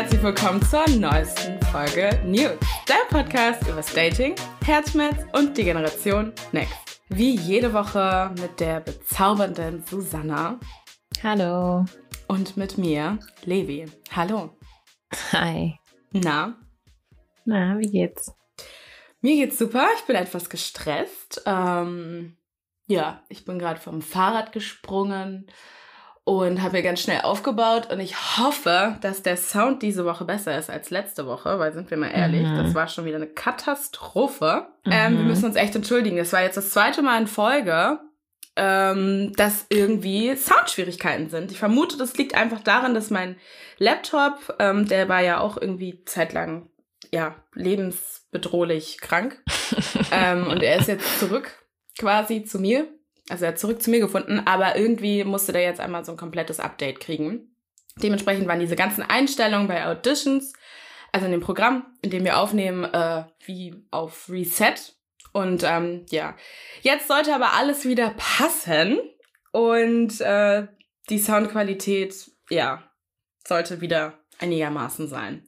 herzlich 0.00 0.22
willkommen 0.22 0.62
zur 0.62 0.88
neuesten 0.96 1.60
Folge 1.66 2.18
News, 2.24 2.58
der 2.88 3.06
Podcast 3.10 3.68
über 3.68 3.82
Dating, 3.94 4.34
Herzschmerz 4.64 5.26
und 5.34 5.58
die 5.58 5.64
Generation 5.64 6.32
Next. 6.52 7.02
Wie 7.08 7.36
jede 7.36 7.72
Woche 7.72 8.30
mit 8.40 8.60
der 8.60 8.80
bezaubernden 8.80 9.84
Susanna. 9.84 10.58
Hallo. 11.22 11.84
Und 12.28 12.56
mit 12.56 12.78
mir, 12.78 13.18
Levi. 13.44 13.86
Hallo. 14.14 14.50
Hi. 15.32 15.78
Na? 16.12 16.56
Na, 17.44 17.78
wie 17.78 17.90
geht's? 17.90 18.32
Mir 19.20 19.36
geht's 19.36 19.58
super. 19.58 19.86
Ich 19.96 20.04
bin 20.04 20.16
etwas 20.16 20.48
gestresst. 20.50 21.42
Ähm, 21.46 22.36
ja, 22.86 23.22
ich 23.28 23.44
bin 23.44 23.58
gerade 23.58 23.80
vom 23.80 24.02
Fahrrad 24.02 24.52
gesprungen 24.52 25.46
und 26.24 26.62
habe 26.62 26.76
mir 26.76 26.82
ganz 26.82 27.00
schnell 27.00 27.22
aufgebaut 27.22 27.90
und 27.90 28.00
ich 28.00 28.38
hoffe, 28.38 28.96
dass 29.00 29.22
der 29.22 29.36
Sound 29.36 29.82
diese 29.82 30.04
Woche 30.04 30.24
besser 30.24 30.56
ist 30.56 30.70
als 30.70 30.90
letzte 30.90 31.26
Woche, 31.26 31.58
weil 31.58 31.72
sind 31.72 31.90
wir 31.90 31.96
mal 31.96 32.10
ehrlich, 32.10 32.46
mhm. 32.46 32.56
das 32.56 32.74
war 32.74 32.88
schon 32.88 33.04
wieder 33.04 33.16
eine 33.16 33.26
Katastrophe. 33.26 34.68
Mhm. 34.84 34.92
Ähm, 34.92 35.12
wir 35.14 35.22
mhm. 35.22 35.28
müssen 35.28 35.46
uns 35.46 35.56
echt 35.56 35.74
entschuldigen. 35.74 36.16
Das 36.16 36.32
war 36.32 36.42
jetzt 36.42 36.56
das 36.56 36.70
zweite 36.70 37.02
Mal 37.02 37.20
in 37.20 37.26
Folge, 37.26 37.98
ähm, 38.56 39.32
dass 39.36 39.66
irgendwie 39.70 40.36
Soundschwierigkeiten 40.36 41.30
sind. 41.30 41.50
Ich 41.50 41.58
vermute, 41.58 41.96
das 41.96 42.16
liegt 42.16 42.34
einfach 42.34 42.60
daran, 42.60 42.94
dass 42.94 43.10
mein 43.10 43.36
Laptop, 43.78 44.56
ähm, 44.58 44.86
der 44.86 45.08
war 45.08 45.22
ja 45.22 45.40
auch 45.40 45.56
irgendwie 45.56 46.04
zeitlang 46.04 46.69
ja 47.12 47.36
lebensbedrohlich 47.54 49.00
krank 49.00 49.42
ähm, 50.12 50.46
und 50.46 50.62
er 50.62 50.78
ist 50.78 50.88
jetzt 50.88 51.18
zurück 51.18 51.50
quasi 51.98 52.44
zu 52.44 52.58
mir 52.58 52.88
also 53.30 53.44
er 53.44 53.52
hat 53.52 53.60
zurück 53.60 53.80
zu 53.80 53.90
mir 53.90 54.00
gefunden, 54.00 54.42
aber 54.44 54.76
irgendwie 54.76 55.22
musste 55.22 55.52
der 55.52 55.62
jetzt 55.62 55.80
einmal 55.80 56.04
so 56.04 56.12
ein 56.12 56.18
komplettes 56.18 56.58
Update 56.58 56.98
kriegen. 56.98 57.54
Dementsprechend 58.02 58.48
waren 58.48 58.58
diese 58.58 58.76
ganzen 58.76 59.02
Einstellungen 59.02 59.68
bei 59.68 59.86
Auditions, 59.86 60.52
also 61.12 61.26
in 61.26 61.32
dem 61.32 61.40
Programm, 61.40 61.86
in 62.02 62.10
dem 62.10 62.24
wir 62.24 62.38
aufnehmen, 62.38 62.84
äh, 62.84 63.24
wie 63.44 63.86
auf 63.92 64.28
Reset. 64.28 64.74
Und 65.32 65.62
ähm, 65.62 66.06
ja, 66.10 66.36
jetzt 66.82 67.06
sollte 67.06 67.32
aber 67.32 67.52
alles 67.52 67.84
wieder 67.84 68.14
passen 68.16 68.98
und 69.52 70.20
äh, 70.20 70.66
die 71.08 71.18
Soundqualität, 71.18 72.32
ja, 72.48 72.82
sollte 73.46 73.80
wieder 73.80 74.18
einigermaßen 74.38 75.06
sein. 75.06 75.44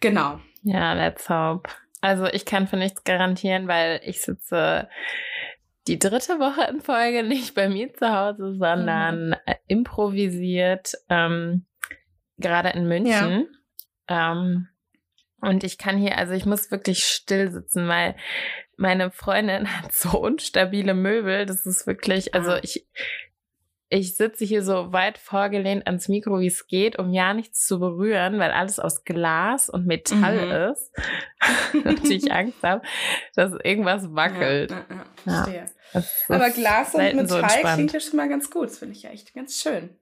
Genau. 0.00 0.40
Ja, 0.66 0.94
let's 0.94 1.28
hope. 1.30 1.70
Also 2.00 2.26
ich 2.26 2.44
kann 2.44 2.66
für 2.66 2.76
nichts 2.76 3.04
garantieren, 3.04 3.68
weil 3.68 4.00
ich 4.04 4.20
sitze 4.20 4.88
die 5.86 5.98
dritte 5.98 6.40
Woche 6.40 6.68
in 6.68 6.80
Folge 6.80 7.22
nicht 7.22 7.54
bei 7.54 7.68
mir 7.68 7.94
zu 7.94 8.12
Hause, 8.12 8.56
sondern 8.58 9.30
mhm. 9.30 9.34
improvisiert, 9.68 10.94
ähm, 11.08 11.66
gerade 12.38 12.70
in 12.70 12.88
München. 12.88 13.48
Ja. 14.10 14.32
Ähm, 14.32 14.68
und 15.40 15.62
ich 15.62 15.78
kann 15.78 15.98
hier, 15.98 16.18
also 16.18 16.32
ich 16.32 16.46
muss 16.46 16.72
wirklich 16.72 17.04
still 17.04 17.52
sitzen, 17.52 17.86
weil 17.86 18.16
meine 18.76 19.12
Freundin 19.12 19.68
hat 19.82 19.92
so 19.92 20.18
unstabile 20.18 20.94
Möbel. 20.94 21.46
Das 21.46 21.64
ist 21.64 21.86
wirklich, 21.86 22.34
also 22.34 22.52
ah. 22.52 22.60
ich, 22.60 22.88
ich 23.88 24.16
sitze 24.16 24.44
hier 24.44 24.62
so 24.62 24.92
weit 24.92 25.16
vorgelehnt 25.18 25.86
ans 25.86 26.08
Mikro, 26.08 26.40
wie 26.40 26.48
es 26.48 26.66
geht, 26.66 26.98
um 26.98 27.12
ja 27.12 27.34
nichts 27.34 27.66
zu 27.66 27.78
berühren, 27.78 28.38
weil 28.38 28.50
alles 28.50 28.80
aus 28.80 29.04
Glas 29.04 29.68
und 29.68 29.86
Metall 29.86 30.46
mhm. 30.46 30.72
ist. 30.72 30.92
und 31.84 32.10
ich 32.10 32.32
Angst 32.32 32.62
habe, 32.62 32.82
dass 33.34 33.52
irgendwas 33.62 34.12
wackelt. 34.14 34.70
Ja, 35.24 35.46
ja, 35.46 35.66
ja, 35.92 36.02
Aber 36.28 36.50
Glas 36.50 36.94
und 36.94 37.14
Metall 37.14 37.28
so 37.28 37.68
klingt 37.74 37.92
ja 37.92 38.00
schon 38.00 38.16
mal 38.16 38.28
ganz 38.28 38.50
gut. 38.50 38.70
Das 38.70 38.78
finde 38.78 38.94
ich 38.96 39.02
ja 39.02 39.10
echt 39.10 39.34
ganz 39.34 39.60
schön. 39.60 39.96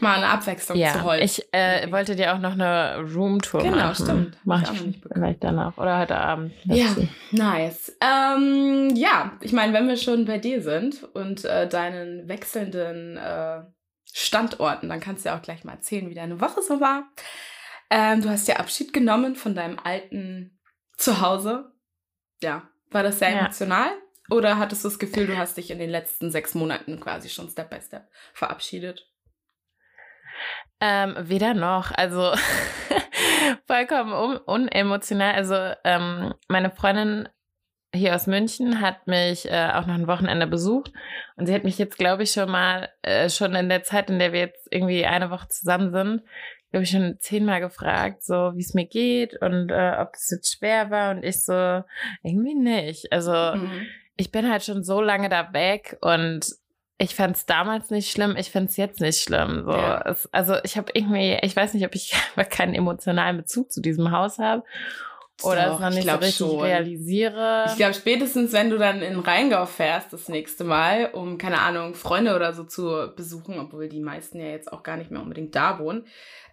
Mal 0.00 0.16
eine 0.16 0.28
Abwechslung 0.28 0.78
ja, 0.78 0.92
zu 0.92 1.02
Holz. 1.02 1.22
Ich 1.22 1.48
äh, 1.52 1.90
wollte 1.90 2.16
dir 2.16 2.34
auch 2.34 2.38
noch 2.38 2.52
eine 2.52 3.04
Roomtour 3.14 3.62
genau, 3.62 3.76
machen. 3.76 3.94
Genau, 4.06 4.12
stimmt. 4.12 4.38
Mach 4.44 4.72
ich, 4.72 4.86
ich 4.86 5.00
vielleicht 5.12 5.44
danach 5.44 5.76
oder 5.76 5.98
heute 5.98 6.16
Abend. 6.16 6.52
Ja, 6.64 6.86
nice. 7.30 7.96
Ähm, 8.00 8.92
ja, 8.94 9.32
ich 9.40 9.52
meine, 9.52 9.72
wenn 9.72 9.88
wir 9.88 9.96
schon 9.96 10.24
bei 10.24 10.38
dir 10.38 10.62
sind 10.62 11.02
und 11.14 11.44
äh, 11.44 11.68
deinen 11.68 12.28
wechselnden 12.28 13.16
äh, 13.16 13.62
Standorten, 14.12 14.88
dann 14.88 15.00
kannst 15.00 15.24
du 15.24 15.30
ja 15.30 15.38
auch 15.38 15.42
gleich 15.42 15.64
mal 15.64 15.72
erzählen, 15.72 16.08
wie 16.08 16.14
deine 16.14 16.40
Woche 16.40 16.62
so 16.62 16.80
war. 16.80 17.08
Ähm, 17.90 18.22
du 18.22 18.28
hast 18.28 18.48
ja 18.48 18.56
Abschied 18.56 18.92
genommen 18.92 19.36
von 19.36 19.54
deinem 19.54 19.78
alten 19.78 20.58
Zuhause. 20.96 21.72
Ja, 22.42 22.68
war 22.90 23.02
das 23.02 23.18
sehr 23.18 23.30
ja. 23.30 23.40
emotional? 23.40 23.90
Oder 24.30 24.58
hattest 24.58 24.84
du 24.84 24.88
das 24.88 24.98
Gefühl, 24.98 25.26
du 25.26 25.38
hast 25.38 25.56
dich 25.56 25.70
in 25.70 25.78
den 25.78 25.90
letzten 25.90 26.30
sechs 26.30 26.54
Monaten 26.54 27.00
quasi 27.00 27.30
schon 27.30 27.48
Step 27.48 27.70
by 27.70 27.80
Step 27.80 28.08
verabschiedet? 28.34 29.07
Ähm, 30.80 31.16
weder 31.18 31.54
noch. 31.54 31.90
Also 31.92 32.32
vollkommen 33.66 34.12
un 34.12 34.38
unemotional. 34.46 35.34
Also 35.34 35.54
ähm, 35.84 36.34
meine 36.48 36.70
Freundin 36.70 37.28
hier 37.94 38.14
aus 38.14 38.26
München 38.26 38.80
hat 38.80 39.06
mich 39.06 39.50
äh, 39.50 39.70
auch 39.74 39.86
noch 39.86 39.94
ein 39.94 40.06
Wochenende 40.06 40.46
besucht 40.46 40.92
und 41.36 41.46
sie 41.46 41.54
hat 41.54 41.64
mich 41.64 41.78
jetzt, 41.78 41.96
glaube 41.96 42.24
ich, 42.24 42.32
schon 42.32 42.50
mal, 42.50 42.90
äh, 43.02 43.30
schon 43.30 43.54
in 43.54 43.68
der 43.68 43.82
Zeit, 43.82 44.10
in 44.10 44.18
der 44.18 44.32
wir 44.32 44.40
jetzt 44.40 44.68
irgendwie 44.70 45.06
eine 45.06 45.30
Woche 45.30 45.48
zusammen 45.48 45.90
sind, 45.90 46.22
glaube 46.70 46.84
ich, 46.84 46.90
schon 46.90 47.16
zehnmal 47.18 47.60
gefragt, 47.60 48.22
so 48.22 48.52
wie 48.54 48.60
es 48.60 48.74
mir 48.74 48.86
geht 48.86 49.40
und 49.40 49.70
äh, 49.70 49.96
ob 49.98 50.10
es 50.14 50.30
jetzt 50.30 50.58
schwer 50.58 50.90
war 50.90 51.12
und 51.12 51.24
ich 51.24 51.42
so, 51.42 51.82
irgendwie 52.22 52.54
nicht. 52.54 53.10
Also 53.10 53.32
mhm. 53.32 53.86
ich 54.16 54.30
bin 54.30 54.50
halt 54.50 54.64
schon 54.64 54.84
so 54.84 55.00
lange 55.00 55.30
da 55.30 55.52
weg 55.54 55.96
und 56.02 56.44
ich 56.98 57.14
fand 57.14 57.36
es 57.36 57.46
damals 57.46 57.90
nicht 57.90 58.10
schlimm, 58.10 58.36
ich 58.36 58.50
finde 58.50 58.68
es 58.68 58.76
jetzt 58.76 59.00
nicht 59.00 59.22
schlimm. 59.22 59.62
So. 59.64 59.72
Ja. 59.72 60.02
Es, 60.02 60.28
also 60.32 60.56
ich 60.64 60.76
habe 60.76 60.90
irgendwie, 60.94 61.38
ich 61.42 61.54
weiß 61.54 61.74
nicht, 61.74 61.86
ob 61.86 61.94
ich 61.94 62.14
keinen 62.50 62.74
emotionalen 62.74 63.36
Bezug 63.36 63.72
zu 63.72 63.80
diesem 63.80 64.10
Haus 64.10 64.38
habe 64.38 64.64
oder 65.42 65.74
es 65.74 65.80
noch 65.80 65.90
nicht 65.90 66.08
so 66.08 66.16
richtig 66.16 66.36
schon. 66.36 66.60
realisiere. 66.60 67.66
Ich 67.68 67.76
glaube, 67.76 67.94
spätestens, 67.94 68.52
wenn 68.52 68.70
du 68.70 68.78
dann 68.78 69.02
in 69.02 69.20
Rheingau 69.20 69.66
fährst 69.66 70.12
das 70.12 70.28
nächste 70.28 70.64
Mal, 70.64 71.10
um, 71.12 71.38
keine 71.38 71.60
Ahnung, 71.60 71.94
Freunde 71.94 72.34
oder 72.34 72.52
so 72.52 72.64
zu 72.64 73.12
besuchen, 73.14 73.58
obwohl 73.58 73.88
die 73.88 74.00
meisten 74.00 74.40
ja 74.40 74.46
jetzt 74.46 74.72
auch 74.72 74.82
gar 74.82 74.96
nicht 74.96 75.12
mehr 75.12 75.22
unbedingt 75.22 75.54
da 75.54 75.78
wohnen, 75.78 76.06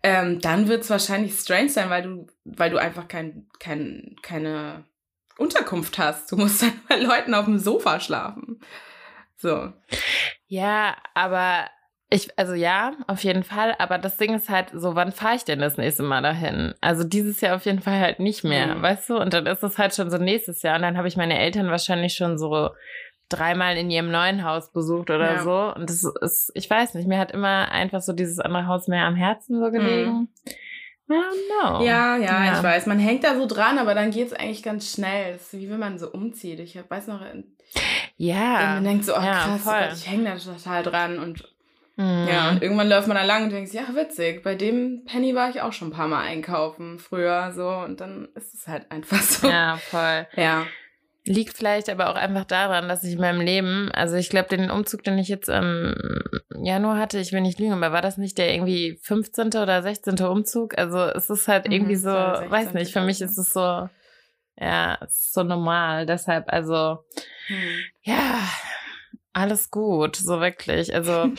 ähm, 0.03 0.39
dann 0.39 0.67
wird 0.67 0.83
es 0.83 0.89
wahrscheinlich 0.91 1.33
strange 1.33 1.69
sein, 1.69 1.89
weil 1.89 2.03
du, 2.03 2.27
weil 2.43 2.69
du 2.69 2.77
einfach 2.77 3.07
kein, 3.07 3.47
kein, 3.59 4.15
keine 4.21 4.85
Unterkunft 5.39 5.97
hast. 5.97 6.31
Du 6.31 6.37
musst 6.37 6.61
dann 6.61 6.79
bei 6.87 6.97
Leuten 6.97 7.33
auf 7.33 7.45
dem 7.45 7.57
Sofa 7.57 7.99
schlafen. 7.99 8.59
So. 9.37 9.73
Ja, 10.47 10.95
aber 11.13 11.69
ich, 12.09 12.37
also 12.37 12.53
ja, 12.53 12.93
auf 13.07 13.23
jeden 13.23 13.43
Fall. 13.43 13.75
Aber 13.79 13.97
das 13.97 14.17
Ding 14.17 14.35
ist 14.35 14.49
halt 14.49 14.69
so, 14.73 14.95
wann 14.95 15.11
fahre 15.11 15.35
ich 15.35 15.43
denn 15.43 15.59
das 15.59 15.77
nächste 15.77 16.03
Mal 16.03 16.21
dahin? 16.21 16.73
Also 16.81 17.03
dieses 17.03 17.41
Jahr 17.41 17.55
auf 17.55 17.65
jeden 17.65 17.81
Fall 17.81 17.99
halt 17.99 18.19
nicht 18.19 18.43
mehr, 18.43 18.75
mhm. 18.75 18.81
weißt 18.81 19.09
du? 19.09 19.17
Und 19.17 19.33
dann 19.33 19.47
ist 19.47 19.63
es 19.63 19.77
halt 19.77 19.95
schon 19.95 20.09
so 20.09 20.17
nächstes 20.17 20.61
Jahr. 20.61 20.75
Und 20.75 20.83
dann 20.83 20.97
habe 20.97 21.07
ich 21.07 21.17
meine 21.17 21.37
Eltern 21.39 21.69
wahrscheinlich 21.69 22.13
schon 22.13 22.37
so 22.37 22.69
dreimal 23.27 23.75
in 23.75 23.89
ihrem 23.89 24.11
neuen 24.11 24.43
Haus 24.43 24.71
besucht 24.71 25.09
oder 25.09 25.33
ja. 25.33 25.43
so. 25.43 25.73
Und 25.75 25.89
das 25.89 26.03
ist, 26.21 26.51
ich 26.53 26.69
weiß 26.69 26.93
nicht, 26.93 27.07
mir 27.07 27.17
hat 27.17 27.31
immer 27.31 27.71
einfach 27.71 28.01
so 28.01 28.13
dieses 28.13 28.39
andere 28.39 28.67
Haus 28.67 28.87
mehr 28.87 29.05
am 29.05 29.15
Herzen 29.15 29.59
so 29.59 29.71
gelegen. 29.71 30.11
Mhm. 30.11 30.27
I 31.07 31.13
don't 31.13 31.77
know. 31.79 31.85
Ja, 31.85 32.17
ja, 32.17 32.45
ja, 32.45 32.57
ich 32.57 32.63
weiß. 32.63 32.87
Man 32.87 32.99
hängt 32.99 33.23
da 33.23 33.35
so 33.35 33.45
dran, 33.45 33.77
aber 33.77 33.93
dann 33.93 34.09
geht 34.11 34.27
es 34.27 34.33
eigentlich 34.33 34.63
ganz 34.63 34.91
schnell. 34.91 35.33
Das 35.33 35.53
ist 35.53 35.59
wie 35.59 35.69
wenn 35.69 35.79
man 35.79 35.99
so 35.99 36.11
umzieht. 36.11 36.59
Ich 36.59 36.79
weiß 36.87 37.07
noch, 37.07 37.21
ja. 38.17 38.75
man 38.75 38.83
denkt 38.83 39.05
so, 39.05 39.13
oh 39.13 39.19
krass, 39.19 39.61
oh 39.65 39.69
Gott, 39.69 39.93
ich 39.93 40.09
hänge 40.09 40.25
da 40.25 40.37
total 40.37 40.83
dran 40.83 41.19
und 41.19 41.43
mhm. 41.97 42.27
ja, 42.29 42.49
und 42.49 42.61
irgendwann 42.61 42.89
läuft 42.89 43.07
man 43.07 43.17
da 43.17 43.23
lang 43.23 43.45
und 43.45 43.51
denkt, 43.51 43.73
ja, 43.73 43.83
witzig, 43.93 44.43
bei 44.43 44.55
dem 44.55 45.03
Penny 45.05 45.35
war 45.35 45.49
ich 45.49 45.61
auch 45.61 45.73
schon 45.73 45.89
ein 45.89 45.93
paar 45.93 46.07
Mal 46.07 46.21
einkaufen 46.21 46.99
früher 46.99 47.51
so 47.53 47.67
und 47.67 47.99
dann 48.01 48.29
ist 48.35 48.53
es 48.53 48.67
halt 48.67 48.91
einfach 48.91 49.21
so. 49.21 49.47
Ja, 49.47 49.77
voll. 49.77 50.27
Ja. 50.35 50.65
Liegt 51.27 51.57
vielleicht 51.57 51.89
aber 51.89 52.11
auch 52.11 52.15
einfach 52.15 52.45
daran, 52.45 52.87
dass 52.87 53.03
ich 53.03 53.13
in 53.13 53.19
meinem 53.19 53.41
Leben, 53.41 53.89
also 53.93 54.15
ich 54.15 54.29
glaube, 54.29 54.47
den 54.49 54.69
Umzug, 54.69 55.03
den 55.03 55.17
ich 55.17 55.27
jetzt 55.27 55.49
im 55.49 55.95
Januar 56.61 56.99
hatte, 56.99 57.17
ich 57.17 57.31
will 57.33 57.41
nicht 57.41 57.59
lügen, 57.59 57.73
aber 57.73 57.91
war 57.91 58.03
das 58.03 58.17
nicht 58.17 58.37
der 58.37 58.53
irgendwie 58.53 58.99
15. 59.01 59.47
oder 59.47 59.81
16. 59.81 60.19
Umzug? 60.19 60.77
Also 60.77 60.99
es 60.99 61.31
ist 61.31 61.47
halt 61.47 61.65
irgendwie 61.65 61.95
mhm, 61.95 61.99
so, 61.99 62.11
weiß 62.11 62.73
nicht, 62.73 62.93
für 62.93 63.01
mich 63.01 63.21
ist 63.21 63.39
es 63.39 63.49
so, 63.49 63.89
ja, 64.59 64.95
ist 64.95 65.33
so 65.33 65.43
normal. 65.43 66.05
Deshalb, 66.05 66.51
also, 66.51 67.03
hm. 67.47 67.79
ja, 68.03 68.39
alles 69.35 69.69
gut, 69.69 70.15
so 70.15 70.39
wirklich. 70.39 70.95
Also 70.95 71.29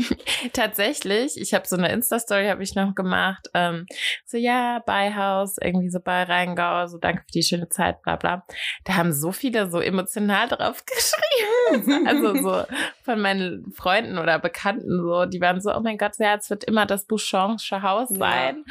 tatsächlich, 0.52 1.40
ich 1.40 1.54
habe 1.54 1.66
so 1.66 1.76
eine 1.76 1.90
Insta-Story 1.90 2.48
habe 2.48 2.62
ich 2.62 2.74
noch 2.74 2.94
gemacht. 2.94 3.48
Ähm, 3.54 3.86
so 4.26 4.36
ja, 4.36 4.82
Beihaus, 4.84 5.56
irgendwie 5.58 5.88
so 5.88 5.98
bei 5.98 6.24
Rheingau, 6.24 6.86
so 6.86 6.98
danke 6.98 7.22
für 7.22 7.32
die 7.32 7.42
schöne 7.42 7.70
Zeit, 7.70 8.02
bla 8.02 8.16
bla. 8.16 8.44
Da 8.84 8.96
haben 8.96 9.10
so 9.14 9.32
viele 9.32 9.70
so 9.70 9.80
emotional 9.80 10.48
drauf 10.48 10.84
geschrieben. 11.72 12.06
also 12.06 12.34
so 12.42 12.64
von 13.04 13.20
meinen 13.22 13.72
Freunden 13.72 14.18
oder 14.18 14.38
Bekannten 14.38 15.00
so, 15.00 15.24
die 15.24 15.40
waren 15.40 15.62
so, 15.62 15.74
oh 15.74 15.80
mein 15.80 15.96
Gott, 15.96 16.12
ja, 16.18 16.34
es 16.34 16.50
wird 16.50 16.62
immer 16.64 16.84
das 16.84 17.06
Bouchonsche 17.06 17.80
Haus 17.80 18.10
sein. 18.10 18.66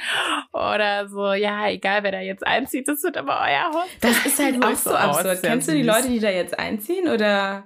Ja. 0.53 0.75
Oder 0.75 1.09
so, 1.09 1.33
ja, 1.33 1.69
egal 1.69 2.03
wer 2.03 2.11
da 2.11 2.19
jetzt 2.19 2.45
einzieht, 2.45 2.87
das 2.87 3.01
wird 3.01 3.17
aber 3.17 3.41
euer 3.41 3.73
Haus. 3.73 3.89
Das 4.01 4.25
ist 4.27 4.37
halt 4.37 4.63
auch 4.63 4.75
so 4.75 4.93
absurd. 4.93 5.41
Kennst 5.41 5.69
du 5.69 5.71
die 5.71 5.81
Leute, 5.81 6.07
die 6.07 6.19
da 6.19 6.29
jetzt 6.29 6.59
einziehen 6.59 7.07
oder? 7.07 7.63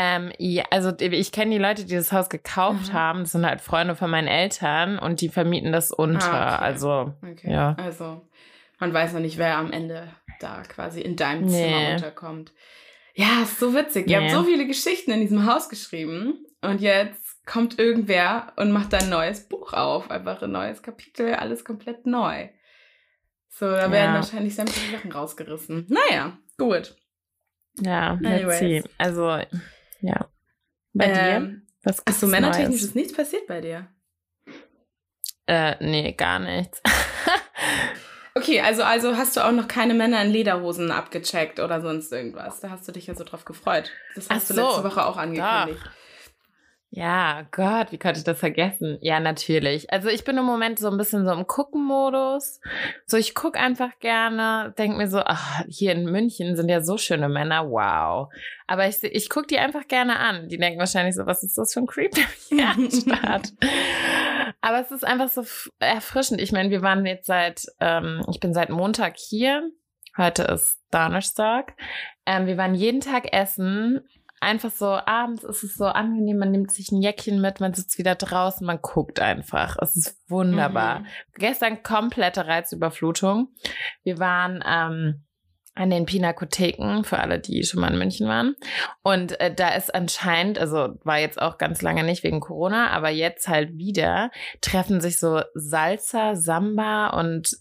Ähm, 0.00 0.30
ja, 0.38 0.64
also 0.70 0.92
ich 0.96 1.32
kenne 1.32 1.50
die 1.50 1.58
Leute, 1.58 1.84
die 1.84 1.96
das 1.96 2.12
Haus 2.12 2.28
gekauft 2.28 2.88
mhm. 2.88 2.92
haben. 2.92 3.20
Das 3.20 3.32
sind 3.32 3.44
halt 3.44 3.60
Freunde 3.60 3.96
von 3.96 4.08
meinen 4.10 4.28
Eltern 4.28 4.96
und 4.96 5.20
die 5.20 5.28
vermieten 5.28 5.72
das 5.72 5.90
unter. 5.90 6.32
Ah, 6.32 6.54
okay. 6.54 6.64
Also, 6.64 7.14
okay. 7.20 7.52
ja. 7.52 7.76
Also, 7.76 8.22
man 8.78 8.94
weiß 8.94 9.12
noch 9.14 9.20
nicht, 9.20 9.38
wer 9.38 9.56
am 9.56 9.72
Ende 9.72 10.08
da 10.38 10.62
quasi 10.62 11.00
in 11.00 11.16
deinem 11.16 11.46
nee. 11.46 11.64
Zimmer 11.64 11.90
unterkommt. 11.94 12.52
Ja, 13.14 13.42
ist 13.42 13.58
so 13.58 13.74
witzig. 13.74 14.06
Nee. 14.06 14.12
Ihr 14.12 14.20
habt 14.20 14.30
so 14.30 14.44
viele 14.44 14.68
Geschichten 14.68 15.10
in 15.10 15.20
diesem 15.20 15.52
Haus 15.52 15.68
geschrieben 15.68 16.46
und 16.62 16.80
jetzt 16.80 17.44
kommt 17.44 17.80
irgendwer 17.80 18.52
und 18.54 18.70
macht 18.70 18.94
ein 18.94 19.08
neues 19.08 19.48
Buch 19.48 19.72
auf. 19.72 20.12
Einfach 20.12 20.40
ein 20.42 20.52
neues 20.52 20.80
Kapitel, 20.80 21.34
alles 21.34 21.64
komplett 21.64 22.06
neu. 22.06 22.48
So, 23.48 23.66
da 23.68 23.90
werden 23.90 24.14
ja. 24.14 24.14
wahrscheinlich 24.14 24.54
sämtliche 24.54 24.92
Sachen 24.92 25.10
rausgerissen. 25.10 25.86
Naja, 25.88 26.38
gut. 26.56 26.94
Ja, 27.80 28.16
let's 28.20 28.58
see. 28.60 28.84
Also, 28.98 29.40
ja. 30.00 30.28
Bei 30.92 31.06
ähm, 31.06 31.14
dir? 31.14 31.62
Was 31.82 32.06
Achso, 32.06 32.26
männertechnisch 32.26 32.82
ist 32.82 32.94
nichts 32.94 33.12
passiert 33.14 33.46
bei 33.46 33.60
dir? 33.60 33.88
Äh, 35.46 35.76
nee, 35.82 36.12
gar 36.12 36.38
nichts. 36.38 36.82
okay, 38.34 38.60
also, 38.60 38.82
also 38.82 39.16
hast 39.16 39.36
du 39.36 39.46
auch 39.46 39.52
noch 39.52 39.68
keine 39.68 39.94
Männer 39.94 40.20
in 40.22 40.30
Lederhosen 40.30 40.90
abgecheckt 40.90 41.60
oder 41.60 41.80
sonst 41.80 42.12
irgendwas. 42.12 42.60
Da 42.60 42.70
hast 42.70 42.86
du 42.86 42.92
dich 42.92 43.06
ja 43.06 43.14
so 43.14 43.24
drauf 43.24 43.44
gefreut. 43.44 43.90
Das 44.14 44.28
hast 44.28 44.50
Ach 44.50 44.54
du 44.54 44.60
letzte 44.60 44.84
Woche 44.84 45.06
auch 45.06 45.16
angekündigt. 45.16 45.82
Doch. 45.84 45.90
Ja, 46.90 47.46
Gott, 47.50 47.92
wie 47.92 47.98
konnte 47.98 48.18
ich 48.18 48.24
das 48.24 48.38
vergessen? 48.38 48.96
Ja, 49.02 49.20
natürlich. 49.20 49.92
Also 49.92 50.08
ich 50.08 50.24
bin 50.24 50.38
im 50.38 50.46
Moment 50.46 50.78
so 50.78 50.88
ein 50.88 50.96
bisschen 50.96 51.26
so 51.26 51.32
im 51.32 51.46
Gucken-Modus. 51.46 52.60
So, 53.04 53.18
ich 53.18 53.34
gucke 53.34 53.60
einfach 53.60 53.98
gerne, 54.00 54.74
denke 54.78 54.96
mir 54.96 55.08
so, 55.08 55.20
ach, 55.20 55.64
hier 55.68 55.92
in 55.92 56.06
München 56.10 56.56
sind 56.56 56.70
ja 56.70 56.80
so 56.80 56.96
schöne 56.96 57.28
Männer, 57.28 57.70
wow. 57.70 58.32
Aber 58.66 58.88
ich, 58.88 59.02
ich 59.02 59.28
gucke 59.28 59.48
die 59.48 59.58
einfach 59.58 59.86
gerne 59.86 60.18
an. 60.18 60.48
Die 60.48 60.56
denken 60.56 60.78
wahrscheinlich 60.78 61.14
so, 61.14 61.26
was 61.26 61.42
ist 61.42 61.58
das 61.58 61.74
für 61.74 61.80
ein 61.80 61.86
Creep, 61.86 62.12
der 62.12 62.24
mich 62.24 62.42
hier 62.48 62.68
anstarrt? 62.68 63.52
Aber 64.62 64.80
es 64.80 64.90
ist 64.90 65.04
einfach 65.04 65.28
so 65.28 65.44
erfrischend. 65.78 66.40
Ich 66.40 66.52
meine, 66.52 66.70
wir 66.70 66.80
waren 66.80 67.04
jetzt 67.04 67.26
seit, 67.26 67.66
ähm, 67.80 68.24
ich 68.30 68.40
bin 68.40 68.54
seit 68.54 68.70
Montag 68.70 69.16
hier. 69.18 69.70
Heute 70.16 70.44
ist 70.44 70.80
Donnerstag. 70.90 71.74
Ähm, 72.24 72.46
wir 72.46 72.56
waren 72.56 72.74
jeden 72.74 73.00
Tag 73.00 73.32
essen 73.32 74.00
einfach 74.40 74.70
so, 74.70 74.86
abends 74.86 75.44
ist 75.44 75.64
es 75.64 75.74
so 75.74 75.86
angenehm, 75.86 76.38
man 76.38 76.50
nimmt 76.50 76.70
sich 76.70 76.90
ein 76.92 77.02
Jäckchen 77.02 77.40
mit, 77.40 77.60
man 77.60 77.74
sitzt 77.74 77.98
wieder 77.98 78.14
draußen, 78.14 78.66
man 78.66 78.80
guckt 78.80 79.20
einfach. 79.20 79.76
Es 79.80 79.96
ist 79.96 80.18
wunderbar. 80.28 81.00
Mhm. 81.00 81.06
Gestern 81.34 81.82
komplette 81.82 82.46
Reizüberflutung. 82.46 83.48
Wir 84.02 84.18
waren 84.18 84.62
ähm, 84.66 85.24
an 85.78 85.90
den 85.90 86.06
Pinakotheken, 86.06 87.04
für 87.04 87.18
alle, 87.18 87.38
die 87.38 87.62
schon 87.62 87.80
mal 87.80 87.92
in 87.92 87.98
München 87.98 88.26
waren. 88.26 88.56
Und 89.02 89.38
äh, 89.40 89.54
da 89.54 89.68
ist 89.70 89.94
anscheinend, 89.94 90.58
also 90.58 90.96
war 91.04 91.18
jetzt 91.18 91.40
auch 91.40 91.56
ganz 91.56 91.82
lange 91.82 92.02
nicht 92.02 92.24
wegen 92.24 92.40
Corona, 92.40 92.90
aber 92.90 93.10
jetzt 93.10 93.46
halt 93.46 93.76
wieder, 93.78 94.30
treffen 94.60 95.00
sich 95.00 95.20
so 95.20 95.40
Salsa, 95.54 96.34
Samba 96.34 97.10
und 97.10 97.56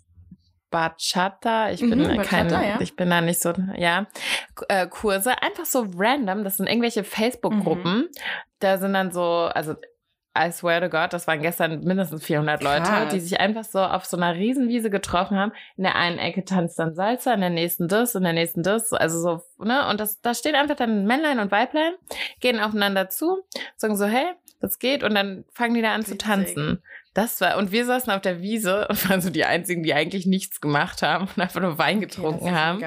Bachata, 0.69 1.71
ich 1.71 1.79
bin 1.79 1.99
mhm, 1.99 2.21
kein, 2.21 2.49
ja. 2.49 2.79
ich 2.81 2.95
bin 2.95 3.09
da 3.09 3.21
nicht 3.21 3.41
so, 3.41 3.53
ja, 3.75 4.07
äh, 4.67 4.87
Kurse, 4.87 5.41
einfach 5.41 5.65
so 5.65 5.87
random, 5.97 6.43
das 6.43 6.57
sind 6.57 6.67
irgendwelche 6.67 7.03
Facebook-Gruppen, 7.03 7.97
mhm. 7.97 8.07
da 8.59 8.77
sind 8.77 8.93
dann 8.93 9.11
so, 9.11 9.23
also 9.23 9.75
I 10.37 10.51
swear 10.51 10.81
to 10.81 10.89
God, 10.89 11.13
das 11.13 11.27
waren 11.27 11.41
gestern 11.41 11.83
mindestens 11.83 12.23
400 12.23 12.61
Leute, 12.61 12.83
Krass. 12.83 13.13
die 13.13 13.19
sich 13.19 13.39
einfach 13.39 13.63
so 13.63 13.79
auf 13.79 14.05
so 14.05 14.17
einer 14.17 14.35
Riesenwiese 14.35 14.89
getroffen 14.89 15.37
haben. 15.37 15.51
In 15.77 15.83
der 15.83 15.95
einen 15.95 16.19
Ecke 16.19 16.45
tanzt 16.45 16.77
dann 16.77 16.93
Salsa, 16.93 17.33
in 17.33 17.41
der 17.41 17.49
nächsten 17.49 17.87
das, 17.87 18.13
in 18.13 18.23
der 18.23 18.33
nächsten 18.33 18.61
das, 18.61 18.93
also 18.93 19.19
so, 19.19 19.65
ne? 19.65 19.87
Und 19.89 19.99
das, 19.99 20.21
da 20.21 20.33
steht 20.33 20.55
einfach 20.55 20.75
dann 20.75 21.05
Männlein 21.05 21.39
und 21.39 21.51
Weiblein, 21.51 21.93
gehen 22.39 22.59
aufeinander 22.59 23.09
zu, 23.09 23.39
sagen 23.77 23.95
so, 23.95 24.05
hey, 24.05 24.27
das 24.59 24.79
geht, 24.79 25.03
und 25.03 25.15
dann 25.15 25.45
fangen 25.53 25.73
die 25.75 25.81
da 25.81 25.93
an 25.93 26.01
Witzig. 26.01 26.19
zu 26.19 26.25
tanzen. 26.25 26.83
Das 27.17 27.41
war, 27.41 27.57
und 27.57 27.71
wir 27.71 27.83
saßen 27.83 28.13
auf 28.13 28.21
der 28.21 28.43
Wiese 28.43 28.87
und 28.89 29.09
waren 29.09 29.21
so 29.21 29.31
die 29.31 29.43
einzigen, 29.43 29.81
die 29.81 29.95
eigentlich 29.95 30.27
nichts 30.27 30.61
gemacht 30.61 31.01
haben 31.01 31.27
und 31.35 31.41
einfach 31.41 31.59
nur 31.59 31.79
Wein 31.79 31.99
getrunken 31.99 32.49
okay, 32.49 32.55
haben. 32.55 32.83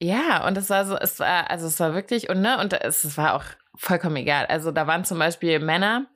Ja, 0.00 0.46
und 0.46 0.56
es 0.56 0.70
war 0.70 0.86
so, 0.86 0.96
es 0.96 1.20
war, 1.20 1.50
also 1.50 1.66
es 1.66 1.78
war 1.78 1.92
wirklich, 1.92 2.30
und 2.30 2.40
ne, 2.40 2.58
und 2.58 2.72
es, 2.72 3.04
es 3.04 3.18
war 3.18 3.34
auch 3.34 3.44
vollkommen 3.76 4.16
egal. 4.16 4.46
Also 4.46 4.72
da 4.72 4.86
waren 4.86 5.04
zum 5.04 5.18
Beispiel 5.18 5.58
Männer, 5.58 6.06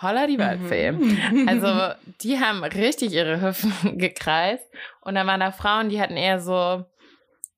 holla 0.00 0.26
die 0.26 0.40
Waldfee. 0.40 0.90
Mhm. 0.90 1.48
Also 1.48 1.68
die 2.22 2.40
haben 2.40 2.64
richtig 2.64 3.12
ihre 3.12 3.40
Hüften 3.40 3.96
gekreist. 3.98 4.68
Und 5.02 5.14
dann 5.14 5.28
waren 5.28 5.38
da 5.38 5.52
Frauen, 5.52 5.88
die 5.88 6.00
hatten 6.00 6.16
eher 6.16 6.40
so 6.40 6.84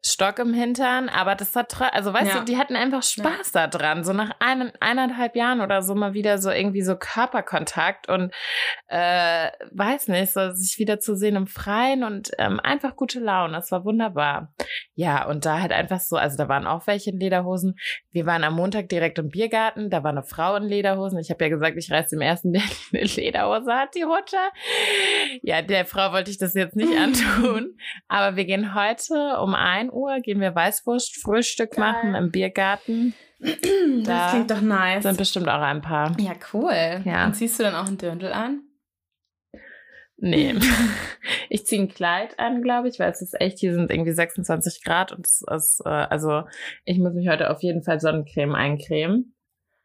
Stock 0.06 0.39
im 0.39 0.53
Hintern, 0.53 1.09
aber 1.09 1.35
das 1.35 1.55
war 1.55 1.67
also 1.93 2.12
weißt 2.12 2.35
ja. 2.35 2.39
du, 2.41 2.45
die 2.45 2.59
hatten 2.59 2.77
einfach 2.77 3.03
Spaß 3.03 3.53
ja. 3.55 3.67
daran, 3.67 4.05
so 4.05 4.12
nach 4.12 4.33
ein, 4.39 4.71
eineinhalb 4.79 5.35
Jahren 5.35 5.62
oder 5.62 5.81
so 5.81 5.95
mal 5.95 6.12
wieder 6.12 6.37
so 6.37 6.51
irgendwie 6.51 6.83
so 6.83 6.95
Körperkontakt 6.95 8.11
und 8.11 8.31
äh, 8.89 9.51
weiß 9.73 10.09
nicht, 10.09 10.31
so 10.31 10.53
sich 10.53 10.79
wieder 10.79 11.01
zu 11.01 11.17
sehen 11.17 11.37
im 11.37 11.47
Freien 11.47 12.05
und 12.05 12.33
ähm, 12.39 12.61
einfach 12.61 12.97
gute 12.97 13.19
Laune, 13.19 13.55
das 13.55 13.73
war 13.73 13.87
wunderbar. 13.87 14.53
Ja, 14.95 15.27
und 15.27 15.47
da 15.47 15.61
halt 15.61 15.73
einfach 15.73 16.01
so, 16.01 16.17
also 16.17 16.37
da 16.37 16.49
waren 16.51 16.67
auch 16.67 16.87
welche 16.87 17.11
in 17.11 17.19
Lederhosen. 17.19 17.77
Wir 18.11 18.27
waren 18.27 18.45
am 18.45 18.56
Montag 18.56 18.91
direkt 18.91 19.19
im 19.19 19.31
Biergarten, 19.31 19.89
da 19.89 20.03
war 20.05 20.11
eine 20.11 20.23
Frau 20.23 20.56
in 20.56 20.65
Lederhosen. 20.65 21.19
Ich 21.19 21.31
habe 21.31 21.43
ja 21.45 21.49
gesagt, 21.49 21.77
ich 21.79 21.91
reiße 21.91 22.11
dem 22.11 22.21
ersten, 22.21 22.53
der 22.53 22.62
eine 22.93 23.05
Lederhose 23.05 23.73
hat, 23.73 23.95
die 23.95 24.05
Hutsche. 24.05 24.37
Ja, 25.43 25.62
der 25.62 25.87
Frau 25.87 26.12
wollte 26.12 26.31
ich 26.31 26.37
das 26.37 26.53
jetzt 26.53 26.77
nicht 26.77 26.93
antun, 26.99 27.79
aber 28.09 28.37
wir 28.37 28.45
gehen 28.45 28.75
heute 28.75 29.39
um 29.39 29.55
ein 29.55 29.91
Uhr 29.94 30.20
gehen 30.20 30.41
wir 30.41 30.55
Weißwurst-Frühstück 30.55 31.79
machen 31.79 32.14
im 32.14 32.31
Biergarten. 32.31 33.14
das 33.38 33.58
da 34.05 34.31
klingt 34.31 34.50
doch 34.50 34.61
nice. 34.61 35.02
Sind 35.02 35.19
bestimmt 35.19 35.49
auch 35.49 35.61
ein 35.61 35.81
paar. 35.81 36.17
Ja, 36.19 36.32
cool. 36.52 37.02
Ja. 37.05 37.26
Und 37.26 37.35
ziehst 37.35 37.58
du 37.58 37.62
dann 37.62 37.75
auch 37.75 37.87
ein 37.87 37.99
Dirndl 37.99 38.32
an? 38.32 38.62
Nee. 40.17 40.55
ich 41.49 41.67
ziehe 41.67 41.82
ein 41.82 41.88
Kleid 41.88 42.38
an, 42.38 42.62
glaube 42.62 42.88
ich, 42.88 42.99
weil 42.99 43.11
es 43.11 43.20
ist 43.20 43.38
echt, 43.41 43.58
hier 43.58 43.75
sind 43.75 43.91
irgendwie 43.91 44.12
26 44.12 44.82
Grad 44.82 45.12
und 45.12 45.26
es 45.26 45.43
ist, 45.43 45.82
äh, 45.85 45.88
also 45.88 46.44
ich 46.85 46.99
muss 46.99 47.14
mich 47.14 47.29
heute 47.29 47.50
auf 47.50 47.62
jeden 47.62 47.82
Fall 47.82 48.00
Sonnencreme 48.00 48.55
eincremen. 48.55 49.35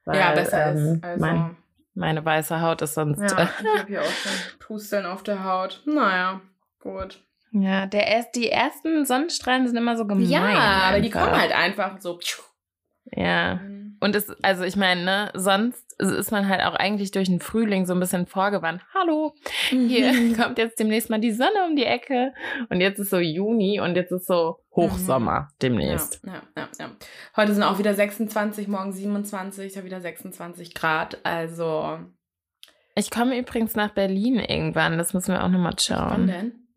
Weil, 0.06 0.20
ja, 0.20 0.34
besser 0.34 0.72
ähm, 0.72 0.78
ist. 0.78 1.04
Also. 1.04 1.26
Mein, 1.26 1.58
meine 1.94 2.24
weiße 2.24 2.62
Haut 2.62 2.82
ist 2.82 2.94
sonst. 2.94 3.20
Ja, 3.20 3.28
ich 3.60 3.80
habe 3.80 3.88
hier 3.88 4.02
auch 4.02 4.06
schon 4.06 4.32
Pusteln 4.60 5.06
auf 5.06 5.24
der 5.24 5.44
Haut. 5.44 5.84
Naja, 5.86 6.42
gut. 6.80 7.22
Ja, 7.52 7.88
der 7.88 8.08
erst, 8.08 8.36
die 8.36 8.50
ersten 8.50 9.06
Sonnenstrahlen 9.06 9.68
sind 9.68 9.78
immer 9.78 9.98
so 9.98 10.06
gemein. 10.06 10.30
Ja, 10.30 10.46
einfach. 10.46 10.90
aber 10.90 11.00
die 11.02 11.10
kommen 11.10 11.40
halt 11.40 11.52
einfach 11.52 12.00
so. 12.00 12.20
Ja. 13.12 13.56
Mhm. 13.56 13.98
Und 14.00 14.16
es, 14.16 14.30
also 14.42 14.64
ich 14.64 14.76
meine, 14.76 15.04
ne, 15.04 15.32
sonst 15.34 15.86
ist 16.02 16.32
man 16.32 16.48
halt 16.48 16.62
auch 16.62 16.76
eigentlich 16.76 17.12
durch 17.12 17.28
den 17.28 17.42
Frühling 17.42 17.86
so 17.86 17.94
ein 17.94 18.00
bisschen 18.00 18.26
vorgewandt. 18.26 18.82
Hallo, 18.94 19.34
hier 19.70 20.14
mhm. 20.14 20.38
kommt 20.38 20.58
jetzt 20.58 20.80
demnächst 20.80 21.10
mal 21.10 21.20
die 21.20 21.32
Sonne 21.32 21.66
um 21.68 21.76
die 21.76 21.84
Ecke. 21.84 22.34
Und 22.70 22.80
jetzt 22.80 23.00
ist 23.00 23.10
so 23.10 23.18
Juni 23.18 23.82
und 23.82 23.96
jetzt 23.96 24.12
ist 24.12 24.28
so 24.28 24.60
Hochsommer 24.74 25.42
mhm. 25.42 25.56
demnächst. 25.62 26.22
Ja, 26.26 26.42
ja, 26.56 26.70
ja, 26.80 26.92
Heute 27.36 27.54
sind 27.54 27.64
auch 27.64 27.80
wieder 27.80 27.94
26, 27.94 28.68
morgen 28.70 28.94
27, 28.94 29.74
da 29.74 29.84
wieder 29.84 30.00
26 30.00 30.74
Grad. 30.74 31.18
Also. 31.26 32.00
Ich 32.96 33.12
komme 33.12 33.38
übrigens 33.38 33.76
nach 33.76 33.94
Berlin 33.94 34.36
irgendwann, 34.36 34.98
das 34.98 35.14
müssen 35.14 35.34
wir 35.34 35.44
auch 35.44 35.50
nochmal 35.50 35.78
schauen. 35.80 36.10
Wann 36.10 36.28
denn? 36.28 36.69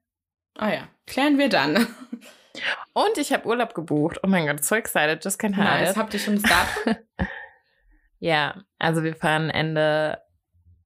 Ah 0.57 0.73
ja, 0.73 0.89
klären 1.07 1.39
wir 1.39 1.49
dann. 1.49 1.77
Und 2.93 3.17
ich 3.17 3.33
habe 3.33 3.47
Urlaub 3.47 3.75
gebucht. 3.75 4.19
Oh 4.23 4.27
mein 4.27 4.47
Gott, 4.47 4.63
so 4.65 4.75
excited, 4.75 5.25
just 5.25 5.41
can't 5.41 5.57
hide 5.57 5.65
nice. 5.65 5.97
Habt 5.97 6.13
ihr 6.13 6.21
schon 6.21 6.41
das 6.41 6.43
Datum? 6.43 7.03
ja, 8.19 8.63
also 8.79 9.03
wir 9.03 9.17
fahren 9.17 9.49
Ende 9.49 10.21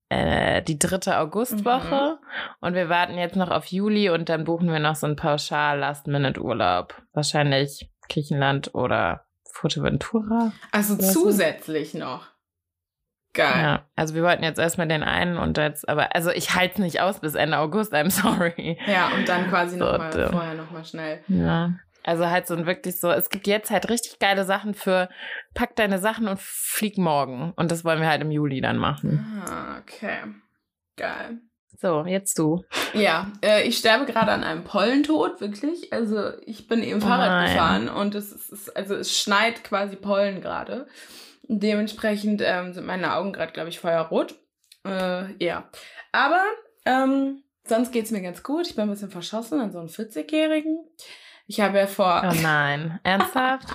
äh, 0.09 0.63
die 0.63 0.79
dritte 0.79 1.19
Augustwoche 1.19 2.19
mhm. 2.21 2.57
und 2.61 2.75
wir 2.75 2.89
warten 2.89 3.19
jetzt 3.19 3.35
noch 3.35 3.51
auf 3.51 3.67
Juli 3.67 4.11
und 4.11 4.29
dann 4.29 4.45
buchen 4.45 4.71
wir 4.71 4.79
noch 4.79 4.95
so 4.95 5.07
einen 5.07 5.17
pauschal 5.17 5.81
Last-Minute-Urlaub. 5.81 6.95
Wahrscheinlich 7.13 7.91
Griechenland 8.09 8.75
oder 8.75 9.27
Fuerteventura. 9.51 10.53
Also 10.71 10.97
zusätzlich 10.97 11.93
so. 11.93 11.99
noch. 11.99 12.29
Geil. 13.37 13.63
Ja, 13.63 13.85
also 13.97 14.15
wir 14.15 14.23
wollten 14.23 14.43
jetzt 14.43 14.59
erstmal 14.59 14.89
den 14.89 15.03
einen 15.03 15.37
und 15.37 15.59
jetzt, 15.59 15.87
aber 15.89 16.15
also 16.17 16.31
ich 16.31 16.55
halte 16.55 16.75
es 16.75 16.79
nicht 16.79 17.01
aus 17.03 17.21
bis 17.21 17.35
Ende 17.35 17.59
August, 17.59 17.93
I'm 17.93 18.11
sorry. 18.11 18.79
Ja, 18.87 19.09
und 19.09 19.29
dann 19.29 19.49
quasi 19.51 19.79
so, 19.79 19.85
nochmal 19.85 20.31
vorher 20.31 20.55
nochmal 20.55 20.85
schnell. 20.87 21.21
Ja. 21.29 21.75
Also 22.03 22.31
halt 22.31 22.47
so 22.47 22.55
ein 22.55 22.67
wirklich 22.67 22.99
so, 22.99 23.11
es 23.11 23.29
gibt 23.29 23.47
jetzt 23.47 23.71
halt 23.71 23.91
richtig 23.91 24.19
geile 24.21 24.45
Sachen 24.45 24.73
für 24.73 25.11
pack 25.55 25.77
deine 25.77 25.99
Sachen 25.99 26.29
und 26.29 26.41
flieg 26.41 26.97
morgen. 26.97 27.53
Und 27.57 27.71
das 27.71 27.85
wollen 27.85 28.01
wir 28.01 28.09
halt 28.09 28.23
im 28.23 28.31
Juli 28.31 28.61
dann 28.63 28.79
machen. 28.79 29.43
Ah, 29.47 29.79
okay. 29.81 30.19
Geil. 30.97 31.41
So, 31.79 32.07
jetzt 32.07 32.39
du. 32.39 32.65
Ja, 32.95 33.33
äh, 33.45 33.67
ich 33.69 33.77
sterbe 33.77 34.07
gerade 34.07 34.33
an 34.33 34.45
einem 34.45 34.65
Pollentod, 34.65 35.43
wirklich. 35.43 35.93
Also 35.93 36.31
ich 36.47 36.69
bin 36.69 36.83
eben 36.83 37.03
Oh 37.03 37.07
Fahrrad 37.07 37.29
nein. 37.29 37.53
gefahren 37.53 37.89
und 37.91 38.15
es 38.15 38.33
ist, 38.33 38.75
also 38.75 38.95
es 38.95 39.19
schneit 39.19 39.63
quasi 39.63 39.97
Pollen 39.97 40.41
gerade. 40.41 40.87
Dementsprechend 41.49 42.43
ähm, 42.45 42.73
sind 42.73 42.87
meine 42.87 43.15
Augen 43.15 43.33
gerade, 43.33 43.53
glaube 43.53 43.69
ich, 43.69 43.79
feuerrot. 43.79 44.35
Äh, 44.85 45.45
ja. 45.45 45.69
Aber 46.13 46.43
ähm, 46.85 47.43
sonst 47.65 47.93
geht's 47.93 48.11
mir 48.11 48.23
ganz 48.23 48.43
gut. 48.43 48.67
Ich 48.67 48.75
bin 48.75 48.85
ein 48.85 48.91
bisschen 48.91 49.11
verschossen 49.11 49.61
an 49.61 49.73
so 49.73 49.79
einen 49.79 49.89
40-Jährigen. 49.89 50.79
Ich 51.47 51.61
habe 51.61 51.79
ja 51.79 51.87
vor. 51.87 52.23
Oh 52.25 52.43
nein, 52.43 52.99
ernsthaft? 53.05 53.69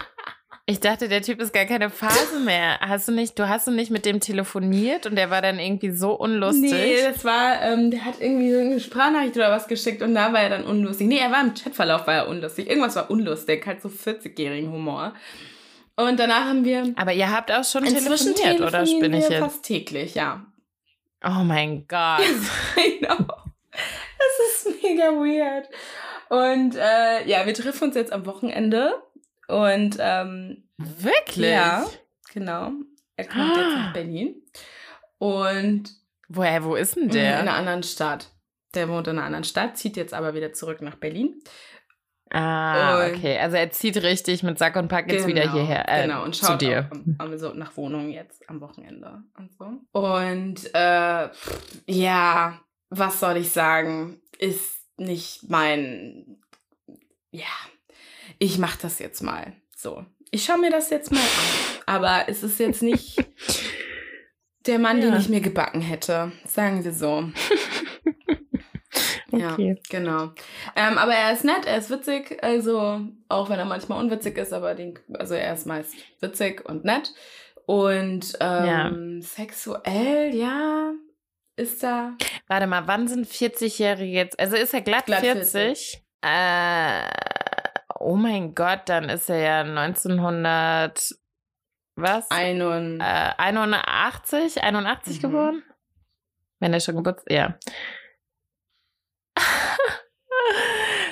Ich 0.67 0.79
dachte, 0.79 1.09
der 1.09 1.21
Typ 1.21 1.41
ist 1.41 1.53
gar 1.53 1.65
keine 1.65 1.89
Phase 1.89 2.39
mehr. 2.45 2.79
Hast 2.79 3.07
du 3.07 3.11
nicht, 3.11 3.37
du 3.37 3.49
hast 3.49 3.67
du 3.67 3.71
nicht 3.71 3.91
mit 3.91 4.05
dem 4.05 4.19
telefoniert 4.19 5.05
und 5.05 5.15
der 5.15 5.29
war 5.29 5.41
dann 5.41 5.59
irgendwie 5.59 5.91
so 5.91 6.13
unlustig? 6.13 6.71
Nee, 6.71 6.95
das 7.03 7.25
war, 7.25 7.61
ähm, 7.61 7.91
der 7.91 8.05
hat 8.05 8.21
irgendwie 8.21 8.53
so 8.53 8.59
eine 8.59 8.79
Sprachnachricht 8.79 9.35
oder 9.35 9.51
was 9.51 9.67
geschickt 9.67 10.01
und 10.01 10.13
da 10.13 10.31
war 10.31 10.41
er 10.41 10.49
dann 10.49 10.63
unlustig. 10.63 11.07
Nee, 11.07 11.17
er 11.17 11.31
war 11.31 11.41
im 11.41 11.55
Chatverlauf, 11.55 12.07
war 12.07 12.13
er 12.13 12.27
unlustig. 12.29 12.69
Irgendwas 12.69 12.95
war 12.95 13.09
unlustig, 13.09 13.65
halt 13.65 13.81
so 13.81 13.89
40-jährigen 13.89 14.71
Humor. 14.71 15.13
Und 16.07 16.19
danach 16.19 16.45
haben 16.45 16.63
wir 16.65 16.93
Aber 16.95 17.13
ihr 17.13 17.31
habt 17.31 17.51
auch 17.51 17.63
schon 17.63 17.83
inzwischen 17.85 18.35
telefoniert, 18.35 18.61
oder 18.61 18.85
spinne 18.85 19.19
ich 19.19 19.29
jetzt? 19.29 19.39
fast 19.39 19.63
täglich, 19.63 20.15
ja. 20.15 20.45
Oh 21.23 21.43
mein 21.43 21.85
Gott. 21.87 22.21
genau. 22.99 23.17
Das 23.71 24.65
ist 24.65 24.83
mega 24.83 25.11
weird. 25.11 25.69
Und 26.29 26.75
äh, 26.75 27.27
ja, 27.27 27.45
wir 27.45 27.53
treffen 27.53 27.85
uns 27.85 27.95
jetzt 27.95 28.11
am 28.13 28.25
Wochenende 28.25 28.93
und 29.47 29.97
ähm, 29.99 30.63
Wirklich? 30.77 31.51
ja, 31.51 31.85
genau. 32.33 32.71
Er 33.17 33.25
kommt 33.27 33.55
jetzt 33.57 33.75
nach 33.75 33.93
Berlin 33.93 34.41
und 35.17 35.91
Woher, 36.29 36.63
wo 36.63 36.75
ist 36.75 36.95
denn 36.95 37.03
In 37.03 37.09
der? 37.09 37.39
einer 37.39 37.53
anderen 37.53 37.83
Stadt. 37.83 38.29
Der 38.73 38.87
wohnt 38.87 39.07
in 39.07 39.17
einer 39.17 39.25
anderen 39.25 39.43
Stadt, 39.43 39.77
zieht 39.77 39.97
jetzt 39.97 40.13
aber 40.13 40.33
wieder 40.33 40.53
zurück 40.53 40.81
nach 40.81 40.95
Berlin. 40.95 41.41
Ah, 42.33 43.05
Und- 43.05 43.15
okay. 43.15 43.37
Also 43.39 43.57
er 43.57 43.71
zieht 43.71 43.97
richtig 43.97 44.41
mit 44.43 44.57
Sack 44.57 44.77
und 44.77 44.87
Pack 44.87 45.11
jetzt 45.11 45.27
wieder 45.27 45.51
hierher. 45.51 45.87
Äh, 45.89 46.03
genau, 46.07 46.23
und 46.23 46.33
zu 46.35 46.45
schaut 46.45 46.61
dir. 46.61 46.87
auch 46.89 46.91
am, 46.95 47.15
am, 47.17 47.37
so 47.37 47.53
nach 47.53 47.75
Wohnungen 47.75 48.09
jetzt 48.11 48.47
am 48.49 48.61
Wochenende 48.61 49.21
und 49.37 49.51
so. 49.57 49.65
Und 49.91 50.73
äh, 50.73 51.29
ja, 51.87 52.59
was 52.89 53.19
soll 53.19 53.37
ich 53.37 53.51
sagen? 53.51 54.21
Ist 54.39 54.85
nicht 54.97 55.49
mein. 55.49 56.37
Ja, 57.31 57.43
ich 58.39 58.57
mach 58.57 58.75
das 58.77 58.99
jetzt 58.99 59.21
mal. 59.21 59.53
So. 59.75 60.05
Ich 60.31 60.45
schaue 60.45 60.59
mir 60.59 60.69
das 60.71 60.89
jetzt 60.89 61.11
mal 61.11 61.19
an. 61.19 61.83
Aber 61.85 62.29
es 62.29 62.43
ist 62.43 62.59
jetzt 62.59 62.81
nicht 62.81 63.17
der 64.67 64.79
Mann, 64.79 65.01
den 65.01 65.11
Ja. 65.13 65.19
ich 65.19 65.27
mir 65.27 65.41
gebacken 65.41 65.81
hätte. 65.81 66.31
Sagen 66.45 66.83
wir 66.85 66.93
so. 66.93 67.29
Ja, 69.31 69.53
Okay. 69.53 69.75
genau. 69.89 70.31
Ähm, 70.75 70.97
aber 70.97 71.13
er 71.13 71.31
ist 71.33 71.43
nett, 71.45 71.65
er 71.65 71.77
ist 71.77 71.89
witzig, 71.89 72.43
also 72.43 73.01
auch 73.29 73.49
wenn 73.49 73.59
er 73.59 73.65
manchmal 73.65 73.99
unwitzig 74.03 74.37
ist, 74.37 74.53
aber 74.53 74.75
den, 74.75 74.97
also 75.13 75.33
er 75.35 75.53
ist 75.53 75.65
meist 75.65 75.93
witzig 76.19 76.67
und 76.67 76.83
nett. 76.85 77.13
Und 77.65 78.33
ähm, 78.41 79.21
sexuell, 79.21 80.35
ja, 80.35 80.91
ist 81.55 81.83
da. 81.83 82.13
Warte 82.47 82.67
mal, 82.67 82.87
wann 82.87 83.07
sind 83.07 83.25
40-Jährige 83.27 84.11
jetzt? 84.11 84.39
Also 84.39 84.57
ist 84.57 84.73
er 84.73 84.81
glatt, 84.81 85.05
Glatt 85.05 85.21
40? 85.21 86.01
Äh, 86.21 87.01
oh 87.99 88.15
mein 88.15 88.53
Gott, 88.55 88.81
dann 88.87 89.09
ist 89.09 89.29
er 89.29 89.37
ja 89.39 89.59
1900. 89.61 91.15
Was? 91.95 92.29
Ein 92.31 92.61
und 92.61 92.99
äh, 93.01 93.29
81? 93.37 94.63
81 94.63 95.17
Mhm. 95.17 95.21
geboren? 95.21 95.63
Wenn 96.59 96.73
er 96.73 96.79
schon 96.79 96.95
Geburtstag. 96.95 97.31
Ja. 97.31 97.57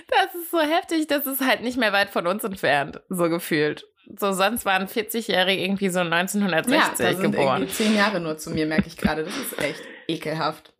Das 0.07 0.33
ist 0.35 0.51
so 0.51 0.59
heftig, 0.59 1.07
das 1.07 1.25
ist 1.25 1.41
halt 1.41 1.61
nicht 1.61 1.77
mehr 1.77 1.93
weit 1.93 2.09
von 2.09 2.27
uns 2.27 2.43
entfernt, 2.43 2.99
so 3.09 3.29
gefühlt. 3.29 3.85
So, 4.17 4.33
sonst 4.33 4.65
waren 4.65 4.87
40-Jährige 4.87 5.61
irgendwie 5.63 5.89
so 5.89 5.99
ja, 5.99 6.05
1960 6.05 6.97
da 6.97 7.13
sind 7.13 7.31
geboren. 7.31 7.61
irgendwie 7.61 7.73
zehn 7.73 7.95
Jahre 7.95 8.19
nur 8.19 8.37
zu 8.37 8.49
mir, 8.49 8.65
merke 8.65 8.87
ich 8.87 8.97
gerade. 8.97 9.23
Das 9.23 9.37
ist 9.37 9.59
echt 9.61 9.81
ekelhaft. 10.07 10.73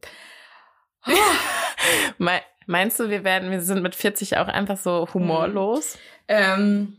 Me 2.18 2.41
meinst 2.65 3.00
du, 3.00 3.10
wir 3.10 3.24
werden, 3.24 3.51
wir 3.51 3.62
sind 3.62 3.82
mit 3.82 3.96
40 3.96 4.38
auch 4.38 4.48
einfach 4.48 4.77
so 4.77 5.08
humorlos? 5.13 5.98
Ähm, 6.27 6.98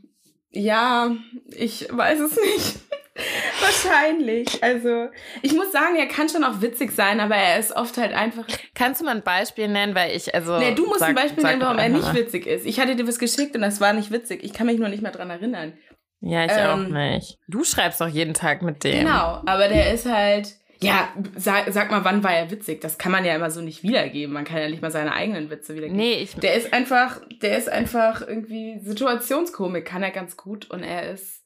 ja, 0.50 1.10
ich 1.48 1.88
weiß 1.90 2.20
es 2.20 2.36
nicht. 2.36 2.78
Wahrscheinlich. 3.60 4.62
Also, 4.62 5.08
ich 5.42 5.52
muss 5.54 5.72
sagen, 5.72 5.96
er 5.96 6.06
kann 6.06 6.28
schon 6.28 6.44
auch 6.44 6.60
witzig 6.60 6.92
sein, 6.92 7.20
aber 7.20 7.36
er 7.36 7.58
ist 7.58 7.74
oft 7.74 7.96
halt 7.98 8.12
einfach 8.14 8.44
Kannst 8.74 9.00
du 9.00 9.04
mal 9.04 9.16
ein 9.16 9.22
Beispiel 9.22 9.68
nennen, 9.68 9.94
weil 9.94 10.16
ich, 10.16 10.34
also. 10.34 10.58
Nee, 10.58 10.74
du 10.74 10.86
musst 10.86 11.00
sag- 11.00 11.10
ein 11.10 11.14
Beispiel 11.14 11.42
nennen, 11.44 11.60
warum 11.60 11.78
er 11.78 11.88
nicht 11.88 12.14
witzig 12.14 12.46
ist. 12.46 12.66
Ich 12.66 12.80
hatte 12.80 12.96
dir 12.96 13.06
was 13.06 13.18
geschickt 13.18 13.54
und 13.54 13.62
das 13.62 13.80
war 13.80 13.92
nicht 13.92 14.10
witzig. 14.10 14.42
Ich 14.44 14.52
kann 14.52 14.66
mich 14.66 14.78
nur 14.78 14.88
nicht 14.88 15.02
mehr 15.02 15.12
dran 15.12 15.30
erinnern. 15.30 15.74
Ja, 16.20 16.44
ich 16.44 16.52
Ähm, 16.52 16.68
auch 16.68 16.88
nicht. 16.88 17.38
Du 17.48 17.64
schreibst 17.64 18.00
doch 18.00 18.08
jeden 18.08 18.34
Tag 18.34 18.62
mit 18.62 18.84
dem. 18.84 19.00
Genau, 19.00 19.42
aber 19.46 19.68
der 19.68 19.92
ist 19.92 20.06
halt. 20.06 20.54
Ja, 20.82 21.08
sag, 21.36 21.70
sag 21.72 21.90
mal, 21.90 22.04
wann 22.06 22.24
war 22.24 22.32
er 22.32 22.50
witzig? 22.50 22.80
Das 22.80 22.96
kann 22.96 23.12
man 23.12 23.26
ja 23.26 23.34
immer 23.34 23.50
so 23.50 23.60
nicht 23.60 23.82
wiedergeben. 23.82 24.32
Man 24.32 24.44
kann 24.46 24.58
ja 24.62 24.68
nicht 24.70 24.80
mal 24.80 24.90
seine 24.90 25.12
eigenen 25.12 25.50
Witze 25.50 25.74
wiedergeben. 25.74 25.96
Nee, 25.98 26.14
ich. 26.14 26.36
Der 26.36 26.54
ist 26.54 26.72
einfach, 26.72 27.20
der 27.42 27.58
ist 27.58 27.68
einfach 27.68 28.26
irgendwie 28.26 28.78
Situationskomik, 28.80 29.84
kann 29.84 30.02
er 30.02 30.10
ganz 30.10 30.38
gut 30.38 30.70
und 30.70 30.82
er 30.82 31.10
ist, 31.10 31.39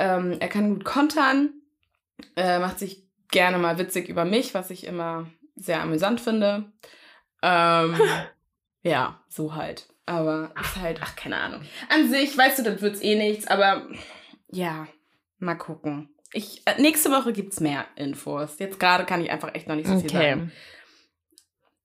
ähm, 0.00 0.36
er 0.40 0.48
kann 0.48 0.70
gut 0.70 0.84
kontern, 0.84 1.50
äh, 2.34 2.58
macht 2.58 2.78
sich 2.78 3.04
gerne 3.30 3.58
mal 3.58 3.78
witzig 3.78 4.08
über 4.08 4.24
mich, 4.24 4.54
was 4.54 4.70
ich 4.70 4.86
immer 4.86 5.30
sehr 5.56 5.82
amüsant 5.82 6.20
finde. 6.20 6.72
Ähm, 7.42 7.94
ja, 8.82 9.22
so 9.28 9.54
halt. 9.54 9.86
Aber 10.06 10.52
ist 10.60 10.76
halt, 10.76 11.00
ach, 11.02 11.14
keine 11.14 11.36
Ahnung. 11.36 11.62
An 11.90 12.10
sich, 12.10 12.36
weißt 12.36 12.58
du, 12.58 12.62
das 12.64 12.80
wird's 12.80 13.02
eh 13.02 13.14
nichts, 13.14 13.46
aber 13.46 13.86
ja, 14.48 14.88
mal 15.38 15.54
gucken. 15.54 16.08
Ich, 16.32 16.62
äh, 16.64 16.80
nächste 16.80 17.10
Woche 17.10 17.32
gibt's 17.32 17.60
mehr 17.60 17.84
Infos. 17.96 18.58
Jetzt 18.58 18.80
gerade 18.80 19.04
kann 19.04 19.22
ich 19.22 19.30
einfach 19.30 19.54
echt 19.54 19.68
noch 19.68 19.76
nicht 19.76 19.86
so 19.86 19.98
viel 20.00 20.10
Okay. 20.10 20.30
sagen. 20.30 20.52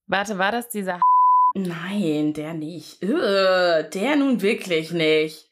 Warte, 0.08 0.38
war 0.38 0.52
das 0.52 0.70
dieser. 0.70 1.00
Nein, 1.56 2.34
der 2.34 2.54
nicht. 2.54 3.04
Ugh, 3.04 3.84
der 3.94 4.16
nun 4.16 4.42
wirklich 4.42 4.92
nicht. 4.92 5.50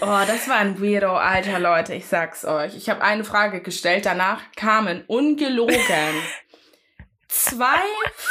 Oh, 0.00 0.22
das 0.26 0.48
war 0.48 0.56
ein 0.56 0.80
Weirdo, 0.80 1.16
alter 1.16 1.58
Leute, 1.58 1.94
ich 1.94 2.06
sag's 2.06 2.44
euch. 2.44 2.76
Ich 2.76 2.88
habe 2.88 3.02
eine 3.02 3.24
Frage 3.24 3.60
gestellt, 3.60 4.06
danach 4.06 4.40
kamen 4.54 5.04
ungelogen 5.06 6.14
zwei 7.28 7.82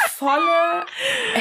volle 0.07 0.85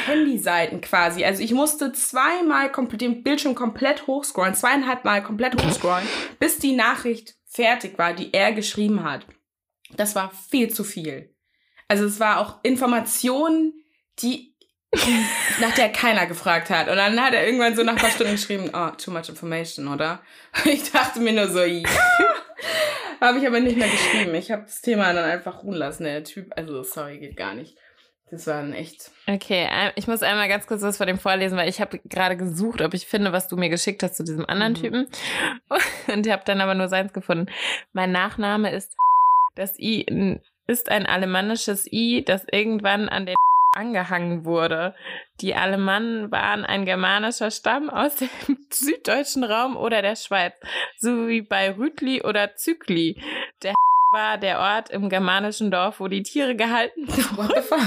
Handyseiten 0.06 0.80
quasi. 0.80 1.24
Also 1.24 1.42
ich 1.42 1.52
musste 1.52 1.92
zweimal 1.92 2.70
den 2.92 3.22
Bildschirm 3.22 3.54
komplett 3.54 4.06
hochscrollen, 4.06 4.54
zweieinhalb 4.54 5.04
Mal 5.04 5.22
komplett 5.22 5.60
hochscrollen, 5.60 6.06
bis 6.38 6.58
die 6.58 6.72
Nachricht 6.72 7.36
fertig 7.46 7.98
war, 7.98 8.12
die 8.12 8.32
er 8.32 8.52
geschrieben 8.52 9.04
hat. 9.04 9.26
Das 9.96 10.14
war 10.14 10.30
viel 10.30 10.70
zu 10.70 10.84
viel. 10.84 11.34
Also 11.88 12.04
es 12.04 12.20
war 12.20 12.40
auch 12.40 12.58
Information, 12.62 13.72
die 14.20 14.53
nach 15.60 15.74
der 15.74 15.90
keiner 15.90 16.26
gefragt 16.26 16.70
hat. 16.70 16.88
Und 16.88 16.96
dann 16.96 17.20
hat 17.20 17.34
er 17.34 17.44
irgendwann 17.46 17.74
so 17.76 17.82
nach 17.82 17.94
ein 17.94 17.98
paar 17.98 18.10
Stunden 18.10 18.32
geschrieben, 18.32 18.70
oh, 18.72 18.90
too 18.90 19.10
much 19.10 19.28
information, 19.28 19.88
oder? 19.88 20.20
Ich 20.64 20.90
dachte 20.90 21.20
mir 21.20 21.32
nur 21.32 21.48
so, 21.48 21.62
ja. 21.62 21.88
Habe 23.20 23.38
ich 23.38 23.46
aber 23.46 23.60
nicht 23.60 23.76
mehr 23.76 23.88
geschrieben. 23.88 24.34
Ich 24.34 24.50
habe 24.50 24.62
das 24.62 24.82
Thema 24.82 25.12
dann 25.12 25.24
einfach 25.24 25.62
ruhen 25.62 25.76
lassen. 25.76 26.04
Der 26.04 26.24
Typ, 26.24 26.52
also 26.56 26.82
sorry, 26.82 27.18
geht 27.18 27.36
gar 27.36 27.54
nicht. 27.54 27.74
Das 28.30 28.46
war 28.46 28.58
ein 28.58 28.72
echt. 28.72 29.10
Okay, 29.26 29.68
ich 29.94 30.06
muss 30.08 30.22
einmal 30.22 30.48
ganz 30.48 30.66
kurz 30.66 30.82
was 30.82 30.96
vor 30.96 31.06
dem 31.06 31.18
vorlesen, 31.18 31.56
weil 31.56 31.68
ich 31.68 31.80
habe 31.80 32.00
gerade 32.04 32.36
gesucht, 32.36 32.82
ob 32.82 32.92
ich 32.92 33.06
finde, 33.06 33.32
was 33.32 33.48
du 33.48 33.56
mir 33.56 33.68
geschickt 33.68 34.02
hast 34.02 34.16
zu 34.16 34.24
diesem 34.24 34.44
anderen 34.46 34.72
Mhm. 34.72 34.76
Typen. 34.76 35.06
Und 36.12 36.26
ich 36.26 36.32
habe 36.32 36.42
dann 36.44 36.60
aber 36.60 36.74
nur 36.74 36.88
seins 36.88 37.12
gefunden. 37.12 37.46
Mein 37.92 38.12
Nachname 38.12 38.72
ist 38.72 38.94
das 39.54 39.78
I 39.78 40.40
ist 40.66 40.88
ein 40.90 41.06
alemannisches 41.06 41.86
I, 41.92 42.24
das 42.24 42.44
irgendwann 42.50 43.08
an 43.08 43.26
den 43.26 43.36
angehangen 43.74 44.44
wurde. 44.44 44.94
Die 45.40 45.54
Alemannen 45.54 46.30
waren 46.30 46.64
ein 46.64 46.84
germanischer 46.84 47.50
Stamm 47.50 47.90
aus 47.90 48.16
dem 48.16 48.28
süddeutschen 48.70 49.44
Raum 49.44 49.76
oder 49.76 50.02
der 50.02 50.16
Schweiz, 50.16 50.54
so 50.96 51.28
wie 51.28 51.42
bei 51.42 51.72
Rütli 51.76 52.22
oder 52.22 52.56
Zückli. 52.56 53.20
Der 53.62 53.74
war 54.12 54.38
der 54.38 54.60
Ort 54.60 54.90
im 54.90 55.08
germanischen 55.08 55.70
Dorf, 55.70 56.00
wo 56.00 56.08
die 56.08 56.22
Tiere 56.22 56.54
gehalten 56.54 57.06
fuck? 57.08 57.80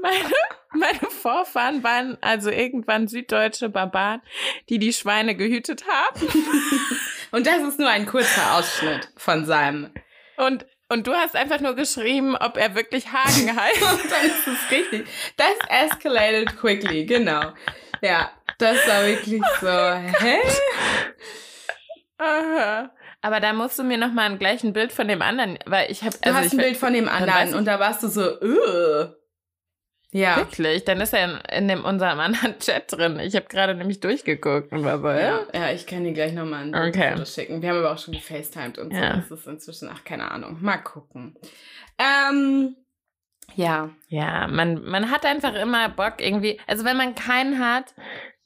meine, 0.00 0.30
meine 0.72 1.10
Vorfahren 1.10 1.82
waren 1.82 2.18
also 2.20 2.50
irgendwann 2.50 3.08
süddeutsche 3.08 3.68
Barbaren, 3.68 4.22
die 4.68 4.78
die 4.78 4.92
Schweine 4.92 5.34
gehütet 5.34 5.84
haben. 5.86 6.28
Und 7.30 7.46
das 7.46 7.62
ist 7.62 7.78
nur 7.78 7.88
ein 7.88 8.06
kurzer 8.06 8.54
Ausschnitt 8.54 9.08
von 9.16 9.44
seinem. 9.44 9.90
Und, 10.36 10.66
und 10.88 11.06
du 11.06 11.12
hast 11.14 11.36
einfach 11.36 11.60
nur 11.60 11.74
geschrieben, 11.74 12.36
ob 12.36 12.56
er 12.56 12.74
wirklich 12.74 13.06
Hagen 13.12 13.54
heißt. 13.60 13.82
Und 13.82 14.10
dann 14.10 14.26
ist 14.26 14.46
es 14.46 14.70
richtig. 14.70 15.06
Das 15.36 15.54
escalated 15.68 16.56
quickly, 16.58 17.04
genau. 17.06 17.52
Ja. 18.00 18.30
Das 18.58 18.76
war 18.88 19.04
wirklich 19.04 19.42
so, 19.60 19.68
hä? 19.68 20.38
Aha. 22.18 22.90
Aber 23.20 23.40
da 23.40 23.52
musst 23.52 23.78
du 23.78 23.84
mir 23.84 23.98
noch 23.98 24.12
mal 24.12 24.36
gleich 24.38 24.62
ein 24.64 24.72
Bild 24.72 24.92
von 24.92 25.08
dem 25.08 25.22
anderen, 25.22 25.58
weil 25.66 25.90
ich 25.90 26.02
habe. 26.02 26.16
Du 26.20 26.28
Also 26.28 26.38
hast 26.38 26.52
ein 26.52 26.58
Bild 26.58 26.76
von 26.76 26.92
dem 26.92 27.08
anderen 27.08 27.54
und 27.54 27.64
da 27.66 27.78
warst 27.78 28.02
du 28.02 28.08
so, 28.08 28.40
öh. 28.40 29.08
Ja. 30.10 30.38
Wirklich? 30.38 30.84
Dann 30.84 31.00
ist 31.00 31.12
er 31.12 31.24
in, 31.24 31.58
in 31.58 31.68
dem, 31.68 31.84
unserem 31.84 32.18
anderen 32.18 32.58
Chat 32.60 32.90
drin. 32.90 33.20
Ich 33.20 33.36
habe 33.36 33.46
gerade 33.46 33.74
nämlich 33.74 34.00
durchgeguckt 34.00 34.72
und 34.72 34.84
war 34.84 35.00
so, 35.00 35.08
ja. 35.08 35.40
Ja, 35.52 35.70
ich 35.70 35.86
kann 35.86 36.04
dir 36.04 36.12
gleich 36.12 36.32
nochmal 36.32 36.72
ein 36.72 36.74
Okay. 36.88 37.12
Foto 37.12 37.26
schicken. 37.26 37.60
Wir 37.60 37.70
haben 37.70 37.78
aber 37.78 37.92
auch 37.92 37.98
schon 37.98 38.14
gefacetimed 38.14 38.78
und 38.78 38.94
so. 38.94 39.00
Ja. 39.00 39.16
Das 39.16 39.30
ist 39.30 39.46
inzwischen, 39.46 39.90
ach, 39.92 40.04
keine 40.04 40.30
Ahnung. 40.30 40.58
Mal 40.60 40.78
gucken. 40.78 41.36
Ähm, 41.98 42.76
ja. 43.54 43.90
Ja, 44.08 44.46
man, 44.48 44.82
man 44.84 45.10
hat 45.10 45.26
einfach 45.26 45.54
immer 45.54 45.88
Bock 45.90 46.14
irgendwie. 46.20 46.58
Also 46.66 46.84
wenn 46.84 46.96
man 46.96 47.14
keinen 47.14 47.58
hat, 47.58 47.94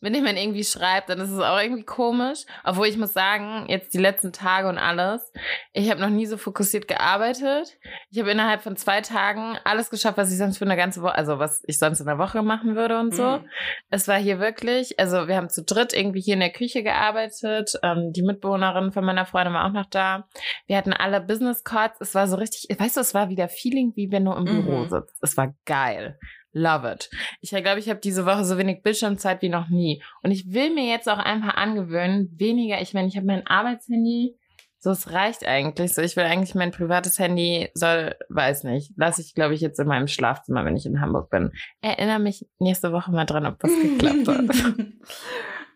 wenn 0.02 0.14
jemand 0.14 0.36
irgendwie 0.38 0.64
schreibt, 0.64 1.08
dann 1.08 1.20
ist 1.20 1.30
es 1.30 1.40
auch 1.40 1.58
irgendwie 1.58 1.84
komisch. 1.84 2.40
Obwohl 2.64 2.88
ich 2.88 2.98
muss 2.98 3.12
sagen, 3.14 3.64
jetzt 3.68 3.94
die 3.94 3.98
letzten 3.98 4.32
Tage 4.32 4.68
und 4.68 4.76
alles, 4.76 5.32
ich 5.72 5.90
habe 5.90 6.00
noch 6.00 6.10
nie 6.10 6.26
so 6.26 6.36
fokussiert 6.36 6.88
gearbeitet. 6.88 7.78
Ich 8.10 8.18
habe 8.18 8.30
innerhalb 8.32 8.62
von 8.62 8.76
zwei 8.76 9.00
Tagen 9.00 9.56
alles 9.64 9.88
geschafft, 9.88 10.18
was 10.18 10.30
ich 10.30 10.38
sonst 10.38 10.58
für 10.58 10.64
eine 10.64 10.76
ganze 10.76 11.00
Woche, 11.02 11.14
also 11.14 11.38
was 11.38 11.62
ich 11.66 11.78
sonst 11.78 12.00
in 12.00 12.06
der 12.06 12.18
Woche 12.18 12.42
machen 12.42 12.76
würde 12.76 12.98
und 12.98 13.14
so. 13.14 13.38
Mhm. 13.38 13.48
Es 13.90 14.08
war 14.08 14.18
hier 14.18 14.38
wirklich, 14.40 14.98
also 14.98 15.28
wir 15.28 15.36
haben 15.36 15.48
zu 15.48 15.62
dritt 15.62 15.92
irgendwie 15.94 16.20
hier 16.20 16.34
in 16.34 16.40
der 16.40 16.50
Küche 16.52 16.82
gearbeitet. 16.82 17.78
Ähm, 17.82 18.12
die 18.12 18.22
Mitbewohnerin 18.22 18.92
von 18.92 19.04
meiner 19.04 19.24
Freundin 19.24 19.54
war 19.54 19.66
auch 19.66 19.72
noch 19.72 19.86
da. 19.86 20.26
Wir 20.66 20.76
hatten 20.76 20.92
alle 20.92 21.20
Business 21.20 21.64
Cards. 21.64 21.98
Es 22.00 22.14
war 22.14 22.26
so 22.26 22.36
richtig, 22.36 22.68
weißt 22.78 22.96
du, 22.96 23.00
es 23.00 23.14
war 23.14 23.28
wieder 23.28 23.48
Feeling, 23.48 23.92
wie 23.94 24.10
wenn 24.10 24.24
du 24.24 24.32
im 24.32 24.42
Mhm. 24.44 24.64
Büro 24.64 24.84
sitzt. 24.88 25.16
Es 25.22 25.36
war 25.36 25.54
geil. 25.64 26.18
Love 26.52 26.92
it. 26.92 27.10
Ich 27.40 27.50
glaube, 27.50 27.78
ich 27.78 27.88
habe 27.88 28.00
diese 28.00 28.26
Woche 28.26 28.44
so 28.44 28.58
wenig 28.58 28.82
Bildschirmzeit 28.82 29.40
wie 29.42 29.48
noch 29.48 29.68
nie. 29.68 30.02
Und 30.22 30.30
ich 30.30 30.52
will 30.52 30.72
mir 30.72 30.86
jetzt 30.86 31.08
auch 31.08 31.18
einfach 31.18 31.54
angewöhnen, 31.54 32.30
weniger, 32.38 32.80
ich 32.80 32.92
meine, 32.94 33.08
ich 33.08 33.16
habe 33.16 33.26
mein 33.26 33.46
Arbeitshandy, 33.46 34.36
so 34.82 34.90
es 34.90 35.12
reicht 35.12 35.46
eigentlich. 35.46 35.94
So, 35.94 36.02
ich 36.02 36.16
will 36.16 36.24
eigentlich 36.24 36.56
mein 36.56 36.72
privates 36.72 37.18
Handy, 37.18 37.70
soll, 37.74 38.16
weiß 38.28 38.64
nicht, 38.64 38.92
lasse 38.96 39.22
ich, 39.22 39.34
glaube 39.34 39.54
ich, 39.54 39.60
jetzt 39.60 39.78
in 39.78 39.86
meinem 39.86 40.08
Schlafzimmer, 40.08 40.64
wenn 40.64 40.76
ich 40.76 40.86
in 40.86 41.00
Hamburg 41.00 41.30
bin. 41.30 41.52
Erinnere 41.80 42.18
mich 42.18 42.48
nächste 42.58 42.92
Woche 42.92 43.12
mal 43.12 43.24
dran, 43.24 43.46
ob 43.46 43.60
das 43.60 43.70
geklappt 43.70 44.26
hat. 44.26 44.76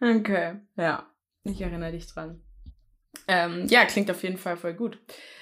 okay, 0.16 0.56
ja. 0.76 1.06
Ich 1.44 1.60
erinnere 1.60 1.92
dich 1.92 2.08
dran. 2.08 2.42
Ähm, 3.28 3.66
ja, 3.68 3.84
klingt 3.84 4.10
auf 4.10 4.24
jeden 4.24 4.38
Fall 4.38 4.56
voll 4.56 4.74
gut. 4.74 4.98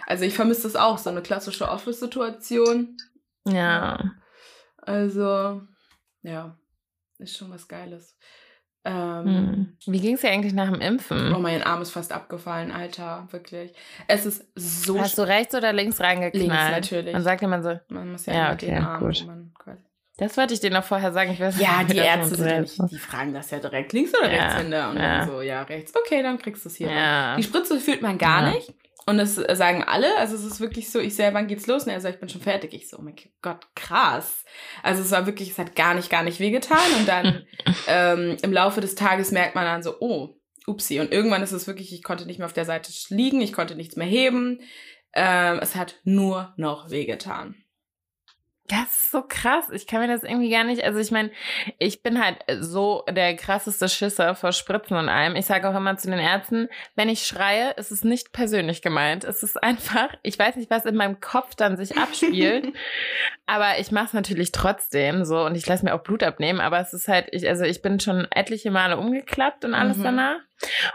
Also 0.06 0.24
ich 0.24 0.34
vermisse 0.34 0.64
das 0.64 0.76
auch, 0.76 0.98
so 0.98 1.08
eine 1.08 1.22
klassische 1.22 1.68
Office-Situation. 1.68 2.98
Ja. 3.46 3.98
Also, 4.86 5.62
ja, 6.22 6.56
ist 7.18 7.36
schon 7.36 7.50
was 7.50 7.66
Geiles. 7.68 8.16
Ähm, 8.86 9.24
Hm. 9.26 9.76
Wie 9.86 10.00
ging 10.00 10.14
es 10.14 10.20
dir 10.20 10.30
eigentlich 10.30 10.52
nach 10.52 10.70
dem 10.70 10.80
Oh, 10.80 10.84
Impfen? 10.84 11.40
mein 11.42 11.62
Arm 11.62 11.80
ist 11.80 11.90
fast 11.92 12.12
abgefallen, 12.12 12.70
Alter, 12.70 13.26
wirklich. 13.30 13.72
Es 14.08 14.26
ist 14.26 14.44
so 14.54 15.00
Hast 15.00 15.16
du 15.16 15.22
rechts 15.22 15.54
oder 15.54 15.72
links 15.72 16.00
reingeknallt? 16.00 16.34
Links, 16.50 16.70
natürlich. 16.92 17.12
Man 17.14 17.22
sagt 17.22 17.42
immer 17.42 17.62
so, 17.62 17.78
Man 17.88 18.12
muss 18.12 18.26
ja, 18.26 18.34
Ja, 18.34 18.52
okay, 18.52 18.66
den 18.66 18.84
Arm, 18.84 19.00
gut. 19.02 19.24
man 19.26 19.52
das 20.16 20.36
wollte 20.36 20.54
ich 20.54 20.60
dir 20.60 20.70
noch 20.70 20.84
vorher 20.84 21.12
sagen. 21.12 21.32
Ich 21.32 21.40
weiß 21.40 21.58
Ja, 21.60 21.82
die 21.82 21.96
Ärzte 21.96 22.36
sind 22.36 22.60
nicht, 22.60 22.78
die 22.90 22.98
fragen 22.98 23.34
das 23.34 23.50
ja 23.50 23.58
direkt 23.58 23.92
links 23.92 24.12
oder 24.16 24.32
Ja, 24.32 24.44
Rechtshänder 24.44 24.90
und 24.90 24.96
ja. 24.96 25.18
dann 25.18 25.28
so, 25.28 25.40
ja, 25.42 25.62
rechts. 25.62 25.92
Okay, 25.96 26.22
dann 26.22 26.38
kriegst 26.38 26.64
du 26.64 26.68
es 26.68 26.76
hier. 26.76 26.88
Ja. 26.88 27.34
Die 27.36 27.42
Spritze 27.42 27.80
fühlt 27.80 28.00
man 28.00 28.16
gar 28.16 28.52
nicht. 28.52 28.72
Und 29.06 29.18
das 29.18 29.38
äh, 29.38 29.54
sagen 29.54 29.82
alle. 29.82 30.16
Also 30.18 30.34
es 30.34 30.44
ist 30.44 30.60
wirklich 30.60 30.90
so, 30.90 30.98
ich 30.98 31.14
sehe, 31.14 31.34
wann 31.34 31.46
geht's 31.46 31.66
los? 31.66 31.84
Und 31.84 31.90
er 31.90 32.00
sagt, 32.00 32.14
ich 32.14 32.20
bin 32.20 32.28
schon 32.28 32.40
fertig. 32.40 32.72
Ich 32.72 32.88
so, 32.88 32.98
oh 32.98 33.02
mein 33.02 33.16
Gott, 33.42 33.66
krass. 33.74 34.44
Also 34.82 35.02
es 35.02 35.10
war 35.10 35.26
wirklich, 35.26 35.50
es 35.50 35.58
hat 35.58 35.76
gar 35.76 35.94
nicht, 35.94 36.10
gar 36.10 36.22
nicht 36.22 36.40
wehgetan. 36.40 36.94
Und 36.98 37.08
dann 37.08 37.46
ähm, 37.86 38.36
im 38.42 38.52
Laufe 38.52 38.80
des 38.80 38.94
Tages 38.94 39.30
merkt 39.30 39.54
man 39.54 39.64
dann 39.64 39.82
so, 39.82 39.96
oh, 40.00 40.36
upsi. 40.66 41.00
Und 41.00 41.12
irgendwann 41.12 41.42
ist 41.42 41.52
es 41.52 41.66
wirklich, 41.66 41.92
ich 41.92 42.02
konnte 42.02 42.26
nicht 42.26 42.38
mehr 42.38 42.46
auf 42.46 42.52
der 42.52 42.64
Seite 42.64 42.90
liegen, 43.08 43.40
ich 43.40 43.52
konnte 43.52 43.76
nichts 43.76 43.96
mehr 43.96 44.06
heben. 44.06 44.60
Ähm, 45.12 45.58
es 45.60 45.76
hat 45.76 46.00
nur 46.04 46.54
noch 46.56 46.90
wehgetan. 46.90 47.63
Das 48.68 48.84
ist 48.92 49.10
so 49.10 49.22
krass. 49.22 49.68
Ich 49.72 49.86
kann 49.86 50.00
mir 50.00 50.08
das 50.08 50.22
irgendwie 50.22 50.48
gar 50.48 50.64
nicht. 50.64 50.82
Also 50.84 50.98
ich 50.98 51.10
meine, 51.10 51.30
ich 51.78 52.02
bin 52.02 52.22
halt 52.24 52.38
so 52.60 53.04
der 53.10 53.36
krasseste 53.36 53.90
Schisser 53.90 54.34
vor 54.34 54.52
Spritzen 54.52 54.96
und 54.96 55.10
allem. 55.10 55.36
Ich 55.36 55.44
sage 55.44 55.68
auch 55.68 55.74
immer 55.74 55.98
zu 55.98 56.08
den 56.10 56.18
Ärzten, 56.18 56.68
wenn 56.96 57.10
ich 57.10 57.26
schreie, 57.26 57.72
ist 57.72 57.90
es 57.90 58.04
nicht 58.04 58.32
persönlich 58.32 58.80
gemeint. 58.80 59.24
Es 59.24 59.42
ist 59.42 59.62
einfach, 59.62 60.08
ich 60.22 60.38
weiß 60.38 60.56
nicht, 60.56 60.70
was 60.70 60.86
in 60.86 60.96
meinem 60.96 61.20
Kopf 61.20 61.54
dann 61.54 61.76
sich 61.76 61.98
abspielt. 61.98 62.72
aber 63.46 63.78
ich 63.80 63.90
mache 63.92 64.06
es 64.06 64.12
natürlich 64.14 64.50
trotzdem 64.50 65.26
so 65.26 65.44
und 65.44 65.56
ich 65.56 65.66
lasse 65.66 65.84
mir 65.84 65.94
auch 65.94 66.02
Blut 66.02 66.22
abnehmen. 66.22 66.60
Aber 66.60 66.80
es 66.80 66.94
ist 66.94 67.06
halt, 67.06 67.28
ich, 67.32 67.46
also 67.46 67.64
ich 67.64 67.82
bin 67.82 68.00
schon 68.00 68.26
etliche 68.30 68.70
Male 68.70 68.96
umgeklappt 68.96 69.66
und 69.66 69.74
alles 69.74 69.98
Mhm. 69.98 70.04
danach. 70.04 70.36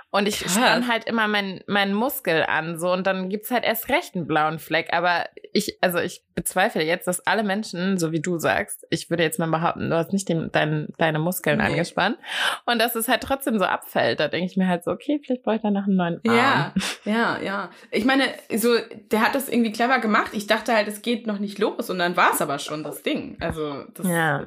Und 0.09 0.27
ich 0.27 0.39
Krass. 0.41 0.55
spann 0.55 0.87
halt 0.87 1.05
immer 1.05 1.27
meinen 1.27 1.61
meinen 1.67 1.93
Muskel 1.93 2.43
an, 2.47 2.79
so 2.79 2.91
und 2.91 3.05
dann 3.05 3.29
gibt's 3.29 3.51
halt 3.51 3.63
erst 3.63 3.89
recht 3.89 4.15
einen 4.15 4.25
blauen 4.27 4.57
Fleck. 4.59 4.93
Aber 4.93 5.25
ich, 5.53 5.77
also 5.81 5.99
ich 5.99 6.23
bezweifle 6.33 6.83
jetzt, 6.83 7.07
dass 7.07 7.25
alle 7.27 7.43
Menschen, 7.43 7.97
so 7.97 8.11
wie 8.11 8.21
du 8.21 8.37
sagst, 8.39 8.85
ich 8.89 9.09
würde 9.09 9.23
jetzt 9.23 9.37
mal 9.39 9.49
behaupten, 9.49 9.89
du 9.89 9.95
hast 9.97 10.13
nicht 10.13 10.29
den, 10.29 10.49
dein, 10.51 10.87
deine 10.97 11.19
Muskeln 11.19 11.57
Nee. 11.59 11.65
angespannt 11.65 12.17
und 12.65 12.79
dass 12.79 12.95
es 12.95 13.07
halt 13.07 13.21
trotzdem 13.21 13.59
so 13.59 13.65
abfällt. 13.65 14.19
Da 14.19 14.27
denke 14.29 14.45
ich 14.49 14.57
mir 14.57 14.67
halt 14.67 14.83
so, 14.83 14.91
okay, 14.91 15.19
vielleicht 15.23 15.43
brauche 15.43 15.57
ich 15.57 15.61
danach 15.61 15.85
einen 15.85 15.97
neuen 15.97 16.21
Arm. 16.27 16.35
Ja, 16.35 16.73
ja, 17.05 17.39
ja. 17.41 17.69
Ich 17.91 18.05
meine, 18.05 18.23
so, 18.55 18.75
der 19.11 19.21
hat 19.21 19.35
das 19.35 19.49
irgendwie 19.49 19.71
clever 19.71 19.99
gemacht. 19.99 20.31
Ich 20.33 20.47
dachte 20.47 20.73
halt, 20.73 20.87
es 20.87 21.01
geht 21.01 21.27
noch 21.27 21.39
nicht 21.39 21.59
los 21.59 21.89
und 21.89 21.99
dann 21.99 22.15
war 22.17 22.31
es 22.33 22.41
aber 22.41 22.59
schon 22.59 22.83
das 22.83 23.03
Ding. 23.03 23.37
Also, 23.41 23.83
das, 23.93 24.07
Ja. 24.07 24.45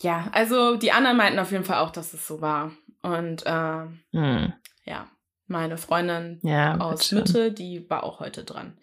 ja, 0.00 0.28
also 0.32 0.76
die 0.76 0.92
anderen 0.92 1.16
meinten 1.16 1.38
auf 1.38 1.52
jeden 1.52 1.64
Fall 1.64 1.78
auch, 1.78 1.90
dass 1.90 2.12
es 2.12 2.26
so 2.26 2.40
war. 2.40 2.72
Und 3.02 3.44
äh, 3.46 3.86
Hm. 4.12 4.52
ja, 4.84 5.06
meine 5.46 5.76
Freundin 5.76 6.40
Ja, 6.42 6.78
aus. 6.78 7.12
Mitte, 7.12 7.52
die 7.52 7.88
war 7.90 8.04
auch 8.04 8.20
heute 8.20 8.44
dran. 8.44 8.78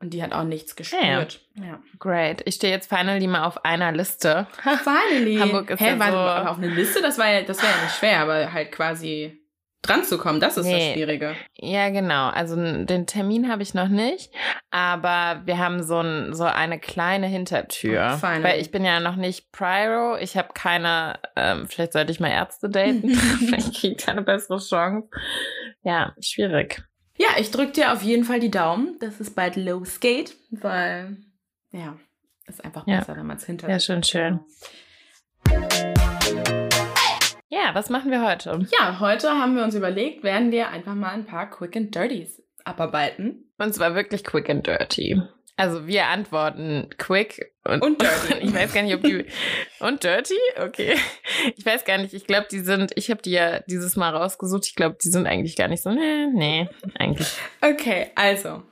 Und 0.00 0.10
die 0.14 0.22
hat 0.22 0.32
auch 0.32 0.44
nichts 0.44 0.76
gespürt. 0.76 1.40
Ja. 1.54 1.80
Great. 1.98 2.42
Ich 2.46 2.54
stehe 2.54 2.72
jetzt 2.72 2.88
finally 2.88 3.26
mal 3.26 3.44
auf 3.44 3.64
einer 3.64 3.90
Liste. 3.92 4.46
Finally. 4.62 5.36
Hamburg 5.38 5.70
ist 5.70 5.80
Hä, 5.80 5.88
ja 5.90 5.98
war 5.98 6.44
so- 6.44 6.50
auf 6.50 6.58
eine 6.58 6.68
Liste? 6.68 7.02
Das 7.02 7.18
war 7.18 7.28
ja, 7.28 7.42
das 7.42 7.60
wäre 7.62 7.72
ja 7.76 7.82
nicht 7.82 7.96
schwer, 7.96 8.20
aber 8.20 8.52
halt 8.52 8.70
quasi 8.70 9.40
dran 9.82 10.04
zu 10.04 10.18
kommen, 10.18 10.40
das 10.40 10.56
ist 10.56 10.66
das 10.66 10.72
Nee. 10.74 10.92
Schwierige. 10.94 11.34
Ja, 11.56 11.88
genau. 11.90 12.28
Also 12.28 12.56
den 12.56 13.06
Termin 13.06 13.50
habe 13.50 13.62
ich 13.62 13.74
noch 13.74 13.88
nicht, 13.88 14.32
aber 14.70 15.42
wir 15.44 15.58
haben 15.58 15.82
so, 15.82 16.00
ein, 16.00 16.34
so 16.34 16.44
eine 16.44 16.78
kleine 16.78 17.26
Hintertür. 17.26 18.12
Oh, 18.14 18.16
finally. 18.18 18.42
weil 18.44 18.60
ich 18.60 18.70
bin 18.70 18.84
ja 18.84 19.00
noch 19.00 19.16
nicht 19.16 19.50
Pyro. 19.52 20.16
Ich 20.18 20.36
habe 20.36 20.48
keine, 20.52 21.18
ähm, 21.36 21.66
vielleicht 21.68 21.92
sollte 21.92 22.12
ich 22.12 22.20
mal 22.20 22.30
Ärzte 22.30 22.68
daten. 22.68 23.08
vielleicht 23.14 23.74
kriege 23.74 23.94
ich 23.98 24.04
da 24.04 24.12
eine 24.12 24.22
bessere 24.22 24.58
Chance. 24.58 25.08
Ja, 25.82 26.14
schwierig. 26.20 26.82
Ja, 27.16 27.28
ich 27.38 27.50
drück 27.50 27.72
dir 27.74 27.92
auf 27.92 28.02
jeden 28.02 28.24
Fall 28.24 28.40
die 28.40 28.50
Daumen, 28.50 28.96
dass 29.00 29.18
es 29.20 29.34
bald 29.34 29.56
losgeht, 29.56 30.36
weil, 30.50 31.16
ja, 31.72 31.96
ist 32.46 32.64
einfach 32.64 32.86
Ja. 32.86 32.98
besser, 32.98 33.16
wenn 33.16 33.26
man 33.26 33.36
es 33.38 33.44
hinter 33.44 33.68
Ja, 33.68 33.78
sich 33.78 33.86
schön, 33.86 34.02
schön. 34.04 34.40
Ja, 37.48 37.74
was 37.74 37.88
machen 37.88 38.10
wir 38.10 38.26
heute? 38.26 38.66
Ja, 38.78 39.00
heute 39.00 39.30
haben 39.30 39.56
wir 39.56 39.64
uns 39.64 39.74
überlegt, 39.74 40.22
werden 40.22 40.52
wir 40.52 40.68
einfach 40.68 40.94
mal 40.94 41.12
ein 41.12 41.24
paar 41.24 41.48
Quick 41.50 41.76
and 41.76 41.94
Dirties 41.94 42.42
abarbeiten. 42.64 43.50
Und 43.58 43.74
zwar 43.74 43.94
wirklich 43.94 44.22
quick 44.24 44.50
and 44.50 44.66
dirty. 44.66 45.20
Also 45.56 45.86
wir 45.88 46.06
antworten 46.06 46.88
quick 46.98 47.52
und, 47.64 47.82
Und 47.82 48.00
dirty. 48.02 48.44
ich 48.46 48.54
weiß 48.54 48.72
gar 48.72 48.82
nicht, 48.82 48.94
ob 48.94 49.02
die 49.02 49.24
und 49.80 50.04
dirty. 50.04 50.34
Okay, 50.62 50.94
ich 51.56 51.66
weiß 51.66 51.84
gar 51.84 51.98
nicht. 51.98 52.14
Ich 52.14 52.26
glaube, 52.26 52.46
die 52.50 52.60
sind. 52.60 52.92
Ich 52.94 53.10
habe 53.10 53.20
die 53.22 53.32
ja 53.32 53.60
dieses 53.60 53.96
Mal 53.96 54.14
rausgesucht. 54.14 54.66
Ich 54.66 54.76
glaube, 54.76 54.96
die 55.02 55.08
sind 55.08 55.26
eigentlich 55.26 55.56
gar 55.56 55.66
nicht 55.66 55.82
so. 55.82 55.90
Nee, 55.90 56.26
nee, 56.32 56.68
eigentlich. 56.98 57.32
Okay, 57.60 58.10
also. 58.14 58.62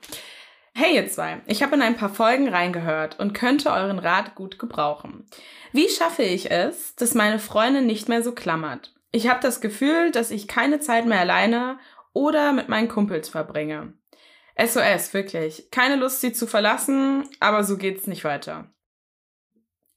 Hey 0.78 0.94
ihr 0.94 1.08
zwei, 1.08 1.40
ich 1.46 1.62
habe 1.62 1.74
in 1.74 1.80
ein 1.80 1.96
paar 1.96 2.10
Folgen 2.10 2.50
reingehört 2.50 3.18
und 3.18 3.32
könnte 3.32 3.70
euren 3.70 3.98
Rat 3.98 4.34
gut 4.34 4.58
gebrauchen. 4.58 5.24
Wie 5.72 5.88
schaffe 5.88 6.22
ich 6.22 6.50
es, 6.50 6.94
dass 6.96 7.14
meine 7.14 7.38
Freundin 7.38 7.86
nicht 7.86 8.10
mehr 8.10 8.22
so 8.22 8.32
klammert? 8.32 8.94
Ich 9.10 9.26
habe 9.26 9.40
das 9.40 9.62
Gefühl, 9.62 10.10
dass 10.10 10.30
ich 10.30 10.48
keine 10.48 10.78
Zeit 10.78 11.06
mehr 11.06 11.20
alleine 11.20 11.78
oder 12.12 12.52
mit 12.52 12.68
meinen 12.68 12.88
Kumpels 12.88 13.30
verbringe. 13.30 13.94
SOS, 14.62 15.14
wirklich. 15.14 15.70
Keine 15.70 15.96
Lust, 15.96 16.20
sie 16.20 16.34
zu 16.34 16.46
verlassen, 16.46 17.26
aber 17.40 17.64
so 17.64 17.78
geht's 17.78 18.06
nicht 18.06 18.24
weiter. 18.24 18.70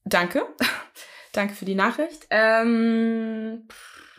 Danke. 0.05 0.47
Danke 1.33 1.55
für 1.55 1.65
die 1.65 1.75
Nachricht. 1.75 2.25
Ähm, 2.29 3.67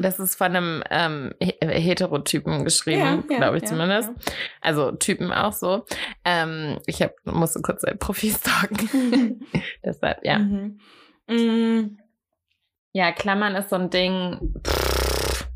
Das 0.02 0.18
ist 0.18 0.34
von 0.36 0.46
einem 0.56 0.82
ähm, 0.90 1.34
He- 1.40 1.56
Heterotypen 1.60 2.64
geschrieben, 2.64 3.24
Ja, 3.30 3.36
glaube 3.38 3.58
ich 3.58 3.62
ja, 3.64 3.68
zumindest. 3.68 4.08
ja. 4.08 4.32
Also 4.60 4.92
Typen 4.92 5.32
auch 5.32 5.52
so. 5.52 5.84
Ähm, 6.24 6.78
ich 6.86 7.02
hab, 7.02 7.12
musste 7.24 7.60
kurz 7.60 7.82
sein 7.82 7.98
Profil 7.98 8.34
stalken. 8.36 9.46
Deshalb, 9.84 10.24
ja. 10.24 10.38
Mhm. 10.38 10.80
Mm, 11.28 11.98
Ja, 12.92 13.12
Klammern 13.12 13.54
ist 13.54 13.70
so 13.70 13.76
ein 13.76 13.90
Ding. 13.90 14.54
pff, 14.66 15.46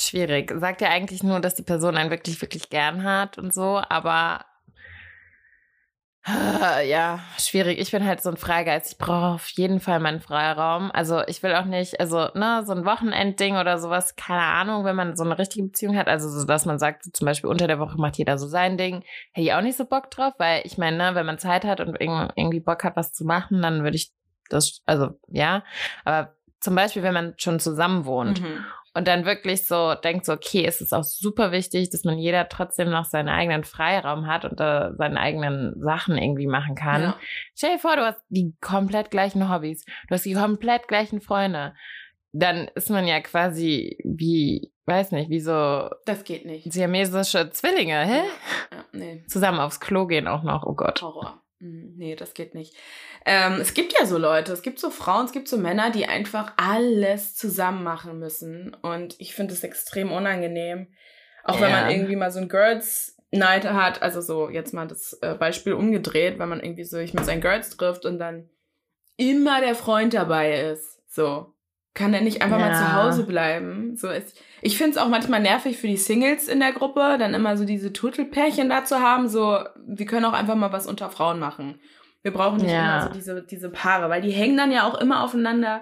schwierig. 0.00 0.52
Sagt 0.56 0.80
ja 0.80 0.88
eigentlich 0.90 1.22
nur, 1.22 1.40
dass 1.40 1.54
die 1.54 1.62
Person 1.62 1.96
einen 1.96 2.10
wirklich, 2.10 2.40
wirklich 2.40 2.70
gern 2.70 3.04
hat 3.04 3.36
und 3.38 3.52
so, 3.52 3.80
aber 3.88 4.44
Ja, 6.86 7.20
schwierig. 7.38 7.78
Ich 7.78 7.90
bin 7.90 8.04
halt 8.04 8.22
so 8.22 8.30
ein 8.30 8.36
Freigeist. 8.36 8.92
Ich 8.92 8.98
brauche 8.98 9.34
auf 9.34 9.48
jeden 9.50 9.80
Fall 9.80 10.00
meinen 10.00 10.20
Freiraum. 10.20 10.90
Also 10.92 11.22
ich 11.26 11.42
will 11.42 11.54
auch 11.54 11.64
nicht, 11.64 12.00
also 12.00 12.28
ne, 12.34 12.62
so 12.64 12.72
ein 12.72 12.84
Wochenendding 12.84 13.56
oder 13.56 13.78
sowas, 13.78 14.16
keine 14.16 14.42
Ahnung, 14.42 14.84
wenn 14.84 14.96
man 14.96 15.16
so 15.16 15.24
eine 15.24 15.38
richtige 15.38 15.66
Beziehung 15.66 15.96
hat. 15.96 16.08
Also 16.08 16.28
so, 16.28 16.46
dass 16.46 16.66
man 16.66 16.78
sagt, 16.78 17.04
zum 17.12 17.24
Beispiel 17.24 17.50
unter 17.50 17.66
der 17.66 17.78
Woche 17.78 17.98
macht 17.98 18.18
jeder 18.18 18.38
so 18.38 18.46
sein 18.46 18.76
Ding. 18.76 19.02
Hätte 19.32 19.46
ich 19.46 19.52
auch 19.52 19.62
nicht 19.62 19.76
so 19.76 19.84
Bock 19.84 20.10
drauf, 20.10 20.34
weil 20.38 20.62
ich 20.64 20.78
meine, 20.78 20.96
ne, 20.96 21.14
wenn 21.14 21.26
man 21.26 21.38
Zeit 21.38 21.64
hat 21.64 21.80
und 21.80 21.96
irgendwie 22.00 22.60
Bock 22.60 22.84
hat, 22.84 22.96
was 22.96 23.12
zu 23.12 23.24
machen, 23.24 23.62
dann 23.62 23.82
würde 23.82 23.96
ich 23.96 24.12
das, 24.50 24.80
also 24.86 25.10
ja. 25.28 25.62
Aber 26.04 26.34
zum 26.60 26.74
Beispiel, 26.74 27.02
wenn 27.02 27.14
man 27.14 27.34
schon 27.38 27.60
zusammen 27.60 28.04
wohnt 28.04 28.42
mhm 28.42 28.64
und 28.98 29.06
dann 29.06 29.24
wirklich 29.24 29.64
so 29.64 29.94
denkt 29.94 30.26
so, 30.26 30.32
okay, 30.32 30.64
es 30.66 30.80
ist 30.80 30.92
auch 30.92 31.04
super 31.04 31.52
wichtig, 31.52 31.88
dass 31.90 32.02
man 32.02 32.18
jeder 32.18 32.48
trotzdem 32.48 32.90
noch 32.90 33.04
seinen 33.04 33.28
eigenen 33.28 33.62
Freiraum 33.62 34.26
hat 34.26 34.44
und 34.44 34.60
äh, 34.60 34.90
seine 34.98 35.20
eigenen 35.20 35.80
Sachen 35.80 36.18
irgendwie 36.18 36.48
machen 36.48 36.74
kann. 36.74 37.02
Ja. 37.02 37.16
Stell 37.54 37.74
dir 37.74 37.78
vor, 37.78 37.94
du 37.94 38.04
hast 38.04 38.20
die 38.28 38.56
komplett 38.60 39.12
gleichen 39.12 39.48
Hobbys, 39.48 39.84
du 39.84 40.14
hast 40.14 40.24
die 40.24 40.34
komplett 40.34 40.88
gleichen 40.88 41.20
Freunde. 41.20 41.74
Dann 42.32 42.66
ist 42.74 42.90
man 42.90 43.06
ja 43.06 43.20
quasi 43.20 43.98
wie, 44.02 44.72
weiß 44.86 45.12
nicht, 45.12 45.30
wie 45.30 45.40
so. 45.40 45.90
Das 46.04 46.24
geht 46.24 46.44
nicht. 46.44 46.72
Siamesische 46.72 47.50
Zwillinge, 47.50 48.04
hä? 48.04 48.22
Ja, 48.72 48.84
nee. 48.90 49.24
Zusammen 49.28 49.60
aufs 49.60 49.78
Klo 49.78 50.08
gehen 50.08 50.26
auch 50.26 50.42
noch, 50.42 50.64
oh 50.66 50.74
Gott. 50.74 51.02
Horror. 51.02 51.40
Hm, 51.60 51.94
nee, 51.96 52.14
das 52.14 52.34
geht 52.34 52.54
nicht. 52.54 52.76
Ähm, 53.24 53.54
es 53.60 53.74
gibt 53.74 53.92
ja 53.98 54.06
so 54.06 54.18
Leute, 54.18 54.52
es 54.52 54.62
gibt 54.62 54.78
so 54.78 54.90
Frauen, 54.90 55.26
es 55.26 55.32
gibt 55.32 55.48
so 55.48 55.58
Männer, 55.58 55.90
die 55.90 56.06
einfach 56.06 56.52
alles 56.56 57.34
zusammen 57.34 57.82
machen 57.82 58.18
müssen. 58.18 58.74
Und 58.82 59.16
ich 59.18 59.34
finde 59.34 59.54
es 59.54 59.64
extrem 59.64 60.12
unangenehm. 60.12 60.88
Auch 61.44 61.56
ja. 61.56 61.62
wenn 61.62 61.72
man 61.72 61.90
irgendwie 61.90 62.16
mal 62.16 62.30
so 62.30 62.40
ein 62.40 62.48
Girls 62.48 63.16
Night 63.30 63.64
hat, 63.64 64.02
also 64.02 64.20
so 64.20 64.48
jetzt 64.48 64.72
mal 64.72 64.86
das 64.86 65.14
äh, 65.20 65.34
Beispiel 65.34 65.74
umgedreht, 65.74 66.38
wenn 66.38 66.48
man 66.48 66.60
irgendwie 66.60 66.84
so 66.84 66.96
sich 66.96 67.12
mit 67.12 67.24
seinen 67.24 67.40
Girls 67.40 67.70
trifft 67.70 68.04
und 68.06 68.18
dann 68.18 68.48
immer 69.16 69.60
der 69.60 69.74
Freund 69.74 70.14
dabei 70.14 70.60
ist. 70.60 71.02
So. 71.08 71.54
Kann 71.98 72.12
der 72.12 72.20
nicht 72.20 72.42
einfach 72.42 72.60
ja. 72.60 72.68
mal 72.68 72.74
zu 72.76 72.92
Hause 72.92 73.24
bleiben? 73.24 73.96
So 73.96 74.08
ist, 74.08 74.40
ich 74.62 74.78
finde 74.78 74.92
es 74.92 74.98
auch 74.98 75.08
manchmal 75.08 75.40
nervig 75.40 75.78
für 75.78 75.88
die 75.88 75.96
Singles 75.96 76.46
in 76.46 76.60
der 76.60 76.70
Gruppe, 76.70 77.16
dann 77.18 77.34
immer 77.34 77.56
so 77.56 77.64
diese 77.64 77.92
Turtelpärchen 77.92 78.68
da 78.68 78.84
zu 78.84 79.00
haben. 79.00 79.28
So, 79.28 79.58
wir 79.84 80.06
können 80.06 80.24
auch 80.24 80.32
einfach 80.32 80.54
mal 80.54 80.70
was 80.70 80.86
unter 80.86 81.10
Frauen 81.10 81.40
machen. 81.40 81.80
Wir 82.22 82.32
brauchen 82.32 82.58
nicht 82.58 82.70
ja. 82.70 82.98
immer 82.98 83.08
so 83.08 83.14
diese, 83.14 83.42
diese 83.42 83.70
Paare, 83.70 84.08
weil 84.10 84.22
die 84.22 84.30
hängen 84.30 84.56
dann 84.56 84.70
ja 84.70 84.86
auch 84.86 85.00
immer 85.00 85.24
aufeinander 85.24 85.80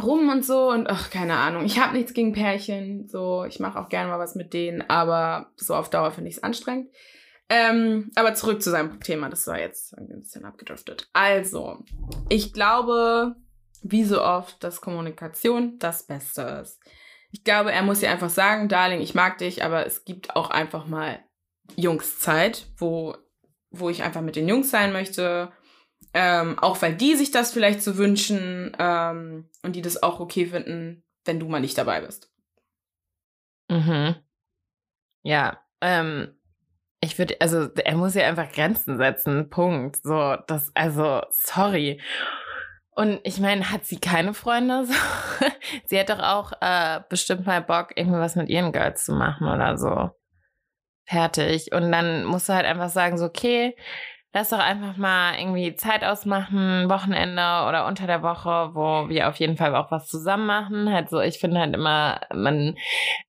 rum 0.00 0.28
und 0.28 0.44
so 0.44 0.70
und 0.70 0.88
ach, 0.88 1.10
keine 1.10 1.34
Ahnung. 1.34 1.64
Ich 1.64 1.80
habe 1.80 1.96
nichts 1.96 2.14
gegen 2.14 2.32
Pärchen, 2.32 3.08
so 3.08 3.44
ich 3.44 3.58
mache 3.58 3.80
auch 3.80 3.88
gerne 3.88 4.10
mal 4.10 4.20
was 4.20 4.36
mit 4.36 4.52
denen, 4.52 4.88
aber 4.88 5.50
so 5.56 5.74
auf 5.74 5.90
Dauer 5.90 6.12
finde 6.12 6.30
ich 6.30 6.36
es 6.36 6.42
anstrengend. 6.44 6.88
Ähm, 7.48 8.12
aber 8.14 8.34
zurück 8.34 8.62
zu 8.62 8.70
seinem 8.70 9.00
Thema, 9.00 9.28
das 9.28 9.48
war 9.48 9.58
jetzt 9.58 9.98
ein 9.98 10.06
bisschen 10.06 10.44
abgedriftet. 10.44 11.08
Also, 11.12 11.82
ich 12.28 12.52
glaube, 12.52 13.34
wie 13.82 14.04
so 14.04 14.22
oft, 14.22 14.62
dass 14.62 14.80
Kommunikation 14.80 15.78
das 15.78 16.06
Beste 16.06 16.42
ist. 16.62 16.80
Ich 17.32 17.44
glaube, 17.44 17.72
er 17.72 17.82
muss 17.82 18.02
ihr 18.02 18.10
einfach 18.10 18.30
sagen, 18.30 18.68
Darling, 18.68 19.00
ich 19.00 19.14
mag 19.14 19.38
dich, 19.38 19.64
aber 19.64 19.86
es 19.86 20.04
gibt 20.04 20.34
auch 20.36 20.50
einfach 20.50 20.86
mal 20.86 21.20
Jungszeit, 21.76 22.66
wo, 22.76 23.16
wo 23.70 23.88
ich 23.88 24.02
einfach 24.02 24.20
mit 24.20 24.36
den 24.36 24.48
Jungs 24.48 24.70
sein 24.70 24.92
möchte. 24.92 25.52
Ähm, 26.12 26.58
auch 26.58 26.80
weil 26.82 26.96
die 26.96 27.14
sich 27.14 27.30
das 27.30 27.52
vielleicht 27.52 27.82
so 27.82 27.96
wünschen 27.96 28.76
ähm, 28.78 29.48
und 29.62 29.76
die 29.76 29.82
das 29.82 30.02
auch 30.02 30.18
okay 30.18 30.46
finden, 30.46 31.04
wenn 31.24 31.38
du 31.38 31.48
mal 31.48 31.60
nicht 31.60 31.78
dabei 31.78 32.00
bist. 32.00 32.32
Mhm. 33.68 34.16
Ja, 35.22 35.60
ähm, 35.80 36.34
ich 37.00 37.18
würde, 37.18 37.36
also 37.40 37.68
er 37.74 37.96
muss 37.96 38.14
ja 38.14 38.26
einfach 38.26 38.50
Grenzen 38.50 38.98
setzen, 38.98 39.48
Punkt. 39.48 40.02
So, 40.02 40.36
das, 40.46 40.70
also, 40.74 41.22
sorry. 41.30 42.00
Und 43.00 43.18
ich 43.24 43.40
meine, 43.40 43.70
hat 43.70 43.86
sie 43.86 43.98
keine 43.98 44.34
Freunde? 44.34 44.84
So? 44.84 44.94
sie 45.86 45.98
hat 45.98 46.10
doch 46.10 46.18
auch 46.18 46.52
äh, 46.60 47.00
bestimmt 47.08 47.46
mal 47.46 47.62
Bock, 47.62 47.96
irgendwas 47.96 48.36
mit 48.36 48.50
ihren 48.50 48.72
Girls 48.72 49.06
zu 49.06 49.14
machen 49.14 49.48
oder 49.48 49.78
so. 49.78 50.10
Fertig. 51.06 51.72
Und 51.72 51.90
dann 51.90 52.24
musst 52.24 52.50
du 52.50 52.52
halt 52.52 52.66
einfach 52.66 52.90
sagen, 52.90 53.16
so, 53.16 53.24
okay, 53.24 53.74
lass 54.34 54.50
doch 54.50 54.58
einfach 54.58 54.98
mal 54.98 55.38
irgendwie 55.38 55.74
Zeit 55.76 56.04
ausmachen, 56.04 56.90
Wochenende 56.90 57.66
oder 57.68 57.86
unter 57.86 58.06
der 58.06 58.22
Woche, 58.22 58.74
wo 58.74 59.08
wir 59.08 59.28
auf 59.28 59.36
jeden 59.36 59.56
Fall 59.56 59.74
auch 59.76 59.90
was 59.90 60.06
zusammen 60.06 60.44
machen. 60.44 60.92
Halt 60.92 61.08
so, 61.08 61.20
ich 61.20 61.38
finde 61.38 61.60
halt 61.60 61.74
immer, 61.74 62.20
man, 62.34 62.76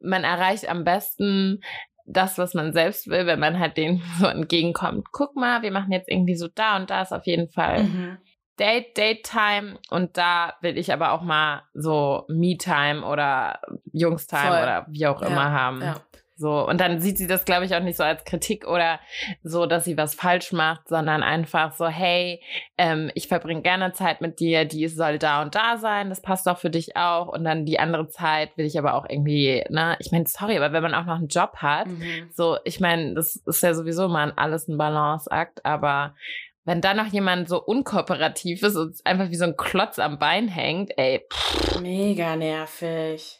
man 0.01 0.25
erreicht 0.25 0.67
am 0.67 0.83
besten 0.83 1.61
das, 2.05 2.37
was 2.37 2.53
man 2.53 2.73
selbst 2.73 3.07
will, 3.07 3.25
wenn 3.25 3.39
man 3.39 3.57
halt 3.57 3.77
denen 3.77 4.03
so 4.19 4.25
entgegenkommt. 4.25 5.07
Guck 5.13 5.37
mal, 5.37 5.61
wir 5.61 5.71
machen 5.71 5.93
jetzt 5.93 6.09
irgendwie 6.09 6.35
so 6.35 6.49
da 6.53 6.75
und 6.75 6.89
da 6.89 7.03
ist 7.03 7.13
auf 7.13 7.25
jeden 7.25 7.47
Fall. 7.47 7.83
Mhm 7.83 8.17
Date, 8.59 8.97
Date 8.97 9.23
Time 9.23 9.79
und 9.89 10.17
da 10.17 10.53
will 10.61 10.77
ich 10.77 10.93
aber 10.93 11.13
auch 11.13 11.21
mal 11.21 11.63
so 11.73 12.25
Me 12.27 12.57
Time 12.57 13.05
oder 13.05 13.59
Jungs 13.91 14.27
Time 14.27 14.49
Voll. 14.49 14.61
oder 14.61 14.85
wie 14.89 15.07
auch 15.07 15.21
immer 15.21 15.45
ja, 15.45 15.51
haben. 15.51 15.81
Ja. 15.81 15.95
So, 16.41 16.67
und 16.67 16.81
dann 16.81 16.99
sieht 16.99 17.19
sie 17.19 17.27
das, 17.27 17.45
glaube 17.45 17.65
ich, 17.65 17.75
auch 17.75 17.83
nicht 17.83 17.97
so 17.97 18.03
als 18.03 18.23
Kritik 18.23 18.67
oder 18.67 18.99
so, 19.43 19.67
dass 19.67 19.85
sie 19.85 19.95
was 19.95 20.15
falsch 20.15 20.51
macht, 20.53 20.87
sondern 20.87 21.21
einfach 21.21 21.73
so, 21.73 21.87
hey, 21.87 22.41
ähm, 22.79 23.11
ich 23.13 23.27
verbringe 23.27 23.61
gerne 23.61 23.93
Zeit 23.93 24.21
mit 24.21 24.39
dir, 24.39 24.65
die 24.65 24.87
soll 24.87 25.19
da 25.19 25.43
und 25.43 25.53
da 25.53 25.77
sein, 25.77 26.09
das 26.09 26.23
passt 26.23 26.47
doch 26.47 26.57
für 26.57 26.71
dich 26.71 26.97
auch. 26.97 27.27
Und 27.27 27.43
dann 27.43 27.65
die 27.65 27.79
andere 27.79 28.09
Zeit 28.09 28.57
will 28.57 28.65
ich 28.65 28.79
aber 28.79 28.95
auch 28.95 29.05
irgendwie, 29.07 29.63
ne, 29.69 29.95
ich 29.99 30.11
meine, 30.11 30.25
sorry, 30.25 30.57
aber 30.57 30.73
wenn 30.73 30.81
man 30.81 30.95
auch 30.95 31.05
noch 31.05 31.17
einen 31.17 31.27
Job 31.27 31.57
hat, 31.57 31.85
mhm. 31.85 32.31
so, 32.31 32.57
ich 32.65 32.79
meine, 32.79 33.13
das 33.13 33.35
ist 33.35 33.61
ja 33.61 33.75
sowieso 33.75 34.07
mal 34.07 34.33
alles 34.35 34.67
ein 34.67 34.79
Balanceakt, 34.79 35.63
aber 35.63 36.15
wenn 36.63 36.81
da 36.81 36.93
noch 36.93 37.07
jemand 37.07 37.49
so 37.49 37.61
unkooperativ 37.61 38.63
ist 38.63 38.75
und 38.75 38.95
einfach 39.05 39.29
wie 39.29 39.35
so 39.35 39.45
ein 39.45 39.57
Klotz 39.57 39.99
am 39.99 40.19
Bein 40.19 40.47
hängt, 40.47 40.97
ey. 40.97 41.25
Mega 41.81 42.35
nervig. 42.35 43.39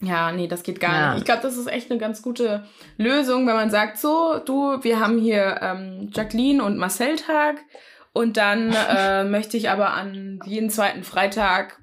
Ja, 0.00 0.30
nee, 0.30 0.46
das 0.46 0.62
geht 0.62 0.78
gar 0.78 0.94
ja. 0.94 1.10
nicht. 1.10 1.20
Ich 1.20 1.24
glaube, 1.24 1.42
das 1.42 1.56
ist 1.56 1.68
echt 1.68 1.90
eine 1.90 1.98
ganz 1.98 2.20
gute 2.22 2.66
Lösung, 2.98 3.46
wenn 3.46 3.54
man 3.54 3.70
sagt, 3.70 3.98
so, 3.98 4.38
du, 4.44 4.82
wir 4.84 5.00
haben 5.00 5.18
hier 5.18 5.58
ähm, 5.62 6.10
Jacqueline 6.14 6.62
und 6.62 6.76
Marcel 6.76 7.16
Tag 7.16 7.56
und 8.12 8.36
dann 8.36 8.72
äh, 8.88 9.24
möchte 9.24 9.56
ich 9.56 9.70
aber 9.70 9.94
an 9.94 10.40
jeden 10.44 10.70
zweiten 10.70 11.02
Freitag, 11.02 11.78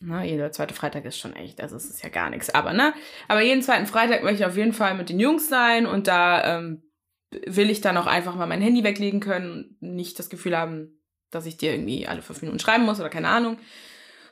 na, 0.00 0.22
jeder 0.22 0.52
zweite 0.52 0.74
Freitag 0.74 1.04
ist 1.06 1.18
schon 1.18 1.34
echt, 1.34 1.60
also 1.60 1.74
es 1.74 1.90
ist 1.90 2.04
ja 2.04 2.08
gar 2.08 2.30
nichts, 2.30 2.54
aber 2.54 2.72
ne, 2.72 2.94
aber 3.26 3.40
jeden 3.40 3.62
zweiten 3.62 3.86
Freitag 3.86 4.22
möchte 4.22 4.42
ich 4.42 4.46
auf 4.46 4.56
jeden 4.56 4.72
Fall 4.72 4.94
mit 4.94 5.08
den 5.08 5.18
Jungs 5.18 5.48
sein 5.48 5.86
und 5.86 6.06
da 6.06 6.58
ähm, 6.58 6.82
will 7.30 7.70
ich 7.70 7.80
dann 7.80 7.96
auch 7.96 8.06
einfach 8.06 8.34
mal 8.34 8.46
mein 8.46 8.62
Handy 8.62 8.84
weglegen 8.84 9.20
können 9.20 9.52
und 9.80 9.82
nicht 9.82 10.18
das 10.18 10.30
Gefühl 10.30 10.56
haben, 10.56 11.00
dass 11.30 11.46
ich 11.46 11.56
dir 11.56 11.72
irgendwie 11.72 12.06
alle 12.06 12.22
fünf 12.22 12.40
Minuten 12.40 12.58
schreiben 12.58 12.84
muss 12.84 13.00
oder 13.00 13.10
keine 13.10 13.28
Ahnung, 13.28 13.58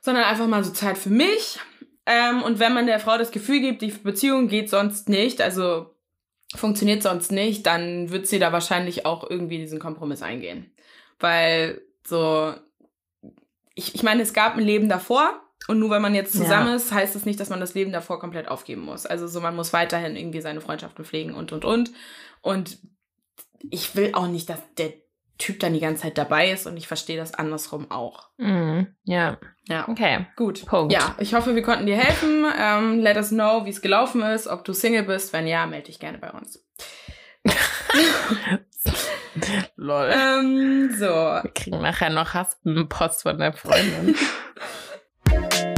sondern 0.01 0.25
einfach 0.25 0.47
mal 0.47 0.65
so 0.65 0.73
Zeit 0.73 0.97
für 0.97 1.11
mich. 1.11 1.59
Ähm, 2.07 2.43
und 2.43 2.59
wenn 2.59 2.73
man 2.73 2.87
der 2.87 3.01
Frau 3.01 3.19
das 3.19 3.33
Gefühl 3.33 3.61
gibt, 3.61 3.83
die 3.83 3.91
Beziehung 3.91 4.49
geht 4.49 4.71
sonst 4.71 5.09
nicht, 5.09 5.43
also 5.43 5.95
funktioniert 6.55 7.03
sonst 7.03 7.33
nicht, 7.33 7.67
dann 7.67 8.11
wird 8.11 8.27
sie 8.27 8.39
da 8.39 8.53
wahrscheinlich 8.53 9.05
auch 9.05 9.29
irgendwie 9.29 9.59
diesen 9.59 9.81
Kompromiss 9.81 10.23
eingehen. 10.23 10.73
Weil 11.19 11.83
so, 12.07 12.55
ich, 13.75 13.95
ich 13.95 14.03
meine, 14.03 14.23
es 14.23 14.33
gab 14.33 14.57
ein 14.57 14.65
Leben 14.65 14.89
davor 14.89 15.43
und 15.69 15.81
nur 15.81 15.91
weil 15.91 16.01
man 16.01 16.15
jetzt 16.15 16.33
zusammen 16.33 16.69
ja. 16.69 16.77
ist, 16.77 16.93
heißt 16.93 17.15
das 17.15 17.27
nicht, 17.27 17.41
dass 17.41 17.51
man 17.51 17.61
das 17.61 17.75
Leben 17.75 17.93
davor 17.93 18.21
komplett 18.21 18.49
aufgeben 18.49 18.83
muss. 18.83 19.05
Also 19.05 19.27
so, 19.27 19.41
man 19.41 19.57
muss 19.57 19.73
weiterhin 19.73 20.17
irgendwie 20.17 20.41
seine 20.41 20.61
Freundschaften 20.61 21.05
pflegen 21.05 21.35
und, 21.35 21.53
und, 21.53 21.65
und. 21.65 21.91
Und 22.47 22.79
ich 23.71 23.97
will 23.97 24.13
auch 24.15 24.29
nicht, 24.29 24.49
dass 24.49 24.61
der 24.79 24.93
Typ 25.37 25.59
dann 25.59 25.75
die 25.75 25.81
ganze 25.81 26.03
Zeit 26.03 26.17
dabei 26.17 26.53
ist 26.53 26.69
und 26.69 26.77
ich 26.77 26.87
verstehe 26.87 27.17
das 27.17 27.35
andersrum 27.35 27.91
auch. 27.91 28.29
Mm, 28.37 28.83
ja. 29.03 29.39
Ja. 29.67 29.89
Okay. 29.89 30.27
Gut. 30.37 30.65
Punkt. 30.65 30.93
Ja, 30.93 31.17
ich 31.19 31.35
hoffe, 31.35 31.57
wir 31.57 31.63
konnten 31.63 31.87
dir 31.87 31.97
helfen. 31.97 32.47
Ähm, 32.57 33.01
let 33.01 33.17
us 33.17 33.31
know, 33.31 33.65
wie 33.65 33.71
es 33.71 33.83
gelaufen 33.83 34.23
ist, 34.23 34.47
ob 34.47 34.65
du 34.65 34.73
Single 34.73 35.03
bist. 35.03 35.33
Wenn 35.33 35.49
ja, 35.49 35.67
melde 35.67 35.87
dich 35.87 35.99
gerne 35.99 36.19
bei 36.19 36.31
uns. 36.31 36.65
Lol. 39.75 40.09
Ähm, 40.15 40.95
so. 40.97 41.07
Wir 41.07 41.51
kriegen 41.53 41.83
nachher 41.83 42.11
noch 42.11 42.33
Haspenpost 42.33 43.23
von 43.23 43.39
der 43.39 43.55
Freundin. 43.55 44.15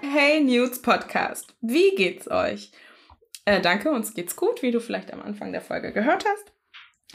hey 0.00 0.40
Nudes 0.40 0.80
Podcast. 0.80 1.54
Wie 1.60 1.94
geht's 1.96 2.30
euch? 2.30 2.72
Äh, 3.48 3.62
danke, 3.62 3.90
uns 3.90 4.12
geht's 4.12 4.36
gut, 4.36 4.60
wie 4.60 4.72
du 4.72 4.78
vielleicht 4.78 5.10
am 5.10 5.22
Anfang 5.22 5.52
der 5.52 5.62
Folge 5.62 5.90
gehört 5.90 6.26
hast. 6.26 6.52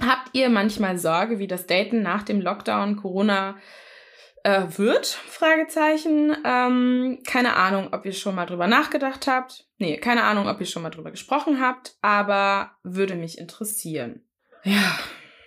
Habt 0.02 0.30
ihr 0.34 0.50
manchmal 0.50 0.98
Sorge, 0.98 1.38
wie 1.38 1.46
das 1.46 1.68
Daten 1.68 2.02
nach 2.02 2.24
dem 2.24 2.42
Lockdown 2.42 2.96
Corona 2.96 3.56
äh, 4.44 4.64
wird? 4.78 5.06
Fragezeichen. 5.06 6.36
Ähm, 6.44 7.20
keine 7.28 7.56
Ahnung, 7.56 7.90
ob 7.92 8.04
ihr 8.08 8.14
schon 8.14 8.34
mal 8.34 8.48
drüber 8.48 8.66
nachgedacht 8.66 9.28
habt. 9.28 9.68
Nee, 9.78 9.98
keine 9.98 10.24
Ahnung, 10.24 10.48
ob 10.48 10.60
ihr 10.60 10.66
schon 10.66 10.82
mal 10.82 10.90
drüber 10.90 11.12
gesprochen 11.12 11.62
habt, 11.62 11.98
aber 12.02 12.72
würde 12.82 13.14
mich 13.14 13.38
interessieren. 13.38 14.24
Ja. 14.64 14.98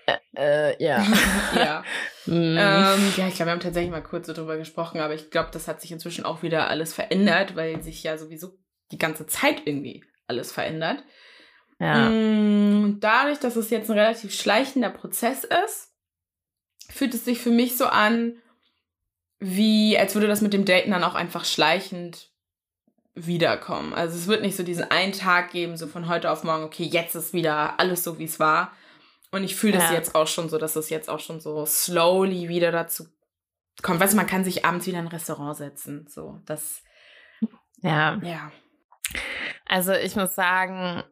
Äh, 0.06 0.18
äh 0.36 0.84
ja. 0.84 1.04
ja. 1.56 1.84
Mm. 2.28 2.58
Ähm, 2.58 3.12
ja, 3.16 3.28
ich 3.28 3.36
glaube, 3.36 3.46
wir 3.46 3.52
haben 3.52 3.60
tatsächlich 3.60 3.92
mal 3.92 4.02
kurz 4.02 4.26
drüber 4.26 4.56
gesprochen, 4.56 4.98
aber 4.98 5.14
ich 5.14 5.30
glaube, 5.30 5.50
das 5.52 5.68
hat 5.68 5.80
sich 5.80 5.92
inzwischen 5.92 6.24
auch 6.24 6.42
wieder 6.42 6.68
alles 6.68 6.92
verändert, 6.92 7.54
weil 7.54 7.80
sich 7.82 8.02
ja 8.02 8.18
sowieso 8.18 8.58
die 8.90 8.98
ganze 8.98 9.28
Zeit 9.28 9.62
irgendwie 9.64 10.02
alles 10.26 10.52
verändert. 10.52 11.02
Ja. 11.78 12.08
Mm, 12.08 12.98
Dadurch, 13.00 13.38
dass 13.38 13.56
es 13.56 13.70
jetzt 13.70 13.90
ein 13.90 13.98
relativ 13.98 14.34
schleichender 14.34 14.90
Prozess 14.90 15.44
ist, 15.44 15.92
fühlt 16.88 17.14
es 17.14 17.24
sich 17.24 17.40
für 17.40 17.50
mich 17.50 17.76
so 17.76 17.86
an, 17.86 18.36
wie 19.38 19.98
als 19.98 20.14
würde 20.14 20.28
das 20.28 20.40
mit 20.40 20.52
dem 20.52 20.64
Daten 20.64 20.90
dann 20.92 21.04
auch 21.04 21.14
einfach 21.14 21.44
schleichend 21.44 22.30
wiederkommen. 23.14 23.92
Also 23.94 24.16
es 24.16 24.26
wird 24.26 24.42
nicht 24.42 24.56
so 24.56 24.62
diesen 24.62 24.90
einen 24.90 25.12
Tag 25.12 25.50
geben, 25.50 25.76
so 25.76 25.86
von 25.86 26.08
heute 26.08 26.30
auf 26.30 26.44
morgen, 26.44 26.64
okay, 26.64 26.84
jetzt 26.84 27.14
ist 27.14 27.32
wieder 27.32 27.78
alles 27.80 28.04
so, 28.04 28.18
wie 28.18 28.24
es 28.24 28.40
war. 28.40 28.72
Und 29.32 29.42
ich 29.44 29.56
fühle 29.56 29.74
das 29.74 29.90
Ja. 29.90 29.94
jetzt 29.94 30.14
auch 30.14 30.26
schon 30.26 30.48
so, 30.48 30.56
dass 30.58 30.76
es 30.76 30.88
jetzt 30.90 31.10
auch 31.10 31.20
schon 31.20 31.40
so 31.40 31.66
slowly 31.66 32.48
wieder 32.48 32.72
dazu 32.72 33.04
kommt. 33.82 34.00
Weißt 34.00 34.12
du, 34.14 34.16
man 34.16 34.26
kann 34.26 34.44
sich 34.44 34.64
abends 34.64 34.86
wieder 34.86 34.98
in 34.98 35.06
ein 35.06 35.10
Restaurant 35.12 35.56
setzen. 35.56 36.06
So, 36.08 36.40
das, 36.46 36.82
ja. 37.82 38.18
ja. 38.22 38.52
Also 39.66 39.92
ich 39.92 40.16
muss 40.16 40.34
sagen, 40.34 41.02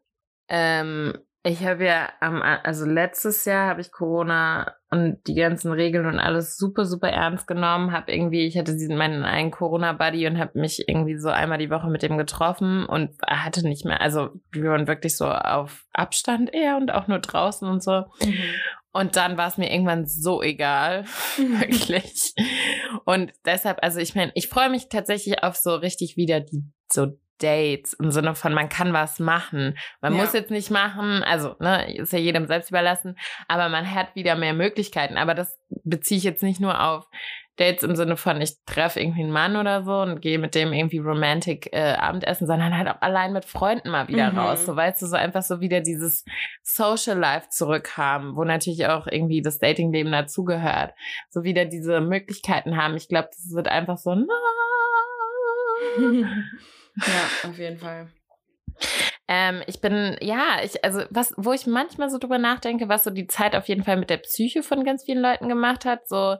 ähm, 0.48 1.14
ich 1.46 1.62
habe 1.62 1.84
ja 1.84 2.08
am, 2.20 2.40
also 2.40 2.86
letztes 2.86 3.44
Jahr 3.44 3.68
habe 3.68 3.82
ich 3.82 3.92
Corona 3.92 4.74
und 4.90 5.18
die 5.26 5.34
ganzen 5.34 5.72
Regeln 5.72 6.06
und 6.06 6.18
alles 6.18 6.56
super, 6.56 6.86
super 6.86 7.10
ernst 7.10 7.46
genommen. 7.46 7.92
Habe 7.92 8.12
irgendwie, 8.12 8.46
ich 8.46 8.56
hatte 8.56 8.72
diesen 8.72 8.96
meinen 8.96 9.24
einen 9.24 9.50
Corona-Buddy 9.50 10.26
und 10.26 10.38
habe 10.38 10.58
mich 10.58 10.88
irgendwie 10.88 11.18
so 11.18 11.28
einmal 11.28 11.58
die 11.58 11.68
Woche 11.68 11.88
mit 11.88 12.02
dem 12.02 12.16
getroffen 12.16 12.86
und 12.86 13.10
hatte 13.26 13.68
nicht 13.68 13.84
mehr, 13.84 14.00
also 14.00 14.30
wir 14.52 14.70
waren 14.70 14.86
wirklich 14.86 15.18
so 15.18 15.26
auf 15.26 15.84
Abstand 15.92 16.54
eher 16.54 16.78
und 16.78 16.90
auch 16.90 17.08
nur 17.08 17.18
draußen 17.18 17.68
und 17.68 17.82
so. 17.82 18.04
Und 18.92 19.16
dann 19.16 19.36
war 19.36 19.48
es 19.48 19.58
mir 19.58 19.70
irgendwann 19.70 20.06
so 20.06 20.40
egal, 20.40 21.04
wirklich. 21.36 22.32
Und 23.04 23.32
deshalb, 23.44 23.80
also 23.82 23.98
ich 23.98 24.14
meine, 24.14 24.32
ich 24.34 24.48
freue 24.48 24.70
mich 24.70 24.88
tatsächlich 24.88 25.42
auf 25.42 25.56
so 25.56 25.74
richtig 25.74 26.16
wieder 26.16 26.40
die 26.40 26.62
so 26.90 27.18
Dates 27.38 27.92
im 27.94 28.10
Sinne 28.10 28.34
von, 28.34 28.54
man 28.54 28.68
kann 28.68 28.92
was 28.92 29.18
machen. 29.18 29.76
Man 30.00 30.14
Ja. 30.14 30.20
muss 30.22 30.32
jetzt 30.32 30.50
nicht 30.50 30.70
machen, 30.70 31.22
also 31.24 31.56
ne, 31.58 31.96
ist 31.96 32.12
ja 32.12 32.18
jedem 32.18 32.46
selbst 32.46 32.70
überlassen, 32.70 33.16
aber 33.48 33.68
man 33.68 33.90
hat 33.92 34.14
wieder 34.14 34.34
mehr 34.36 34.54
Möglichkeiten. 34.54 35.16
Aber 35.16 35.34
das 35.34 35.58
beziehe 35.84 36.18
ich 36.18 36.24
jetzt 36.24 36.42
nicht 36.42 36.60
nur 36.60 36.80
auf 36.82 37.06
Dates 37.56 37.84
im 37.84 37.94
Sinne 37.94 38.16
von, 38.16 38.40
ich 38.40 38.56
treffe 38.66 38.98
irgendwie 38.98 39.22
einen 39.22 39.30
Mann 39.30 39.54
oder 39.56 39.84
so 39.84 40.00
und 40.00 40.20
gehe 40.20 40.40
mit 40.40 40.56
dem 40.56 40.72
irgendwie 40.72 40.98
romantic 40.98 41.68
äh, 41.72 41.92
Abendessen, 41.92 42.48
sondern 42.48 42.76
halt 42.76 42.88
auch 42.88 43.00
allein 43.00 43.32
mit 43.32 43.44
Freunden 43.44 43.90
mal 43.90 44.08
wieder 44.08 44.32
Mhm. 44.32 44.38
raus. 44.40 44.66
So 44.66 44.74
weißt 44.74 45.00
du, 45.02 45.06
so 45.06 45.14
einfach 45.14 45.42
so 45.42 45.60
wieder 45.60 45.80
dieses 45.80 46.24
Social 46.64 47.16
Life 47.16 47.50
zurückhaben, 47.50 48.34
wo 48.34 48.42
natürlich 48.42 48.86
auch 48.88 49.06
irgendwie 49.06 49.40
das 49.40 49.60
Datingleben 49.60 50.10
dazugehört. 50.10 50.94
So 51.30 51.44
wieder 51.44 51.64
diese 51.64 52.00
Möglichkeiten 52.00 52.76
haben. 52.76 52.96
Ich 52.96 53.08
glaube, 53.08 53.28
das 53.30 53.48
wird 53.54 53.68
einfach 53.68 53.98
so, 53.98 54.14
na, 54.16 54.26
ja, 56.96 57.48
auf 57.48 57.58
jeden 57.58 57.78
Fall. 57.78 58.08
Ähm, 59.26 59.62
ich 59.66 59.80
bin, 59.80 60.16
ja, 60.20 60.58
ich, 60.62 60.84
also 60.84 61.02
was, 61.08 61.32
wo 61.38 61.52
ich 61.52 61.66
manchmal 61.66 62.10
so 62.10 62.18
drüber 62.18 62.38
nachdenke, 62.38 62.88
was 62.88 63.04
so 63.04 63.10
die 63.10 63.26
Zeit 63.26 63.56
auf 63.56 63.68
jeden 63.68 63.82
Fall 63.82 63.96
mit 63.96 64.10
der 64.10 64.18
Psyche 64.18 64.62
von 64.62 64.84
ganz 64.84 65.04
vielen 65.04 65.22
Leuten 65.22 65.48
gemacht 65.48 65.86
hat, 65.86 66.06
so, 66.06 66.36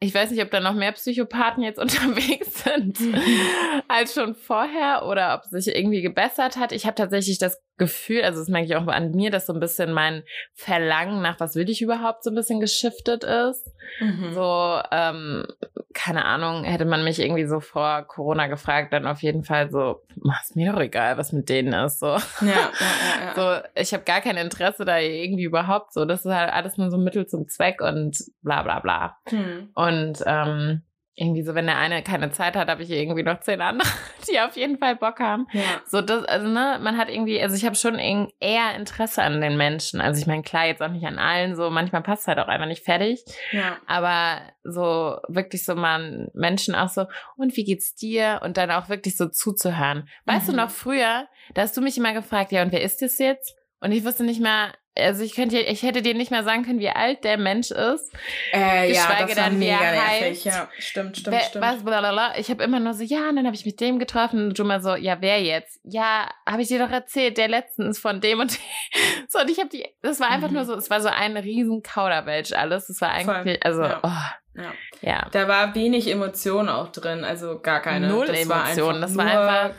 ich 0.00 0.14
weiß 0.14 0.30
nicht, 0.30 0.42
ob 0.42 0.50
da 0.50 0.60
noch 0.60 0.74
mehr 0.74 0.92
Psychopathen 0.92 1.62
jetzt 1.62 1.78
unterwegs 1.80 2.64
sind 2.64 2.98
als 3.88 4.14
schon 4.14 4.34
vorher 4.34 5.04
oder 5.06 5.34
ob 5.34 5.42
es 5.52 5.64
sich 5.64 5.74
irgendwie 5.74 6.00
gebessert 6.00 6.56
hat. 6.56 6.72
Ich 6.72 6.86
habe 6.86 6.94
tatsächlich 6.94 7.38
das 7.38 7.62
Gefühl, 7.76 8.22
also 8.22 8.38
das 8.38 8.48
merke 8.48 8.66
ich 8.66 8.76
auch 8.76 8.86
an 8.86 9.10
mir, 9.12 9.30
dass 9.30 9.46
so 9.46 9.52
ein 9.52 9.58
bisschen 9.60 9.92
mein 9.92 10.22
Verlangen 10.52 11.22
nach, 11.22 11.40
was 11.40 11.56
will 11.56 11.68
ich 11.68 11.82
überhaupt, 11.82 12.22
so 12.22 12.30
ein 12.30 12.36
bisschen 12.36 12.60
geschiftet 12.60 13.24
ist. 13.24 13.66
Mhm. 14.00 14.32
So, 14.32 14.80
ähm, 14.92 15.46
keine 15.92 16.24
Ahnung, 16.24 16.64
hätte 16.64 16.84
man 16.84 17.02
mich 17.04 17.20
irgendwie 17.20 17.46
so 17.46 17.60
vor 17.60 18.02
Corona 18.02 18.46
gefragt, 18.46 18.92
dann 18.92 19.06
auf 19.06 19.22
jeden 19.22 19.42
Fall 19.44 19.70
so, 19.70 20.02
"Ach, 20.30 20.42
ist 20.42 20.54
mir 20.56 20.72
doch 20.72 20.80
egal, 20.80 21.18
was 21.18 21.32
mit 21.32 21.48
denen 21.48 21.72
ist. 21.72 21.98
So, 22.00 22.06
Ja, 22.06 22.20
ja, 22.40 22.46
ja, 22.46 23.34
ja. 23.36 23.60
so 23.62 23.68
ich 23.74 23.92
habe 23.92 24.04
gar 24.04 24.20
kein 24.20 24.36
Interesse 24.36 24.84
da 24.84 24.98
irgendwie 24.98 25.44
überhaupt. 25.44 25.92
So, 25.92 26.04
das 26.04 26.24
ist 26.24 26.32
halt 26.32 26.52
alles 26.52 26.76
nur 26.76 26.90
so 26.90 26.98
Mittel 26.98 27.26
zum 27.26 27.48
Zweck 27.48 27.80
und 27.80 28.16
bla 28.42 28.62
bla 28.62 28.80
bla. 28.80 29.16
Hm. 29.28 29.70
Und 29.74 30.22
ähm, 30.26 30.82
irgendwie 31.16 31.42
so, 31.42 31.54
wenn 31.54 31.66
der 31.66 31.78
eine 31.78 32.02
keine 32.02 32.32
Zeit 32.32 32.56
hat, 32.56 32.68
habe 32.68 32.82
ich 32.82 32.90
irgendwie 32.90 33.22
noch 33.22 33.40
zehn 33.40 33.60
andere, 33.60 33.88
die 34.28 34.40
auf 34.40 34.56
jeden 34.56 34.78
Fall 34.78 34.96
Bock 34.96 35.20
haben. 35.20 35.46
Ja. 35.52 35.62
So, 35.86 36.00
das, 36.00 36.24
also, 36.24 36.48
ne, 36.48 36.78
man 36.82 36.96
hat 36.98 37.08
irgendwie, 37.08 37.40
also 37.40 37.54
ich 37.54 37.64
habe 37.64 37.76
schon 37.76 37.98
eher 37.98 38.74
Interesse 38.76 39.22
an 39.22 39.40
den 39.40 39.56
Menschen. 39.56 40.00
Also 40.00 40.20
ich 40.20 40.26
meine, 40.26 40.42
klar, 40.42 40.66
jetzt 40.66 40.82
auch 40.82 40.88
nicht 40.90 41.06
an 41.06 41.18
allen, 41.18 41.54
so 41.54 41.70
manchmal 41.70 42.02
passt 42.02 42.22
es 42.22 42.28
halt 42.28 42.38
auch 42.38 42.48
einfach 42.48 42.66
nicht 42.66 42.84
fertig. 42.84 43.24
Ja. 43.52 43.76
Aber 43.86 44.40
so 44.64 45.18
wirklich 45.28 45.64
so 45.64 45.74
mal 45.76 46.30
Menschen 46.34 46.74
auch 46.74 46.88
so, 46.88 47.06
und 47.36 47.56
wie 47.56 47.64
geht's 47.64 47.94
dir? 47.94 48.40
Und 48.42 48.56
dann 48.56 48.70
auch 48.72 48.88
wirklich 48.88 49.16
so 49.16 49.28
zuzuhören. 49.28 50.08
Weißt 50.24 50.48
Mhm. 50.48 50.52
du 50.52 50.56
noch 50.58 50.70
früher, 50.70 51.28
da 51.54 51.62
hast 51.62 51.76
du 51.76 51.80
mich 51.80 51.96
immer 51.96 52.12
gefragt, 52.12 52.50
ja, 52.50 52.62
und 52.62 52.72
wer 52.72 52.82
ist 52.82 53.02
das 53.02 53.18
jetzt? 53.18 53.54
Und 53.80 53.92
ich 53.92 54.04
wusste 54.04 54.24
nicht 54.24 54.40
mehr, 54.40 54.72
also 54.96 55.24
ich 55.24 55.34
könnte, 55.34 55.58
ich 55.58 55.82
hätte 55.82 56.02
dir 56.02 56.14
nicht 56.14 56.30
mehr 56.30 56.44
sagen 56.44 56.64
können, 56.64 56.78
wie 56.78 56.88
alt 56.88 57.24
der 57.24 57.36
Mensch 57.38 57.70
ist. 57.70 58.12
Äh, 58.52 58.92
ja, 58.92 59.06
Geschweige 59.06 59.28
das 59.34 59.36
war 59.36 59.44
dann, 59.50 59.60
wie 59.60 59.66
er 59.66 59.80
nervig. 59.80 60.20
heißt. 60.20 60.44
Ja, 60.44 60.68
stimmt, 60.78 61.16
stimmt, 61.18 61.34
wer, 61.36 61.40
stimmt. 61.42 61.64
was, 61.64 61.84
blablabla. 61.84 62.38
Ich 62.38 62.48
habe 62.50 62.62
immer 62.62 62.78
nur 62.80 62.94
so, 62.94 63.02
ja, 63.02 63.28
und 63.28 63.36
dann 63.36 63.46
habe 63.46 63.56
ich 63.56 63.66
mit 63.66 63.80
dem 63.80 63.98
getroffen 63.98 64.48
und 64.48 64.58
du 64.58 64.64
mal 64.64 64.80
so, 64.82 64.94
ja, 64.94 65.16
wer 65.20 65.42
jetzt? 65.42 65.80
Ja, 65.82 66.30
habe 66.48 66.62
ich 66.62 66.68
dir 66.68 66.78
doch 66.78 66.90
erzählt, 66.92 67.38
der 67.38 67.48
letztens 67.48 67.98
von 67.98 68.20
dem 68.20 68.40
und 68.40 68.52
dem. 68.52 68.60
So, 69.28 69.40
und 69.40 69.50
ich 69.50 69.58
habe 69.58 69.68
die, 69.68 69.84
das 70.02 70.20
war 70.20 70.30
einfach 70.30 70.48
Mhm. 70.48 70.54
nur 70.54 70.64
so, 70.64 70.74
es 70.74 70.90
war 70.90 71.00
so 71.00 71.08
ein 71.08 71.36
riesen 71.36 71.82
Kauderwelsch 71.82 72.52
alles. 72.52 72.88
Es 72.88 73.00
war 73.00 73.10
eigentlich, 73.10 73.26
Voll, 73.26 73.58
also, 73.62 73.82
ja. 73.82 74.00
oh, 74.02 74.60
Ja. 74.60 74.72
ja. 75.00 75.28
Da 75.32 75.48
war 75.48 75.74
wenig 75.74 76.08
Emotion 76.08 76.68
auch 76.68 76.92
drin, 76.92 77.24
also 77.24 77.58
gar 77.60 77.80
keine. 77.80 78.06
Null 78.08 78.26
das 78.26 78.48
war 78.48 78.64
einfach 78.64 79.00
das 79.00 79.16
war 79.16 79.26
einfach- 79.26 79.74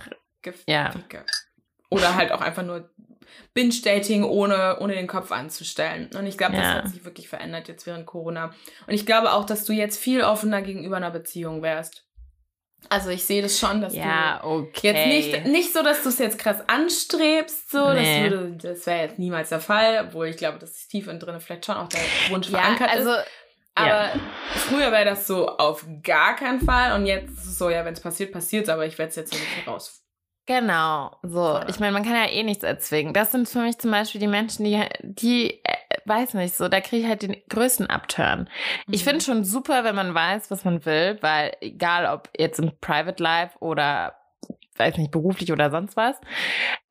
Ja. 0.67 0.91
Oder 1.89 2.15
halt 2.15 2.31
auch 2.33 2.41
einfach 2.41 2.63
nur 2.63 2.89
Binge-Dating, 3.53 4.23
ohne, 4.23 4.77
ohne 4.79 4.93
den 4.95 5.07
Kopf 5.07 5.31
anzustellen. 5.31 6.09
Und 6.17 6.25
ich 6.27 6.37
glaube, 6.37 6.55
das 6.55 6.63
Ja. 6.65 6.73
hat 6.75 6.89
sich 6.89 7.05
wirklich 7.05 7.29
verändert 7.29 7.67
jetzt 7.67 7.85
während 7.85 8.05
Corona. 8.05 8.53
Und 8.87 8.93
ich 8.93 9.05
glaube 9.05 9.31
auch, 9.31 9.45
dass 9.45 9.65
du 9.65 9.73
jetzt 9.73 9.97
viel 9.97 10.21
offener 10.21 10.61
gegenüber 10.61 10.97
einer 10.97 11.11
Beziehung 11.11 11.61
wärst. 11.61 12.03
Also 12.89 13.09
ich 13.09 13.25
sehe 13.25 13.41
das 13.41 13.57
schon, 13.57 13.81
dass 13.81 13.95
Ja, 13.95 14.39
du 14.43 14.47
okay. 14.47 14.91
jetzt 14.91 15.07
nicht, 15.07 15.45
nicht 15.47 15.73
so, 15.73 15.81
dass 15.81 16.03
du 16.03 16.09
es 16.09 16.19
jetzt 16.19 16.37
krass 16.37 16.57
anstrebst, 16.67 17.71
so, 17.71 17.91
Nee. 17.93 18.29
das, 18.29 18.31
würde, 18.31 18.57
das 18.57 18.85
wäre 18.85 19.01
jetzt 19.03 19.19
niemals 19.19 19.49
der 19.49 19.59
Fall, 19.59 20.05
obwohl 20.07 20.27
ich 20.27 20.37
glaube, 20.37 20.59
dass 20.59 20.71
es 20.71 20.87
tief 20.87 21.07
in 21.07 21.19
drin 21.19 21.39
vielleicht 21.39 21.65
schon 21.65 21.77
auch 21.77 21.87
der 21.89 22.01
Wunsch 22.29 22.49
ja, 22.49 22.59
verankert 22.59 22.89
also, 22.91 23.11
ist. 23.13 23.25
Aber 23.77 24.09
früher 24.53 24.91
wäre 24.91 25.03
das 25.05 25.27
so 25.27 25.49
auf 25.49 25.85
gar 26.03 26.35
keinen 26.35 26.61
Fall 26.61 26.93
und 26.97 27.05
jetzt 27.07 27.31
ist 27.31 27.45
es 27.45 27.57
so, 27.57 27.69
ja, 27.69 27.83
wenn 27.83 27.93
es 27.93 27.99
passiert, 27.99 28.31
passiert 28.31 28.69
aber 28.69 28.85
ich 28.85 28.97
werde 28.97 29.09
es 29.09 29.15
jetzt 29.15 29.33
hier 29.33 29.41
nicht 29.41 29.67
raus. 29.67 30.04
Genau, 30.47 31.11
so. 31.23 31.59
Ich 31.67 31.79
meine, 31.79 31.91
man 31.91 32.03
kann 32.03 32.13
ja 32.15 32.27
eh 32.29 32.43
nichts 32.43 32.63
erzwingen. 32.63 33.13
Das 33.13 33.31
sind 33.31 33.49
für 33.49 33.59
mich 33.61 33.79
zum 33.79 33.89
Beispiel 33.91 34.21
die 34.21 34.27
Menschen, 34.27 34.63
die, 34.63 34.79
die, 35.01 35.63
äh, 35.63 35.75
weiß 36.05 36.35
nicht, 36.35 36.55
so, 36.55 36.67
da 36.67 36.81
kriege 36.81 37.03
ich 37.03 37.07
halt 37.09 37.23
den 37.23 37.35
größten 37.49 37.87
Upturn. 37.89 38.47
Ich 38.91 39.01
Mhm. 39.03 39.09
finde 39.09 39.25
schon 39.25 39.43
super, 39.43 39.83
wenn 39.83 39.95
man 39.95 40.13
weiß, 40.13 40.51
was 40.51 40.63
man 40.63 40.85
will, 40.85 41.17
weil 41.21 41.53
egal 41.61 42.05
ob 42.05 42.29
jetzt 42.37 42.59
im 42.59 42.71
Private 42.79 43.21
Life 43.23 43.57
oder 43.59 44.15
weiß 44.77 44.97
nicht, 44.97 45.09
beruflich 45.11 45.51
oder 45.53 45.71
sonst 45.71 45.95
was, 45.95 46.17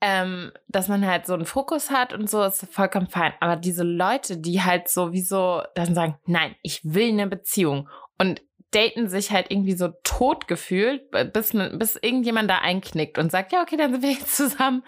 ähm, 0.00 0.50
dass 0.68 0.88
man 0.88 1.06
halt 1.06 1.26
so 1.26 1.34
einen 1.34 1.44
Fokus 1.44 1.90
hat 1.90 2.14
und 2.14 2.30
so, 2.30 2.42
ist 2.42 2.66
vollkommen 2.72 3.08
fein. 3.08 3.34
Aber 3.40 3.56
diese 3.56 3.84
Leute, 3.84 4.38
die 4.38 4.62
halt 4.62 4.88
sowieso 4.88 5.62
dann 5.74 5.94
sagen, 5.94 6.16
nein, 6.24 6.54
ich 6.62 6.80
will 6.82 7.10
eine 7.10 7.26
Beziehung 7.26 7.88
und 8.18 8.40
daten 8.74 9.08
sich 9.08 9.30
halt 9.30 9.50
irgendwie 9.50 9.74
so 9.74 9.88
tot 10.02 10.48
gefühlt, 10.48 11.10
bis, 11.32 11.52
bis 11.52 11.96
irgendjemand 11.96 12.50
da 12.50 12.58
einknickt 12.58 13.18
und 13.18 13.30
sagt, 13.30 13.52
ja, 13.52 13.62
okay, 13.62 13.76
dann 13.76 13.92
sind 13.92 14.02
wir 14.02 14.10
jetzt 14.10 14.36
zusammen. 14.36 14.82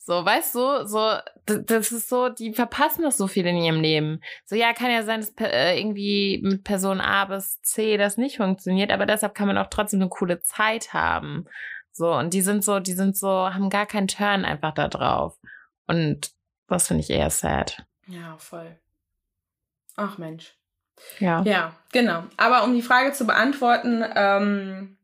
So, 0.00 0.24
weißt 0.24 0.54
du, 0.54 0.86
so, 0.86 1.12
das 1.44 1.92
ist 1.92 2.08
so, 2.08 2.28
die 2.28 2.52
verpassen 2.54 3.02
das 3.02 3.16
so 3.16 3.26
viel 3.26 3.46
in 3.46 3.56
ihrem 3.56 3.80
Leben. 3.80 4.20
So, 4.44 4.56
ja, 4.56 4.72
kann 4.72 4.90
ja 4.90 5.02
sein, 5.02 5.20
dass 5.20 5.34
äh, 5.38 5.78
irgendwie 5.78 6.40
mit 6.42 6.64
Person 6.64 7.00
A 7.00 7.26
bis 7.26 7.60
C 7.62 7.96
das 7.96 8.16
nicht 8.16 8.38
funktioniert, 8.38 8.90
aber 8.90 9.06
deshalb 9.06 9.34
kann 9.34 9.48
man 9.48 9.58
auch 9.58 9.68
trotzdem 9.68 10.00
eine 10.00 10.08
coole 10.08 10.40
Zeit 10.40 10.92
haben. 10.92 11.46
So, 11.92 12.12
und 12.12 12.34
die 12.34 12.42
sind 12.42 12.64
so, 12.64 12.80
die 12.80 12.92
sind 12.92 13.16
so, 13.16 13.28
haben 13.28 13.70
gar 13.70 13.86
keinen 13.86 14.08
Turn 14.08 14.44
einfach 14.44 14.74
da 14.74 14.88
drauf. 14.88 15.38
Und 15.86 16.30
das 16.68 16.88
finde 16.88 17.02
ich 17.02 17.10
eher 17.10 17.30
sad. 17.30 17.86
Ja, 18.06 18.36
voll. 18.38 18.78
Ach 19.96 20.18
Mensch. 20.18 20.54
Ja. 21.18 21.42
Ja, 21.42 21.72
genau. 21.92 22.24
Aber 22.36 22.64
um 22.64 22.74
die 22.74 22.82
Frage 22.82 23.12
zu 23.12 23.26
beantworten, 23.26 24.04
ähm, 24.14 24.96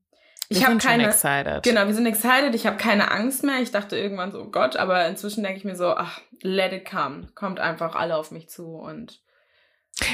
ich 0.48 0.66
habe 0.66 0.76
keine. 0.78 1.06
excited. 1.06 1.62
Genau, 1.62 1.86
wir 1.86 1.94
sind 1.94 2.06
excited. 2.06 2.54
Ich 2.54 2.66
habe 2.66 2.76
keine 2.76 3.10
Angst 3.10 3.42
mehr. 3.42 3.60
Ich 3.60 3.70
dachte 3.70 3.96
irgendwann 3.96 4.32
so, 4.32 4.40
oh 4.40 4.50
Gott, 4.50 4.76
aber 4.76 5.06
inzwischen 5.06 5.42
denke 5.42 5.58
ich 5.58 5.64
mir 5.64 5.76
so, 5.76 5.94
ach, 5.94 6.20
let 6.42 6.72
it 6.72 6.88
come. 6.88 7.28
Kommt 7.34 7.60
einfach 7.60 7.94
alle 7.94 8.16
auf 8.16 8.30
mich 8.30 8.50
zu 8.50 8.76
und 8.76 9.20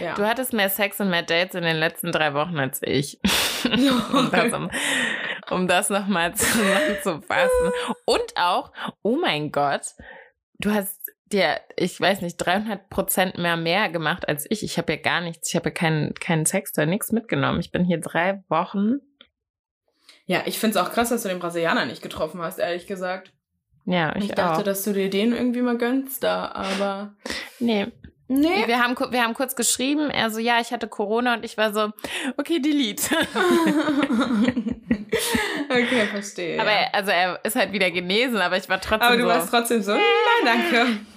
ja. 0.00 0.14
Du 0.14 0.26
hattest 0.26 0.52
mehr 0.52 0.70
Sex 0.70 1.00
und 1.00 1.08
mehr 1.08 1.22
Dates 1.22 1.54
in 1.54 1.62
den 1.62 1.76
letzten 1.76 2.10
drei 2.10 2.34
Wochen 2.34 2.58
als 2.58 2.80
ich. 2.82 3.20
um 4.12 4.30
das, 4.30 4.52
um, 4.52 4.70
um 5.50 5.68
das 5.68 5.90
nochmal 5.90 6.34
zusammenzufassen. 6.34 7.72
Und 8.04 8.36
auch, 8.36 8.72
oh 9.02 9.16
mein 9.16 9.52
Gott, 9.52 9.94
du 10.58 10.72
hast 10.72 10.97
dir, 11.32 11.60
ich 11.76 12.00
weiß 12.00 12.22
nicht, 12.22 12.36
300 12.36 12.88
Prozent 12.90 13.38
mehr 13.38 13.56
mehr 13.56 13.88
gemacht 13.88 14.28
als 14.28 14.46
ich. 14.50 14.62
Ich 14.62 14.78
habe 14.78 14.92
ja 14.94 14.98
gar 15.00 15.20
nichts, 15.20 15.48
ich 15.48 15.56
habe 15.56 15.68
ja 15.68 15.74
keinen, 15.74 16.14
keinen 16.14 16.46
Sex 16.46 16.72
oder 16.76 16.86
nichts 16.86 17.12
mitgenommen. 17.12 17.60
Ich 17.60 17.70
bin 17.70 17.84
hier 17.84 18.00
drei 18.00 18.42
Wochen. 18.48 19.00
Ja, 20.26 20.42
ich 20.44 20.58
finde 20.58 20.78
es 20.78 20.84
auch 20.84 20.92
krass, 20.92 21.08
dass 21.08 21.22
du 21.22 21.28
den 21.28 21.38
Brasilianer 21.38 21.86
nicht 21.86 22.02
getroffen 22.02 22.40
hast, 22.42 22.58
ehrlich 22.58 22.86
gesagt. 22.86 23.32
Ja, 23.86 24.14
ich, 24.16 24.24
Ich 24.24 24.32
dachte, 24.32 24.60
auch. 24.60 24.64
dass 24.64 24.84
du 24.84 24.92
dir 24.92 25.08
den 25.08 25.32
irgendwie 25.32 25.62
mal 25.62 25.78
gönnst 25.78 26.22
da, 26.22 26.52
aber. 26.52 27.14
Nee. 27.60 27.88
Nee. 28.28 28.66
Wir 28.66 28.78
haben, 28.84 28.94
wir 29.10 29.24
haben 29.24 29.34
kurz 29.34 29.56
geschrieben, 29.56 30.10
er 30.10 30.30
so, 30.30 30.38
ja, 30.38 30.60
ich 30.60 30.70
hatte 30.70 30.86
Corona 30.86 31.34
und 31.34 31.44
ich 31.46 31.56
war 31.56 31.72
so, 31.72 31.90
okay, 32.36 32.60
delete. 32.60 33.16
okay, 35.70 36.06
verstehe. 36.10 36.60
aber 36.60 36.70
ja. 36.70 36.76
er, 36.78 36.94
also 36.94 37.10
er 37.10 37.40
ist 37.44 37.56
halt 37.56 37.72
wieder 37.72 37.90
genesen, 37.90 38.36
aber 38.38 38.56
ich 38.56 38.68
war 38.68 38.80
trotzdem 38.80 39.02
aber 39.08 39.16
du 39.16 39.22
so. 39.22 39.28
warst 39.28 39.50
trotzdem 39.50 39.82
so, 39.82 39.92
nein, 39.92 40.00
danke. 40.44 40.86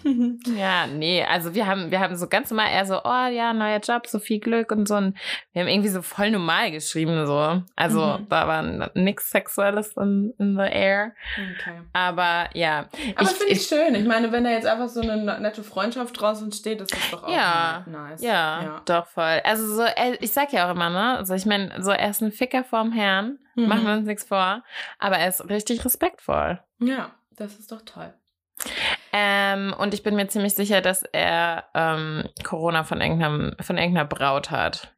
Ja, 0.58 0.88
nee, 0.88 1.24
also 1.24 1.54
wir 1.54 1.68
haben, 1.68 1.92
wir 1.92 2.00
haben 2.00 2.16
so 2.16 2.28
ganz 2.28 2.50
normal, 2.50 2.70
er 2.74 2.88
so, 2.88 3.00
oh 3.04 3.28
ja, 3.32 3.54
neuer 3.54 3.78
Job, 3.80 4.08
so 4.08 4.18
viel 4.18 4.40
Glück 4.40 4.72
und 4.72 4.88
so. 4.88 4.96
Und 4.96 5.16
wir 5.54 5.62
haben 5.62 5.70
irgendwie 5.70 5.90
so 5.90 6.02
voll 6.02 6.32
normal 6.32 6.72
geschrieben, 6.72 7.28
so. 7.28 7.62
Also 7.76 8.18
Mhm. 8.18 8.28
da 8.28 8.48
war 8.48 8.64
nichts 8.96 9.30
Sexuelles 9.30 9.96
in, 9.98 10.34
in 10.40 10.56
the 10.58 10.64
air. 10.64 11.14
Okay. 11.36 11.82
Aber 11.94 12.50
ja. 12.56 12.88
Aber 13.16 13.28
finde 13.30 13.54
ich, 13.54 13.62
schön. 13.68 13.94
Ich 13.94 14.06
meine, 14.06 14.32
wenn 14.32 14.44
da 14.44 14.50
jetzt 14.50 14.66
einfach 14.66 14.90
so 14.90 15.02
eine 15.02 15.40
nette 15.40 15.64
Freundschaft 15.64 16.20
draußen 16.20 16.52
steht, 16.52 16.82
ist 16.82 16.92
das 16.92 17.12
doch 17.12 17.24
auch 17.26 17.30
Ja. 17.32 17.86
nice. 17.86 18.24
ja, 18.24 18.82
doch 18.86 19.06
voll. 19.06 19.40
Also 19.44 19.68
so, 19.76 19.84
er, 19.84 20.20
ich 20.20 20.32
sag 20.32 20.52
ja 20.52 20.68
auch 20.68 20.72
immer, 20.74 20.90
ne? 20.90 21.18
Also 21.20 21.36
ich 21.36 21.46
meine, 21.46 21.76
so 21.80 21.92
er 21.92 22.10
ist 22.10 22.22
ein 22.22 22.32
Ficker 22.32 22.64
vorm 22.64 22.92
Herrn, 22.92 23.38
Mhm. 23.56 23.68
machen 23.68 23.86
wir 23.86 23.94
uns 23.94 24.06
nichts 24.08 24.24
vor. 24.26 24.64
Aber 25.00 25.18
er 25.18 25.28
ist 25.30 25.48
richtig 25.50 25.84
respektvoll. 25.86 26.60
Ja, 26.80 27.12
das 27.32 27.58
ist 27.60 27.72
doch 27.72 27.82
toll. 27.84 28.14
Ähm, 29.14 29.74
und 29.78 29.94
ich 29.94 30.04
bin 30.04 30.16
mir 30.16 30.28
ziemlich 30.28 30.54
sicher, 30.56 30.82
dass 30.82 31.04
er 31.04 31.66
ähm, 31.74 32.24
Corona 32.44 32.84
von 32.84 33.02
irgendeinem, 33.02 33.56
von 33.60 33.78
irgendeiner 33.78 34.06
Braut 34.08 34.52
hat. 34.52 34.96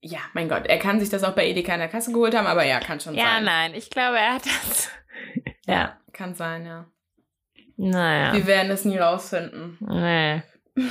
Ja, 0.00 0.18
mein 0.32 0.48
Gott, 0.48 0.66
er 0.66 0.78
kann 0.78 1.00
sich 1.00 1.08
das 1.10 1.24
auch 1.24 1.32
bei 1.34 1.46
Edeka 1.48 1.72
in 1.74 1.80
der 1.80 1.88
Kasse 1.88 2.12
geholt 2.12 2.34
haben, 2.36 2.46
aber 2.46 2.64
ja, 2.64 2.78
kann 2.80 3.00
schon 3.00 3.14
Ja, 3.14 3.24
sein. 3.34 3.44
nein, 3.44 3.74
ich 3.74 3.90
glaube, 3.90 4.18
er 4.18 4.34
hat 4.34 4.46
das. 4.46 4.90
ja. 5.66 5.96
Kann 6.12 6.34
sein, 6.34 6.66
ja. 6.66 6.86
Naja. 7.76 8.32
Wir 8.32 8.46
werden 8.46 8.70
es 8.72 8.84
nie 8.84 8.98
rausfinden. 8.98 9.76
Nee. 9.80 10.42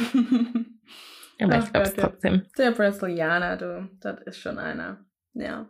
Aber 1.40 1.56
Ach 1.56 1.64
ich 1.66 1.72
glaube 1.74 1.88
es 1.88 1.96
ja. 1.96 2.04
trotzdem. 2.04 2.46
Der 2.58 2.72
Brasilianer, 2.72 3.58
du, 3.58 3.90
das 4.00 4.22
ist 4.22 4.40
schon 4.40 4.58
einer. 4.58 5.06
Ja. 5.34 5.68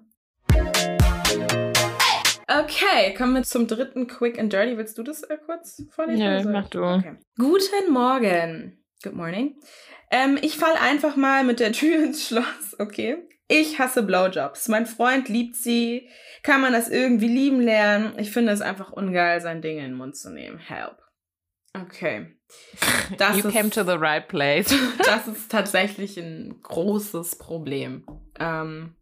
Okay, 2.50 3.14
kommen 3.16 3.36
wir 3.36 3.44
zum 3.44 3.68
dritten 3.68 4.08
Quick 4.08 4.40
and 4.40 4.52
Dirty. 4.52 4.78
Willst 4.78 4.98
du 4.98 5.04
das 5.04 5.24
äh, 5.24 5.38
kurz 5.46 5.84
vorlesen? 5.92 6.22
Oder 6.26 6.44
soll 6.44 6.54
mach 6.54 6.70
du. 6.70 6.84
Okay. 6.84 7.16
Guten 7.38 7.92
Morgen. 7.92 8.84
Good 9.04 9.14
morning. 9.14 9.56
Ähm, 10.12 10.38
ich 10.42 10.58
fall 10.58 10.76
einfach 10.82 11.16
mal 11.16 11.44
mit 11.44 11.60
der 11.60 11.74
Tür 11.74 11.98
ins 12.04 12.28
Schloss, 12.28 12.76
okay? 12.80 13.18
Ich 13.50 13.80
hasse 13.80 14.04
Blowjobs. 14.04 14.68
Mein 14.70 14.86
Freund 14.86 15.30
liebt 15.30 15.56
sie. 15.56 16.10
Kann 16.44 16.62
man 16.62 16.74
das 16.74 16.90
irgendwie 16.90 17.28
lieben 17.28 17.62
lernen? 17.62 18.14
Ich 18.18 18.32
finde 18.32 18.52
es 18.54 18.62
einfach 18.62 18.92
ungeil, 18.92 19.40
sein 19.42 19.62
Ding 19.62 19.78
in 19.78 19.84
den 19.84 19.94
Mund 19.94 20.16
zu 20.18 20.30
nehmen. 20.32 20.58
Help. 20.58 20.98
Okay. 21.74 22.34
Das 23.18 23.38
you 23.38 23.48
ist- 23.48 23.54
came 23.56 23.70
to 23.70 23.84
the 23.84 23.98
right 23.98 24.28
place. 24.28 24.68
das 25.06 25.28
ist 25.28 25.50
tatsächlich 25.50 26.18
ein 26.18 26.60
großes 26.62 27.38
Problem. 27.38 28.06
Ähm, 28.40 28.96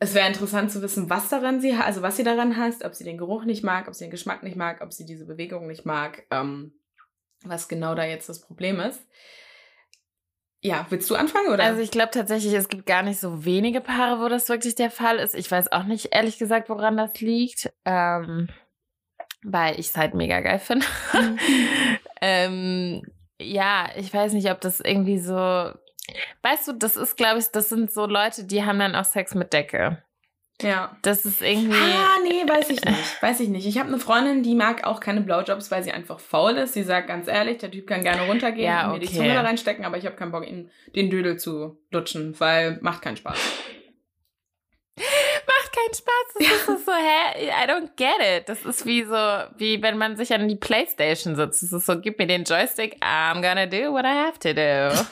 es 0.00 0.14
wäre 0.14 0.26
interessant 0.26 0.72
zu 0.72 0.82
wissen, 0.82 1.08
was 1.10 1.28
daran 1.28 1.60
sie, 1.60 1.74
also 1.74 2.02
was 2.02 2.16
sie 2.16 2.24
daran 2.24 2.56
hasst, 2.56 2.84
ob 2.84 2.94
sie 2.94 3.04
den 3.04 3.18
Geruch 3.18 3.44
nicht 3.44 3.62
mag, 3.62 3.86
ob 3.86 3.94
sie 3.94 4.04
den 4.04 4.10
Geschmack 4.10 4.42
nicht 4.42 4.56
mag, 4.56 4.80
ob 4.80 4.92
sie 4.92 5.06
diese 5.06 5.26
Bewegung 5.26 5.66
nicht 5.66 5.86
mag, 5.86 6.24
ähm, 6.30 6.72
was 7.44 7.68
genau 7.68 7.94
da 7.94 8.04
jetzt 8.04 8.28
das 8.28 8.40
Problem 8.40 8.80
ist. 8.80 9.06
Ja, 10.62 10.86
willst 10.90 11.08
du 11.08 11.14
anfangen 11.14 11.48
oder? 11.48 11.64
Also 11.64 11.80
ich 11.80 11.90
glaube 11.90 12.10
tatsächlich, 12.12 12.52
es 12.52 12.68
gibt 12.68 12.84
gar 12.84 13.02
nicht 13.02 13.18
so 13.18 13.44
wenige 13.44 13.80
Paare, 13.80 14.20
wo 14.22 14.28
das 14.28 14.48
wirklich 14.48 14.74
der 14.74 14.90
Fall 14.90 15.18
ist. 15.18 15.34
Ich 15.34 15.50
weiß 15.50 15.72
auch 15.72 15.84
nicht 15.84 16.08
ehrlich 16.12 16.38
gesagt, 16.38 16.68
woran 16.68 16.98
das 16.98 17.18
liegt. 17.20 17.72
Ähm, 17.86 18.48
weil 19.42 19.78
ich 19.80 19.88
es 19.88 19.96
halt 19.96 20.14
mega 20.14 20.40
geil 20.40 20.58
finde. 20.58 20.86
Mhm. 21.12 21.38
ähm, 22.20 23.02
ja, 23.40 23.88
ich 23.96 24.12
weiß 24.12 24.34
nicht, 24.34 24.50
ob 24.50 24.60
das 24.60 24.80
irgendwie 24.80 25.18
so. 25.18 25.72
Weißt 26.42 26.68
du, 26.68 26.72
das 26.72 26.96
ist, 26.96 27.16
glaube 27.16 27.38
ich, 27.40 27.46
das 27.48 27.68
sind 27.68 27.90
so 27.92 28.06
Leute, 28.06 28.44
die 28.44 28.64
haben 28.64 28.78
dann 28.78 28.94
auch 28.94 29.04
Sex 29.04 29.34
mit 29.34 29.52
Decke. 29.52 30.02
ja. 30.62 30.96
Das 31.02 31.24
ist 31.24 31.40
irgendwie. 31.42 31.74
Ah, 31.78 32.16
nee, 32.22 32.42
weiß 32.48 32.70
ich 32.70 32.84
nicht. 32.84 33.22
Weiß 33.22 33.40
ich 33.40 33.48
nicht. 33.48 33.66
Ich 33.66 33.78
habe 33.78 33.88
eine 33.88 33.98
Freundin, 33.98 34.42
die 34.42 34.54
mag 34.54 34.84
auch 34.84 35.00
keine 35.00 35.20
Blowjobs, 35.22 35.70
weil 35.70 35.82
sie 35.82 35.92
einfach 35.92 36.20
faul 36.20 36.52
ist. 36.58 36.74
Sie 36.74 36.82
sagt 36.82 37.08
ganz 37.08 37.28
ehrlich, 37.28 37.58
der 37.58 37.70
Typ 37.70 37.86
kann 37.86 38.02
gerne 38.02 38.22
runtergehen 38.26 38.66
Ja, 38.66 38.86
und 38.86 38.92
mir 38.94 38.98
die 39.00 39.06
okay. 39.06 39.16
Zunge 39.16 39.34
da 39.34 39.40
reinstecken, 39.42 39.84
aber 39.84 39.96
ich 39.96 40.04
habe 40.06 40.16
keinen 40.16 40.32
Bock, 40.32 40.46
ihm 40.46 40.68
den 40.94 41.08
Dödel 41.10 41.38
zu 41.38 41.78
lutschen, 41.90 42.38
weil 42.38 42.78
macht 42.82 43.00
keinen 43.02 43.16
Spaß. 43.16 43.38
macht 44.96 45.72
keinen 45.72 45.94
Spaß. 45.94 46.34
Das 46.38 46.46
ist 46.48 46.66
so, 46.66 46.76
so, 46.76 46.92
hä? 46.92 47.48
I 47.48 47.68
don't 47.68 47.90
get 47.96 48.20
it. 48.20 48.48
Das 48.48 48.64
ist 48.64 48.84
wie 48.86 49.04
so, 49.04 49.14
wie 49.56 49.82
wenn 49.82 49.96
man 49.98 50.16
sich 50.16 50.32
an 50.34 50.46
die 50.48 50.56
Playstation 50.56 51.36
sitzt. 51.36 51.62
Das 51.62 51.72
ist 51.72 51.86
so, 51.86 51.98
gib 52.00 52.18
mir 52.18 52.26
den 52.26 52.44
Joystick, 52.44 52.96
I'm 53.02 53.40
gonna 53.42 53.66
do 53.66 53.92
what 53.92 54.04
I 54.04 54.08
have 54.08 54.38
to 54.40 54.52
do. 54.52 55.06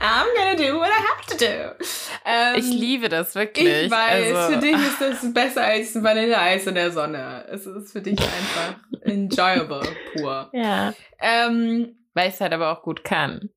I'm 0.00 0.26
gonna 0.36 0.56
do 0.56 0.78
what 0.78 0.88
I 0.88 1.02
have 1.08 1.26
to 1.26 1.36
do. 1.36 1.84
Ähm, 2.24 2.54
Ich 2.56 2.66
liebe 2.70 3.08
das 3.08 3.34
wirklich. 3.34 3.84
Ich 3.84 3.90
weiß, 3.90 4.34
also, 4.34 4.54
für 4.54 4.58
dich 4.60 4.74
ist 4.76 5.00
das 5.00 5.32
besser 5.34 5.64
als 5.64 6.02
Vanilleeis 6.02 6.66
in 6.66 6.74
der 6.74 6.90
Sonne. 6.90 7.44
Es 7.50 7.66
ist 7.66 7.92
für 7.92 8.00
dich 8.00 8.18
einfach 8.18 8.76
enjoyable 9.02 9.82
pur. 10.14 10.48
Ja. 10.52 10.94
Ähm, 11.20 11.96
Weil 12.14 12.28
ich 12.28 12.34
es 12.34 12.40
halt 12.40 12.52
aber 12.54 12.72
auch 12.72 12.82
gut 12.82 13.04
kann. 13.04 13.50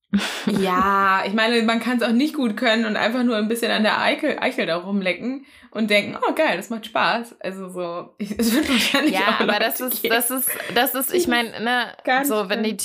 ja, 0.46 1.24
ich 1.26 1.34
meine, 1.34 1.62
man 1.64 1.80
kann 1.80 1.98
es 1.98 2.04
auch 2.04 2.12
nicht 2.12 2.36
gut 2.36 2.58
können 2.58 2.86
und 2.86 2.98
einfach 2.98 3.24
nur 3.24 3.38
ein 3.38 3.48
bisschen 3.48 3.72
an 3.72 3.84
der 3.84 4.00
Eichel, 4.02 4.38
Eichel 4.40 4.66
da 4.66 4.76
rumlecken 4.78 5.46
und 5.72 5.90
denken, 5.90 6.18
oh 6.28 6.34
geil, 6.34 6.58
das 6.58 6.70
macht 6.70 6.86
Spaß. 6.86 7.36
Also 7.40 7.70
so, 7.70 8.14
ich, 8.18 8.32
es 8.38 8.54
wird 8.54 8.70
wahrscheinlich 8.70 9.14
Ja, 9.14 9.30
auch 9.30 9.40
aber 9.40 9.60
das 9.60 9.80
ist, 9.80 10.08
das 10.10 10.30
ist, 10.30 10.50
das 10.76 10.94
ist, 10.94 11.14
ich 11.14 11.28
meine, 11.28 11.52
ne, 11.62 11.88
nicht 12.06 12.26
so, 12.28 12.50
wenn 12.50 12.64
die, 12.64 12.78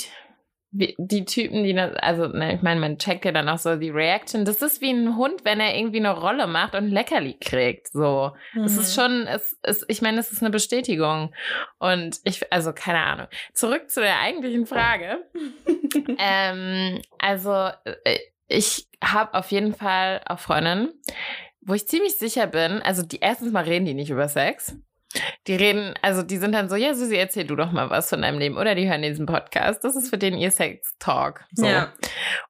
die 0.71 1.25
Typen, 1.25 1.63
die 1.63 1.73
das, 1.73 1.95
also, 1.95 2.27
ne, 2.27 2.55
ich 2.55 2.61
meine, 2.61 2.79
man 2.79 2.97
checkt 2.99 3.25
ja 3.25 3.31
dann 3.31 3.49
auch 3.49 3.57
so 3.57 3.75
die 3.75 3.89
Reaction. 3.89 4.45
Das 4.45 4.61
ist 4.61 4.81
wie 4.81 4.91
ein 4.91 5.17
Hund, 5.17 5.43
wenn 5.43 5.59
er 5.59 5.75
irgendwie 5.75 5.97
eine 5.97 6.15
Rolle 6.15 6.45
macht 6.45 6.75
und 6.75 6.85
ein 6.85 6.91
Leckerli 6.91 7.37
kriegt, 7.41 7.87
so. 7.91 8.31
Es 8.63 8.77
ist 8.77 8.95
Mhm. 8.95 9.01
schon, 9.01 9.27
es 9.27 9.53
ist, 9.63 9.85
ich 9.87 10.01
meine, 10.01 10.19
es 10.19 10.31
ist 10.31 10.41
eine 10.41 10.51
Bestätigung. 10.51 11.33
Und 11.79 12.19
ich, 12.23 12.51
also 12.53 12.71
keine 12.73 12.99
Ahnung. 13.01 13.27
Zurück 13.53 13.89
zu 13.89 13.99
der 14.01 14.19
eigentlichen 14.19 14.65
Frage. 14.67 15.23
ähm, 16.19 17.01
also 17.17 17.69
äh, 18.03 18.19
ich 18.47 18.87
habe 19.03 19.33
auf 19.33 19.51
jeden 19.51 19.73
Fall 19.73 20.21
auch 20.25 20.39
Freundinnen, 20.39 20.89
wo 21.61 21.73
ich 21.73 21.87
ziemlich 21.87 22.17
sicher 22.17 22.47
bin, 22.47 22.81
also 22.81 23.03
die 23.03 23.19
erstens 23.19 23.51
mal 23.51 23.63
reden 23.63 23.85
die 23.85 23.93
nicht 23.93 24.09
über 24.11 24.27
Sex. 24.27 24.75
Die 25.47 25.55
reden, 25.55 25.95
also 26.03 26.21
die 26.21 26.37
sind 26.37 26.51
dann 26.51 26.69
so, 26.69 26.75
ja, 26.75 26.93
Susi, 26.93 27.15
erzähl 27.15 27.45
du 27.45 27.55
doch 27.55 27.71
mal 27.71 27.89
was 27.89 28.09
von 28.09 28.21
deinem 28.21 28.37
Leben. 28.37 28.57
Oder 28.57 28.75
die 28.75 28.87
hören 28.87 29.01
diesen 29.01 29.25
Podcast. 29.25 29.83
Das 29.83 29.95
ist 29.95 30.09
für 30.09 30.17
den 30.19 30.37
ihr 30.37 30.51
Sex-Talk. 30.51 31.45
So. 31.53 31.65
Ja. 31.65 31.93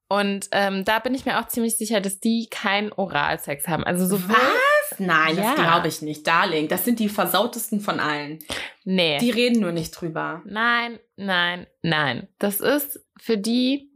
Und 0.09 0.47
ähm, 0.51 0.83
da 0.83 0.99
bin 0.99 1.13
ich 1.15 1.25
mir 1.25 1.39
auch 1.39 1.47
ziemlich 1.47 1.77
sicher, 1.77 2.01
dass 2.01 2.19
die 2.19 2.47
keinen 2.51 2.91
Oralsex 2.91 3.67
haben. 3.67 3.83
Also 3.85 4.05
sowohl. 4.05 4.35
Was? 4.35 4.99
Nein, 4.99 5.37
Ja. 5.37 5.43
das 5.43 5.55
glaube 5.55 5.87
ich 5.87 6.01
nicht. 6.01 6.27
Darling, 6.27 6.67
das 6.67 6.83
sind 6.83 6.99
die 6.99 7.09
versautesten 7.09 7.79
von 7.79 7.99
allen. 7.99 8.39
Nee. 8.83 9.19
Die 9.19 9.29
reden 9.29 9.61
nur 9.61 9.71
nicht 9.71 9.91
drüber. 9.91 10.41
Nein, 10.45 10.99
nein, 11.15 11.67
nein. 11.83 12.27
Das 12.39 12.59
ist 12.59 12.99
für 13.21 13.37
die, 13.37 13.89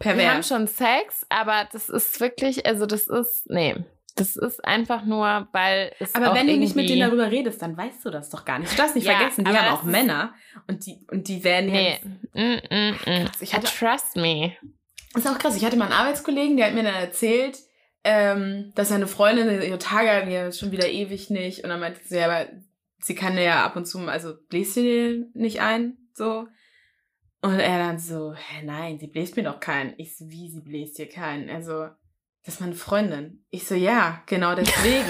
wir 0.00 0.12
haben 0.12 0.18
Pervers. 0.18 0.48
schon 0.48 0.66
Sex, 0.68 1.26
aber 1.28 1.68
das 1.72 1.88
ist 1.88 2.20
wirklich, 2.20 2.64
also 2.64 2.86
das 2.86 3.08
ist, 3.08 3.42
nee. 3.50 3.74
Das 4.18 4.36
ist 4.36 4.64
einfach 4.64 5.04
nur, 5.04 5.48
weil 5.52 5.92
es 6.00 6.14
Aber 6.14 6.34
wenn 6.34 6.46
du 6.46 6.56
nicht 6.56 6.76
mit 6.76 6.88
denen 6.88 7.00
darüber 7.00 7.30
redest, 7.30 7.62
dann 7.62 7.76
weißt 7.76 8.04
du 8.04 8.10
das 8.10 8.30
doch 8.30 8.44
gar 8.44 8.58
nicht. 8.58 8.72
Du 8.72 8.76
darfst 8.76 8.94
nicht 8.96 9.06
Ja, 9.06 9.16
vergessen, 9.16 9.44
die 9.44 9.50
haben 9.52 9.74
auch 9.74 9.82
Männer 9.84 10.34
und 10.66 10.84
die, 10.86 11.06
und 11.10 11.28
die 11.28 11.42
werden 11.44 11.70
Nee. 11.70 11.90
jetzt. 11.92 12.04
Mm, 12.34 12.74
mm, 12.74 13.22
mm. 13.24 13.30
Ich 13.40 13.54
hatte- 13.54 13.66
Trust 13.66 14.16
me. 14.16 14.52
Das 15.14 15.24
ist 15.24 15.30
auch 15.30 15.38
krass. 15.38 15.56
Ich 15.56 15.64
hatte 15.64 15.76
mal 15.76 15.86
einen 15.86 15.94
Arbeitskollegen, 15.94 16.56
der 16.56 16.66
hat 16.66 16.74
mir 16.74 16.82
dann 16.82 16.94
erzählt, 16.94 17.58
ähm, 18.04 18.72
dass 18.74 18.88
seine 18.90 19.06
Freundin 19.06 19.48
ihre 19.62 19.78
Tage 19.78 20.10
hatten, 20.10 20.30
ja 20.30 20.52
schon 20.52 20.70
wieder 20.70 20.88
ewig 20.88 21.30
nicht. 21.30 21.64
Und 21.64 21.70
dann 21.70 21.80
meinte 21.80 22.00
sie, 22.04 22.16
ja, 22.18 22.26
aber 22.26 22.48
sie 23.00 23.14
kann 23.14 23.36
ja 23.38 23.64
ab 23.64 23.76
und 23.76 23.86
zu, 23.86 23.98
mal- 23.98 24.12
also 24.12 24.34
bläst 24.48 24.74
sie 24.74 25.24
nicht 25.34 25.60
ein, 25.60 25.96
so. 26.14 26.46
Und 27.40 27.60
er 27.60 27.78
dann 27.78 27.98
so, 28.00 28.34
hä, 28.34 28.64
nein, 28.64 28.98
sie 28.98 29.06
bläst 29.06 29.36
mir 29.36 29.44
doch 29.44 29.60
keinen. 29.60 29.94
Ich 29.96 30.16
so, 30.16 30.28
wie, 30.28 30.48
sie 30.50 30.60
bläst 30.60 30.98
dir 30.98 31.08
keinen? 31.08 31.48
Also, 31.48 31.86
das 32.44 32.54
ist 32.54 32.60
meine 32.60 32.74
Freundin. 32.74 33.44
Ich 33.50 33.66
so, 33.66 33.74
ja, 33.74 34.22
genau 34.26 34.54
deswegen. 34.54 35.04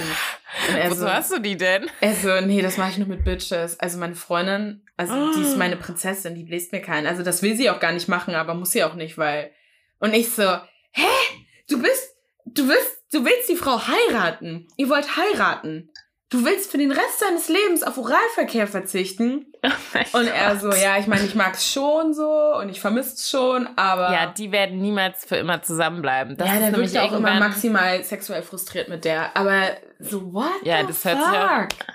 Und 0.67 0.75
er 0.75 0.89
Wozu 0.91 1.01
so, 1.01 1.09
hast 1.09 1.31
du 1.31 1.39
die 1.39 1.55
denn? 1.55 1.89
er 2.01 2.13
so, 2.13 2.41
nee, 2.41 2.61
das 2.61 2.77
mache 2.77 2.91
ich 2.91 2.97
nur 2.97 3.07
mit 3.07 3.23
Bitches. 3.23 3.79
Also 3.79 3.97
meine 3.97 4.15
Freundin, 4.15 4.85
also 4.97 5.33
die 5.33 5.41
ist 5.41 5.57
meine 5.57 5.77
Prinzessin, 5.77 6.35
die 6.35 6.43
bläst 6.43 6.71
mir 6.71 6.81
keinen. 6.81 7.07
Also 7.07 7.23
das 7.23 7.41
will 7.41 7.55
sie 7.55 7.69
auch 7.69 7.79
gar 7.79 7.93
nicht 7.93 8.07
machen, 8.09 8.35
aber 8.35 8.53
muss 8.55 8.71
sie 8.71 8.83
auch 8.83 8.95
nicht, 8.95 9.17
weil. 9.17 9.51
Und 9.99 10.13
ich 10.13 10.31
so, 10.31 10.43
hä? 10.91 11.07
Du 11.69 11.81
bist, 11.81 12.15
du 12.45 12.67
bist, 12.67 13.03
du 13.13 13.23
willst 13.23 13.47
die 13.47 13.55
Frau 13.55 13.79
heiraten. 13.87 14.67
Ihr 14.75 14.89
wollt 14.89 15.15
heiraten. 15.15 15.89
Du 16.29 16.45
willst 16.45 16.71
für 16.71 16.77
den 16.77 16.91
Rest 16.91 17.21
deines 17.21 17.49
Lebens 17.49 17.83
auf 17.83 17.97
Oralverkehr 17.97 18.67
verzichten? 18.67 19.45
Oh 20.13 20.17
Und 20.19 20.27
er 20.27 20.57
so, 20.57 20.71
ja, 20.71 20.97
ich 20.99 21.07
meine, 21.07 21.25
ich 21.25 21.35
mag 21.35 21.53
es 21.55 21.69
schon 21.69 22.13
so 22.13 22.29
und 22.59 22.69
ich 22.69 22.79
vermisse 22.79 23.15
es 23.15 23.29
schon, 23.29 23.67
aber. 23.75 24.11
Ja, 24.13 24.27
die 24.27 24.51
werden 24.53 24.79
niemals 24.79 25.25
für 25.25 25.35
immer 25.35 25.61
zusammenbleiben. 25.61 26.37
Das 26.37 26.47
ja, 26.47 26.53
ist 26.53 26.61
der 26.61 26.71
nämlich 26.71 26.93
ja 26.93 27.01
auch 27.03 27.11
immer 27.11 27.33
maximal 27.39 28.01
sexuell 28.03 28.41
frustriert 28.41 28.87
mit 28.87 29.03
der. 29.03 29.35
Aber 29.35 29.63
so, 29.99 30.33
what 30.33 30.45
Ja, 30.63 30.79
the 30.81 30.87
das 30.87 31.01
fuck? 31.01 31.11
hört 31.11 31.69
sich 31.69 31.83
auch- 31.83 31.85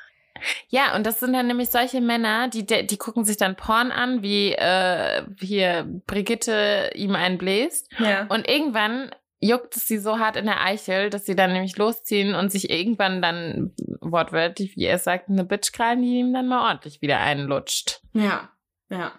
Ja, 0.69 0.95
und 0.95 1.07
das 1.07 1.21
sind 1.21 1.33
dann 1.33 1.47
nämlich 1.47 1.71
solche 1.71 2.03
Männer, 2.03 2.49
die, 2.49 2.67
die 2.67 2.97
gucken 2.99 3.25
sich 3.25 3.39
dann 3.39 3.57
Porn 3.57 3.91
an, 3.91 4.23
wie 4.23 4.53
äh, 4.53 5.23
hier 5.41 5.87
Brigitte 6.07 6.91
ihm 6.95 7.15
einen 7.15 7.39
bläst. 7.39 7.89
Ja. 7.99 8.27
Und 8.29 8.47
irgendwann 8.47 9.11
juckt 9.41 9.77
es 9.77 9.87
sie 9.87 9.99
so 9.99 10.19
hart 10.19 10.37
in 10.37 10.47
der 10.47 10.63
Eichel, 10.63 11.11
dass 11.11 11.27
sie 11.27 11.37
dann 11.37 11.53
nämlich 11.53 11.77
losziehen 11.77 12.35
und 12.35 12.51
sich 12.51 12.71
irgendwann 12.71 13.21
dann, 13.21 13.73
wortwörtlich, 14.01 14.77
wie 14.77 14.85
er 14.85 14.97
es 14.97 15.05
sagt, 15.05 15.29
eine 15.29 15.45
Bitch 15.45 15.73
krallen, 15.73 16.03
die 16.03 16.19
ihm 16.19 16.33
dann 16.33 16.49
mal 16.49 16.69
ordentlich 16.69 17.03
wieder 17.03 17.19
einlutscht. 17.21 18.01
Ja, 18.13 18.51
ja, 18.91 19.13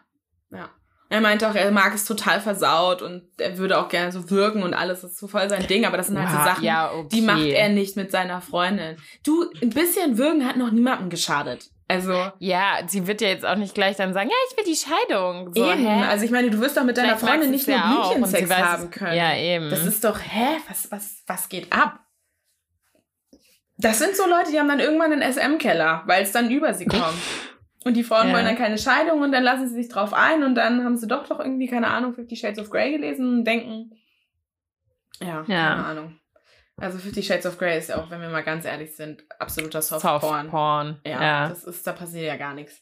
ja. 0.52 0.70
Er 1.08 1.22
meinte 1.22 1.48
auch, 1.48 1.54
er 1.54 1.72
mag 1.72 1.94
es 1.94 2.06
total 2.06 2.42
versaut 2.42 3.04
und 3.04 3.24
er 3.38 3.58
würde 3.60 3.78
auch 3.78 3.90
gerne 3.90 4.12
so 4.12 4.30
wirken 4.32 4.64
und 4.64 4.74
alles 4.74 5.02
das 5.02 5.12
ist 5.12 5.20
so 5.20 5.28
voll 5.28 5.48
sein 5.50 5.68
Ding, 5.68 5.86
aber 5.86 5.98
das 5.98 6.08
sind 6.08 6.18
halt 6.18 6.32
so 6.32 6.38
Wow, 6.38 6.46
Sachen, 6.46 6.64
ja, 6.64 6.92
okay. 6.92 7.08
die 7.12 7.22
macht 7.22 7.46
er 7.46 7.70
nicht 7.70 7.96
mit 7.96 8.12
seiner 8.12 8.42
Freundin. 8.42 8.98
Du, 9.24 9.46
ein 9.62 9.70
bisschen 9.70 10.18
würgen 10.18 10.48
hat 10.48 10.58
noch 10.58 10.72
niemandem 10.72 11.10
geschadet. 11.10 11.70
Also, 11.88 12.32
Ja, 12.40 12.80
sie 12.88 13.06
wird 13.06 13.22
ja 13.22 13.28
jetzt 13.28 13.46
auch 13.46 13.56
nicht 13.58 13.76
gleich 13.76 13.96
dann 13.98 14.14
sagen, 14.14 14.30
ja, 14.30 14.36
ich 14.50 14.58
will 14.58 14.64
die 14.74 14.76
Scheidung. 14.80 15.54
So, 15.54 15.72
eben. 15.72 15.86
hä? 15.86 16.04
Also 16.10 16.26
ich 16.26 16.32
meine, 16.32 16.50
du 16.50 16.60
wirst 16.60 16.76
doch 16.78 16.84
mit 16.84 16.98
deiner 16.98 17.16
Vielleicht 17.18 17.32
Freundin 17.34 17.52
nicht 17.52 17.68
nur 17.68 17.78
ja 17.78 18.08
Blümchensex 18.12 18.50
haben 18.58 18.90
können. 18.90 19.16
Ja, 19.16 19.36
eben. 19.36 19.70
Das 19.70 19.86
ist 19.86 20.04
doch, 20.04 20.20
hä? 20.20 20.58
Was, 20.68 20.92
was, 20.92 21.24
was 21.28 21.48
geht 21.50 21.72
ab? 21.72 22.00
Das 23.78 24.00
sind 24.00 24.16
so 24.16 24.24
Leute, 24.28 24.52
die 24.52 24.60
haben 24.60 24.70
dann 24.70 24.80
irgendwann 24.80 25.12
einen 25.12 25.22
SM-Keller, 25.34 26.04
weil 26.06 26.24
es 26.24 26.32
dann 26.32 26.50
über 26.50 26.74
sie 26.74 26.86
kommt. 26.86 27.04
Und 27.84 27.94
die 27.96 28.04
Frauen 28.04 28.28
Ja. 28.30 28.34
wollen 28.34 28.46
dann 28.46 28.58
keine 28.58 28.78
Scheidung 28.78 29.22
und 29.22 29.32
dann 29.32 29.44
lassen 29.44 29.68
sie 29.68 29.76
sich 29.76 29.90
drauf 29.90 30.14
ein 30.14 30.44
und 30.44 30.56
dann 30.56 30.84
haben 30.84 30.98
sie 30.98 31.08
doch 31.08 31.28
doch 31.28 31.40
irgendwie, 31.40 31.68
keine 31.68 31.88
Ahnung, 31.88 32.14
Fifty 32.16 32.36
Shades 32.36 32.58
of 32.58 32.70
Grey 32.70 32.92
gelesen 32.94 33.28
und 33.40 33.44
denken, 33.44 33.92
ja, 35.20 35.44
Ja. 35.48 35.68
keine 35.70 35.86
Ahnung. 35.86 36.20
Also 36.78 36.98
Fifty 36.98 37.24
Shades 37.24 37.46
of 37.46 37.58
Grey 37.58 37.78
ist 37.78 37.90
ja 37.90 37.98
auch, 37.98 38.10
wenn 38.10 38.20
wir 38.22 38.30
mal 38.30 38.44
ganz 38.44 38.66
ehrlich 38.66 38.96
sind, 38.96 39.24
absoluter 39.40 39.82
Softporn. 39.82 40.22
Softporn. 40.46 41.02
Ja, 41.06 41.22
Ja. 41.22 41.50
das 41.50 41.64
ist, 41.64 41.88
da 41.88 41.94
passiert 41.94 42.26
ja 42.26 42.36
gar 42.36 42.54
nichts. 42.54 42.82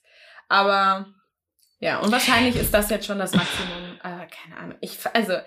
Aber 0.50 1.06
ja, 1.80 2.00
und 2.00 2.12
wahrscheinlich 2.12 2.56
ist 2.56 2.74
das 2.74 2.90
jetzt 2.90 3.06
schon 3.06 3.20
das 3.20 3.34
Maximum. 3.34 4.00
Äh, 4.04 4.28
keine 4.28 4.58
Ahnung. 4.58 4.78
Ich, 4.82 4.98
also, 5.14 5.38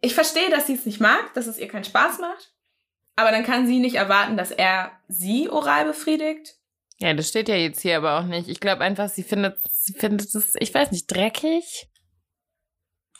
ich 0.00 0.14
verstehe, 0.14 0.50
dass 0.50 0.66
sie 0.66 0.74
es 0.74 0.86
nicht 0.86 1.00
mag, 1.00 1.32
dass 1.34 1.46
es 1.46 1.58
ihr 1.58 1.68
keinen 1.68 1.84
Spaß 1.84 2.18
macht. 2.20 2.52
Aber 3.16 3.32
dann 3.32 3.44
kann 3.44 3.66
sie 3.66 3.80
nicht 3.80 3.96
erwarten, 3.96 4.36
dass 4.36 4.52
er 4.52 4.92
sie 5.08 5.48
oral 5.50 5.86
befriedigt. 5.86 6.54
Ja, 6.98 7.14
das 7.14 7.28
steht 7.28 7.48
ja 7.48 7.56
jetzt 7.56 7.80
hier 7.80 7.96
aber 7.96 8.18
auch 8.18 8.24
nicht. 8.24 8.48
Ich 8.48 8.60
glaube 8.60 8.82
einfach, 8.84 9.08
sie 9.08 9.22
findet, 9.24 9.58
sie 9.72 9.92
findet 9.92 10.32
es, 10.34 10.54
ich 10.58 10.72
weiß 10.72 10.92
nicht, 10.92 11.06
dreckig. 11.08 11.88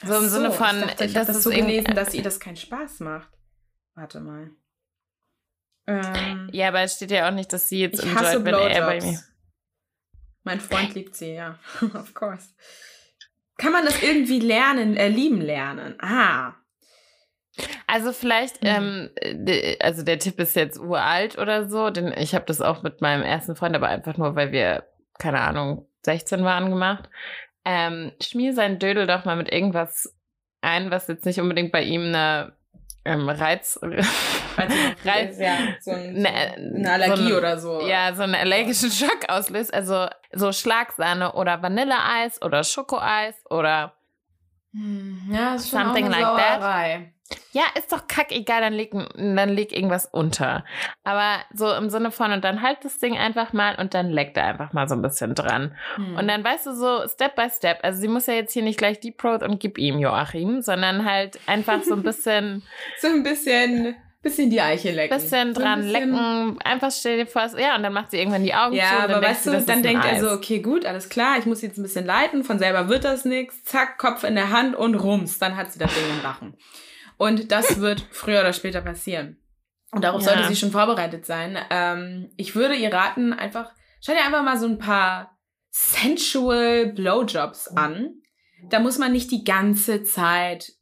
So 0.05 0.15
im 0.15 0.25
Ach 0.25 0.29
Sinne 0.29 0.53
von, 0.53 0.77
ich 0.79 0.85
dachte, 0.87 1.05
ich 1.07 1.13
das 1.13 1.27
das 1.27 1.43
so 1.43 1.51
gelesen, 1.51 1.95
dass 1.95 2.15
ihr 2.15 2.23
das 2.23 2.39
keinen 2.41 2.57
Spaß 2.57 3.01
macht. 3.01 3.29
Warte 3.95 4.21
mal. 4.21 4.51
Ähm, 5.87 6.49
Ja, 6.53 6.69
aber 6.69 6.83
es 6.83 6.95
steht 6.95 7.11
ja 7.11 7.29
auch 7.29 7.33
nicht, 7.35 7.53
dass 7.53 7.69
sie 7.69 7.81
jetzt 7.81 8.03
ich 8.05 8.15
hasse 8.15 8.37
enjoyt, 8.37 8.45
wenn 8.45 8.55
er 8.55 8.87
bei 8.87 9.01
mir. 9.01 9.21
Mein 10.45 10.61
Freund 10.61 10.95
liebt 10.95 11.17
sie, 11.17 11.35
ja. 11.35 11.59
of 11.95 12.15
course. 12.15 12.49
Kann 13.57 13.73
man 13.73 13.85
das 13.85 14.01
irgendwie 14.03 14.39
lernen, 14.39 14.97
äh, 14.97 15.09
lieben 15.09 15.41
lernen? 15.41 15.97
Ah. 16.01 16.55
Also 17.89 18.13
vielleicht, 18.13 18.63
Mhm. 18.63 18.69
ähm, 18.69 19.47
äh, 19.47 19.77
also 19.81 20.05
der 20.05 20.21
Tipp 20.21 20.39
ist 20.39 20.55
jetzt 20.55 20.79
uralt 20.79 21.39
oder 21.39 21.69
so, 21.69 21.91
denn 21.91 22.13
ich 22.17 22.35
habe 22.37 22.45
das 22.45 22.61
auch 22.61 22.83
mit 22.85 23.01
meinem 23.01 23.23
ersten 23.25 23.57
Freund, 23.57 23.75
aber 23.75 23.89
einfach 23.89 24.17
nur, 24.17 24.37
weil 24.37 24.53
wir, 24.53 24.87
keine 25.19 25.41
Ahnung, 25.41 25.89
16 26.05 26.45
waren 26.45 26.71
gemacht. 26.71 27.09
Ähm, 27.71 28.13
schmier 28.23 28.55
seinen 28.55 28.79
Dödel 28.79 29.07
doch 29.07 29.25
mal 29.27 29.37
mit 29.37 29.53
irgendwas 29.53 30.15
ein, 30.63 30.91
was 30.91 31.07
jetzt 31.09 31.27
nicht 31.27 31.39
unbedingt 31.39 31.71
bei 31.71 31.83
ihm 31.83 32.07
eine 32.07 32.53
ähm, 33.05 33.29
Reiz, 33.29 33.79
Reiz, 33.83 35.39
ja, 35.39 35.57
so, 35.81 35.91
ein, 35.93 36.15
so 36.15 36.21
Ne, 36.23 36.29
eine 36.29 36.91
Allergie 36.93 37.17
so 37.17 37.23
eine- 37.27 37.37
oder 37.37 37.59
so. 37.59 37.81
ja, 37.87 38.15
so 38.15 38.23
einen 38.23 38.35
allergischen 38.35 38.91
Schock 38.91 39.29
auslöst. 39.29 39.73
Also 39.75 40.07
so 40.33 40.53
Schlagsahne 40.53 41.33
oder 41.35 41.63
Vanilleeis 41.63 42.41
oder 42.43 42.65
Schokoeis 42.65 43.35
oder 43.51 43.95
Hm, 44.73 45.31
Ja, 45.33 45.53
das 45.55 45.65
ist 45.65 45.71
schon 45.71 45.81
Something 45.85 46.07
eine 46.13 46.21
like 46.23 46.37
that. 46.37 46.61
Ja, 47.53 47.63
ist 47.79 47.91
doch 47.93 48.07
kackegal, 48.09 48.61
dann 48.61 48.75
leg, 48.75 48.93
dann 48.93 49.49
leg 49.49 49.73
irgendwas 49.73 50.05
unter. 50.07 50.65
Aber 51.05 51.39
so 51.55 51.73
im 51.73 51.89
Sinne 51.89 52.11
von, 52.11 52.31
und 52.33 52.45
dann 52.45 52.61
halt 52.61 52.79
das 52.85 52.99
Ding 52.99 53.17
einfach 53.17 53.55
mal 53.55 53.77
und 53.77 53.95
dann 53.95 54.11
leckt 54.11 54.37
er 54.37 54.45
einfach 54.45 54.75
mal 54.75 54.87
so 54.87 54.95
ein 54.95 55.01
bisschen 55.03 55.35
dran. 55.35 55.75
Hm. 55.97 56.17
Und 56.17 56.29
dann 56.29 56.45
weißt 56.45 56.67
du 56.67 56.75
so, 56.75 57.09
Step 57.09 57.37
by 57.37 57.49
Step, 57.51 57.79
also 57.83 57.99
sie 58.01 58.09
muss 58.09 58.27
ja 58.27 58.35
jetzt 58.35 58.53
hier 58.53 58.63
nicht 58.63 58.79
gleich 58.79 59.01
Deep 59.01 59.17
Throat 59.19 59.43
und 59.43 59.61
gib 59.61 59.79
ihm 59.79 59.99
Joachim, 59.99 60.61
sondern 60.61 61.05
halt 61.07 61.39
einfach 61.47 61.83
so 61.83 61.95
ein 61.95 62.03
bisschen, 62.03 62.63
so 63.01 63.09
ein 63.09 63.23
bisschen, 63.23 63.97
bisschen 64.21 64.51
die 64.51 64.61
Eiche 64.61 64.91
lecken. 64.93 65.17
bisschen 65.17 65.55
So 65.55 65.61
ein 65.63 65.65
dran 65.65 65.81
bisschen- 65.81 66.11
lecken, 66.13 66.59
einfach 66.63 66.91
stell 66.91 67.17
dir 67.17 67.27
vor, 67.27 67.47
ja, 67.59 67.77
und 67.77 67.83
dann 67.83 67.95
macht 67.95 68.11
sie 68.11 68.19
irgendwann 68.19 68.45
die 68.45 68.53
Augen 68.55 68.73
zu. 68.73 68.77
Ja, 68.79 68.97
und 68.97 69.03
dann 69.05 69.11
aber 69.13 69.27
weißt 69.27 69.47
du, 69.47 69.53
das 69.53 69.65
dann 69.65 69.83
denkt 69.83 70.05
er 70.05 70.21
so, 70.21 70.31
okay, 70.33 70.59
gut, 70.61 70.85
alles 70.85 71.09
klar, 71.09 71.39
ich 71.39 71.47
muss 71.47 71.63
jetzt 71.63 71.79
ein 71.79 71.83
bisschen 71.83 72.05
leiten, 72.05 72.45
von 72.45 72.59
selber 72.59 72.91
wird 72.91 73.05
das 73.05 73.25
nichts, 73.25 73.65
zack, 73.65 73.97
Kopf 73.97 74.23
in 74.25 74.35
der 74.35 74.51
Hand 74.51 74.77
und 74.77 74.97
rums, 74.97 75.39
dann 75.39 75.57
hat 75.57 75.73
sie 75.73 75.79
das 75.79 75.95
Ding 75.95 76.05
im 76.11 76.21
Rachen. 76.21 76.55
Und 77.19 77.53
das 77.53 77.81
wird 77.81 78.07
früher 78.11 78.41
oder 78.41 78.53
später 78.55 78.81
passieren. 78.81 79.37
Und 79.91 80.03
darauf 80.05 80.23
Ja. 80.23 80.29
sollte 80.29 80.49
sie 80.49 80.57
schon 80.57 80.71
vorbereitet 80.71 81.27
sein. 81.27 81.59
Ähm, 81.71 82.31
ich 82.37 82.55
würde 82.55 82.75
ihr 82.75 82.93
raten, 82.93 83.33
einfach, 83.33 83.73
schau 84.01 84.13
dir 84.13 84.25
einfach 84.25 84.43
mal 84.43 84.59
so 84.59 84.67
ein 84.67 84.79
paar 84.79 85.39
sensual 85.71 86.87
Blowjobs 86.93 87.69
an. 87.69 88.23
Da 88.71 88.81
muss 88.81 88.99
man 88.99 89.13
nicht 89.13 89.31
die 89.31 89.45
ganze 89.45 90.03
Zeit 90.05 90.73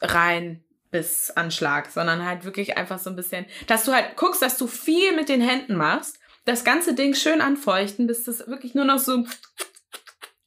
rein 0.00 0.64
bis 0.90 1.30
Anschlag, 1.30 1.90
sondern 1.90 2.24
halt 2.24 2.44
wirklich 2.44 2.76
einfach 2.76 2.98
so 2.98 3.10
ein 3.10 3.16
bisschen, 3.16 3.46
dass 3.68 3.84
du 3.84 3.92
halt 3.92 4.16
guckst, 4.16 4.42
dass 4.42 4.58
du 4.58 4.66
viel 4.66 5.14
mit 5.14 5.28
den 5.28 5.40
Händen 5.40 5.76
machst, 5.76 6.18
das 6.44 6.64
ganze 6.64 6.94
Ding 6.94 7.14
schön 7.14 7.40
anfeuchten, 7.40 8.06
bis 8.06 8.24
das 8.24 8.46
wirklich 8.48 8.74
nur 8.74 8.84
noch 8.84 8.98
so 8.98 9.24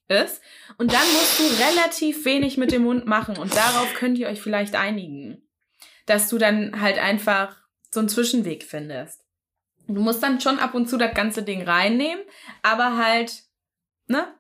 ist. 0.08 0.42
Und 0.78 0.94
dann 0.94 1.06
musst 1.14 1.40
du 1.40 1.44
relativ 1.44 2.26
wenig 2.26 2.58
mit 2.58 2.72
dem 2.72 2.84
Mund 2.84 3.06
machen 3.06 3.38
und 3.38 3.56
darauf 3.56 3.94
könnt 3.94 4.18
ihr 4.18 4.28
euch 4.28 4.42
vielleicht 4.42 4.76
einigen, 4.76 5.42
dass 6.06 6.30
du 6.30 6.38
dann 6.38 6.82
halt 6.82 7.00
einfach 7.00 7.58
so 7.92 8.00
einen 8.00 8.10
Zwischenweg 8.10 8.64
findest. 8.64 9.24
Du 9.88 10.02
musst 10.02 10.24
dann 10.24 10.40
schon 10.40 10.60
ab 10.60 10.74
und 10.74 10.90
zu 10.90 10.98
das 10.98 11.14
ganze 11.14 11.44
Ding 11.44 11.64
reinnehmen, 11.64 12.24
aber 12.62 12.98
halt, 12.98 13.44
ne? 14.08 14.34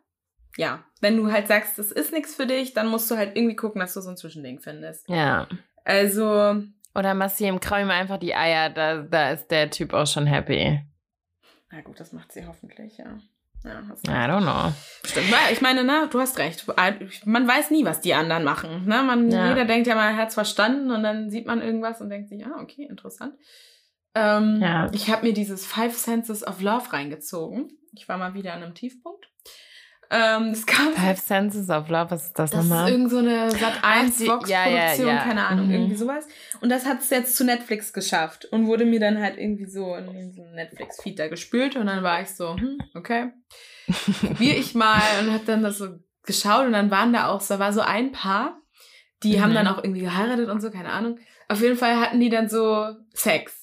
Ja, 0.55 0.83
wenn 1.01 1.17
du 1.17 1.31
halt 1.31 1.47
sagst, 1.47 1.77
das 1.77 1.91
ist 1.91 2.13
nichts 2.13 2.35
für 2.35 2.45
dich, 2.45 2.73
dann 2.73 2.87
musst 2.87 3.09
du 3.11 3.17
halt 3.17 3.35
irgendwie 3.35 3.55
gucken, 3.55 3.81
dass 3.81 3.93
du 3.93 4.01
so 4.01 4.09
ein 4.09 4.17
Zwischending 4.17 4.59
findest. 4.59 5.09
Ja. 5.09 5.47
Also, 5.83 6.61
Oder 6.95 7.13
Massim, 7.13 7.59
krau 7.59 7.77
ihm 7.77 7.89
einfach 7.89 8.17
die 8.17 8.35
Eier, 8.35 8.69
da, 8.69 9.01
da 9.01 9.31
ist 9.31 9.47
der 9.47 9.69
Typ 9.69 9.93
auch 9.93 10.07
schon 10.07 10.27
happy. 10.27 10.79
na 11.71 11.81
gut, 11.81 11.99
das 11.99 12.13
macht 12.13 12.31
sie 12.31 12.45
hoffentlich, 12.45 12.97
ja. 12.97 13.17
Ja, 13.63 13.81
hast 13.89 14.07
I 14.07 14.11
don't 14.11 14.41
know. 14.41 14.73
Stimmt, 15.05 15.27
ich 15.51 15.61
meine, 15.61 15.83
na, 15.83 16.07
du 16.07 16.19
hast 16.19 16.37
recht. 16.37 16.65
Man 17.25 17.47
weiß 17.47 17.71
nie, 17.71 17.85
was 17.85 18.01
die 18.01 18.13
anderen 18.13 18.43
machen. 18.43 18.85
Ne? 18.85 19.03
Man, 19.03 19.31
Ja. 19.31 19.49
Jeder 19.49 19.65
denkt 19.65 19.87
ja 19.87 19.95
mal, 19.95 20.11
er 20.11 20.17
hat's 20.17 20.33
verstanden 20.33 20.91
und 20.91 21.03
dann 21.03 21.29
sieht 21.29 21.45
man 21.45 21.61
irgendwas 21.61 22.01
und 22.01 22.09
denkt 22.09 22.29
sich, 22.29 22.45
ah, 22.45 22.61
okay, 22.61 22.85
interessant. 22.89 23.33
Ähm, 24.15 24.59
Ja. 24.61 24.89
Ich 24.93 25.09
habe 25.09 25.25
mir 25.25 25.33
dieses 25.33 25.65
Five 25.65 25.97
Senses 25.97 26.45
of 26.45 26.61
Love 26.61 26.91
reingezogen. 26.91 27.69
Ich 27.93 28.07
war 28.09 28.17
mal 28.17 28.33
wieder 28.33 28.53
an 28.53 28.63
einem 28.63 28.75
Tiefpunkt. 28.75 29.27
Ähm, 30.15 30.51
das 30.51 30.65
kam 30.67 30.93
Five 30.93 31.19
Senses 31.19 31.69
of 31.69 31.89
Love, 31.89 32.11
was 32.11 32.25
ist 32.27 32.37
das, 32.39 32.51
Das 32.51 32.63
ist 32.63 32.69
nochmal? 32.69 32.91
irgend 32.91 33.09
so 33.09 33.17
eine 33.17 33.49
Sat 33.51 33.83
1 33.83 34.13
Ach, 34.15 34.19
die- 34.21 34.27
Vox 34.27 34.49
ja, 34.49 34.67
ja, 34.69 34.81
Produktion, 34.85 35.07
ja. 35.07 35.23
keine 35.23 35.45
Ahnung, 35.47 35.67
Mhm. 35.67 35.73
irgendwie 35.73 35.95
sowas. 35.95 36.27
Und 36.61 36.69
das 36.69 36.85
hat 36.85 36.99
es 36.99 37.09
jetzt 37.09 37.35
zu 37.35 37.43
Netflix 37.43 37.91
geschafft 37.93 38.45
und 38.45 38.67
wurde 38.67 38.85
mir 38.85 38.99
dann 38.99 39.19
halt 39.19 39.37
irgendwie 39.37 39.65
so 39.65 39.95
in 39.95 40.13
diesen 40.13 40.53
Netflix 40.53 41.01
Feed 41.01 41.17
da 41.17 41.27
gespült 41.29 41.75
und 41.75 41.87
dann 41.87 42.03
war 42.03 42.21
ich 42.21 42.29
so, 42.29 42.55
hm, 42.55 42.77
okay. 42.93 43.31
Probier 44.21 44.57
ich 44.57 44.75
mal 44.75 45.01
und 45.21 45.33
hab 45.33 45.45
dann 45.45 45.63
das 45.63 45.77
so 45.79 45.87
geschaut 46.25 46.65
und 46.67 46.73
dann 46.73 46.91
waren 46.91 47.11
da 47.11 47.27
auch, 47.29 47.45
da 47.45 47.59
war 47.59 47.73
so 47.73 47.81
ein 47.81 48.11
Paar, 48.11 48.59
die 49.23 49.41
haben 49.41 49.51
Mhm. 49.51 49.55
dann 49.55 49.67
auch 49.67 49.77
irgendwie 49.83 50.01
geheiratet 50.01 50.49
und 50.49 50.61
so, 50.61 50.69
keine 50.69 50.89
Ahnung. 50.91 51.17
Auf 51.49 51.61
jeden 51.61 51.77
Fall 51.77 51.99
hatten 51.99 52.19
die 52.19 52.29
dann 52.29 52.49
so 52.49 52.87
Sex 53.13 53.62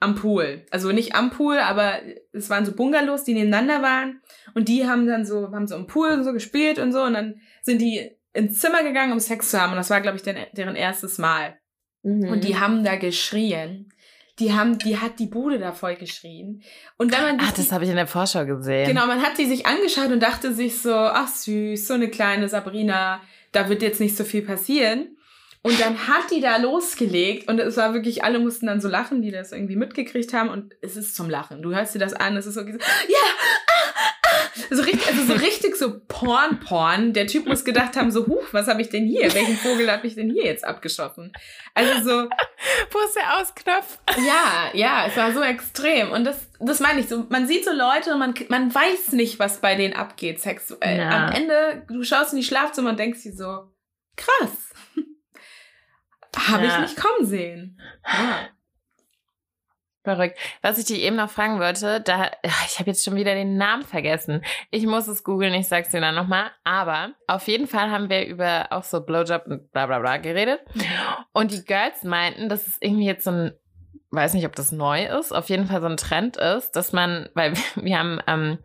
am 0.00 0.14
Pool. 0.14 0.64
Also 0.70 0.92
nicht 0.92 1.14
am 1.14 1.30
Pool, 1.30 1.58
aber 1.58 2.00
es 2.32 2.48
waren 2.50 2.64
so 2.64 2.72
Bungalows, 2.72 3.24
die 3.24 3.34
nebeneinander 3.34 3.82
waren. 3.82 4.20
Und 4.54 4.68
die 4.68 4.86
haben 4.86 5.06
dann 5.06 5.24
so, 5.24 5.52
haben 5.52 5.68
so 5.68 5.76
im 5.76 5.86
Pool 5.86 6.08
und 6.08 6.24
so 6.24 6.32
gespielt 6.32 6.78
und 6.78 6.92
so. 6.92 7.02
Und 7.02 7.14
dann 7.14 7.40
sind 7.62 7.80
die 7.80 8.10
ins 8.32 8.60
Zimmer 8.60 8.82
gegangen, 8.82 9.12
um 9.12 9.20
Sex 9.20 9.50
zu 9.50 9.60
haben. 9.60 9.72
Und 9.72 9.76
das 9.76 9.90
war, 9.90 10.00
glaube 10.00 10.16
ich, 10.16 10.22
den, 10.22 10.36
deren 10.52 10.74
erstes 10.74 11.18
Mal. 11.18 11.58
Mhm. 12.02 12.28
Und 12.28 12.44
die 12.44 12.58
haben 12.58 12.82
da 12.82 12.96
geschrien. 12.96 13.92
Die 14.38 14.54
haben, 14.54 14.78
die 14.78 14.96
hat 14.96 15.18
die 15.18 15.26
Bude 15.26 15.58
da 15.58 15.72
voll 15.72 15.96
geschrien. 15.96 16.62
Und 16.96 17.12
dann 17.12 17.38
Ach, 17.38 17.52
das 17.52 17.72
habe 17.72 17.84
ich 17.84 17.90
in 17.90 17.96
der 17.96 18.06
Vorschau 18.06 18.46
gesehen. 18.46 18.88
Genau, 18.88 19.06
man 19.06 19.20
hat 19.20 19.36
die 19.36 19.44
sich 19.44 19.66
angeschaut 19.66 20.10
und 20.10 20.22
dachte 20.22 20.54
sich 20.54 20.80
so, 20.80 20.94
ach 20.94 21.28
süß, 21.28 21.86
so 21.86 21.92
eine 21.92 22.08
kleine 22.08 22.48
Sabrina, 22.48 23.20
da 23.52 23.68
wird 23.68 23.82
jetzt 23.82 24.00
nicht 24.00 24.16
so 24.16 24.24
viel 24.24 24.40
passieren. 24.40 25.18
Und 25.62 25.78
dann 25.78 26.08
hat 26.08 26.30
die 26.30 26.40
da 26.40 26.56
losgelegt 26.56 27.48
und 27.48 27.58
es 27.58 27.76
war 27.76 27.92
wirklich, 27.92 28.24
alle 28.24 28.38
mussten 28.38 28.66
dann 28.66 28.80
so 28.80 28.88
lachen, 28.88 29.20
die 29.20 29.30
das 29.30 29.52
irgendwie 29.52 29.76
mitgekriegt 29.76 30.32
haben 30.32 30.48
und 30.48 30.74
es 30.80 30.96
ist 30.96 31.14
zum 31.14 31.28
Lachen. 31.28 31.60
Du 31.60 31.74
hörst 31.74 31.94
dir 31.94 31.98
das 31.98 32.14
an, 32.14 32.36
es 32.38 32.46
ist 32.46 32.54
so, 32.54 32.62
ja, 32.62 32.76
ah, 32.76 33.72
ah. 33.92 34.74
so 34.74 34.82
richtig, 34.82 35.06
also 35.06 35.24
so 35.24 35.34
richtig 35.34 35.76
so 35.76 36.00
Porn-Porn. 36.08 37.12
Der 37.12 37.26
Typ 37.26 37.46
muss 37.46 37.66
gedacht 37.66 37.96
haben, 37.96 38.10
so, 38.10 38.26
huch, 38.26 38.52
was 38.52 38.68
habe 38.68 38.80
ich 38.80 38.88
denn 38.88 39.04
hier? 39.04 39.34
Welchen 39.34 39.56
Vogel 39.58 39.90
habe 39.90 40.06
ich 40.06 40.14
denn 40.14 40.30
hier 40.30 40.44
jetzt 40.44 40.64
abgeschossen? 40.64 41.30
Also 41.74 42.08
so. 42.08 42.28
Wo 42.90 42.98
ist 43.00 43.16
der 43.16 43.38
Ausknopf? 43.38 43.98
Ja, 44.16 44.70
ja, 44.72 45.06
es 45.08 45.16
war 45.18 45.32
so 45.32 45.42
extrem. 45.42 46.10
Und 46.10 46.24
das, 46.24 46.48
das 46.58 46.80
meine 46.80 47.00
ich 47.00 47.08
so. 47.08 47.26
Man 47.28 47.46
sieht 47.46 47.66
so 47.66 47.72
Leute 47.72 48.14
und 48.14 48.18
man, 48.18 48.34
man 48.48 48.74
weiß 48.74 49.12
nicht, 49.12 49.38
was 49.38 49.60
bei 49.60 49.74
denen 49.74 49.92
abgeht 49.92 50.40
sexuell. 50.40 51.00
Ja. 51.00 51.26
Am 51.26 51.32
Ende, 51.32 51.84
du 51.88 52.02
schaust 52.02 52.32
in 52.32 52.38
die 52.38 52.46
Schlafzimmer 52.46 52.90
und 52.90 52.98
denkst 52.98 53.22
dir 53.22 53.34
so, 53.34 53.70
krass. 54.16 54.69
Habe 56.48 56.66
ja. 56.66 56.74
ich 56.74 56.80
nicht 56.80 56.96
kommen 56.96 57.26
sehen. 57.26 57.80
Ja. 58.06 58.48
Verrückt. 60.02 60.38
Was 60.62 60.78
ich 60.78 60.86
dir 60.86 60.96
eben 60.96 61.16
noch 61.16 61.28
fragen 61.28 61.60
wollte, 61.60 62.00
da, 62.00 62.30
ich 62.42 62.78
habe 62.78 62.88
jetzt 62.88 63.04
schon 63.04 63.16
wieder 63.16 63.34
den 63.34 63.58
Namen 63.58 63.82
vergessen. 63.82 64.42
Ich 64.70 64.86
muss 64.86 65.06
es 65.08 65.24
googeln, 65.24 65.52
ich 65.52 65.68
sag's 65.68 65.90
dir 65.90 66.00
dann 66.00 66.14
nochmal. 66.14 66.50
Aber 66.64 67.12
auf 67.26 67.46
jeden 67.48 67.66
Fall 67.66 67.90
haben 67.90 68.08
wir 68.08 68.26
über 68.26 68.68
auch 68.70 68.84
so 68.84 69.04
Blowjob 69.04 69.46
und 69.46 69.70
bla 69.72 69.86
bla 69.86 69.98
bla 69.98 70.16
geredet. 70.16 70.60
Mhm. 70.74 70.84
Und 71.32 71.52
die 71.52 71.64
Girls 71.64 72.02
meinten, 72.02 72.48
dass 72.48 72.66
es 72.66 72.78
irgendwie 72.80 73.06
jetzt 73.06 73.24
so 73.24 73.30
ein 73.30 73.52
weiß 74.12 74.34
nicht, 74.34 74.46
ob 74.46 74.56
das 74.56 74.72
neu 74.72 75.04
ist, 75.04 75.32
auf 75.32 75.48
jeden 75.48 75.66
Fall 75.66 75.80
so 75.80 75.86
ein 75.86 75.96
Trend 75.96 76.36
ist, 76.36 76.72
dass 76.72 76.92
man, 76.92 77.28
weil 77.34 77.52
wir 77.76 77.98
haben 77.98 78.20
ähm, 78.26 78.58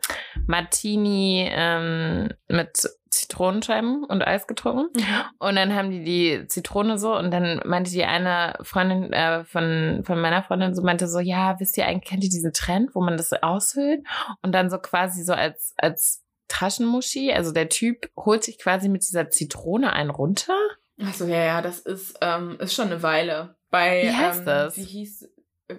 Martini 0.48 1.48
ähm, 1.52 2.30
mit 2.48 2.90
Zitronenscheiben 3.16 4.04
und 4.04 4.22
Eis 4.22 4.48
getrunken 4.48 4.90
mhm. 4.96 5.24
und 5.40 5.56
dann 5.56 5.74
haben 5.74 5.90
die 5.90 6.04
die 6.04 6.48
Zitrone 6.48 6.98
so 6.98 7.18
und 7.18 7.32
dann 7.32 7.62
meinte 7.66 7.92
die 7.92 8.04
eine 8.04 8.56
Freundin 8.62 9.12
äh, 9.14 9.44
von, 9.46 10.04
von 10.06 10.20
meiner 10.20 10.44
Freundin 10.44 10.76
so, 10.76 10.82
meinte 10.82 11.08
so, 11.08 11.20
ja, 11.20 11.60
wisst 11.60 11.78
ihr 11.78 11.86
eigentlich, 11.86 12.10
kennt 12.10 12.24
ihr 12.24 12.30
diesen 12.30 12.54
Trend, 12.54 12.94
wo 12.94 13.02
man 13.02 13.18
das 13.18 13.34
aushöhlt 13.34 14.06
und 14.42 14.52
dann 14.52 14.70
so 14.70 14.78
quasi 14.78 15.24
so 15.24 15.34
als, 15.34 15.74
als 15.78 16.24
Taschenmuschi, 16.48 17.34
also 17.34 17.52
der 17.52 17.70
Typ 17.70 18.10
holt 18.16 18.44
sich 18.44 18.60
quasi 18.60 18.90
mit 18.90 19.02
dieser 19.02 19.30
Zitrone 19.30 19.94
einen 19.94 20.10
runter. 20.10 20.58
Achso, 21.04 21.26
ja, 21.26 21.44
ja, 21.44 21.62
das 21.62 21.80
ist, 21.80 22.18
ähm, 22.22 22.58
ist 22.60 22.74
schon 22.74 22.88
eine 22.88 23.04
Weile. 23.04 23.56
Bei, 23.70 24.04
wie 24.04 24.12
heißt 24.12 24.40
ähm, 24.40 24.46
das? 24.46 24.78
Wie 24.78 24.84
hieß, 24.84 25.30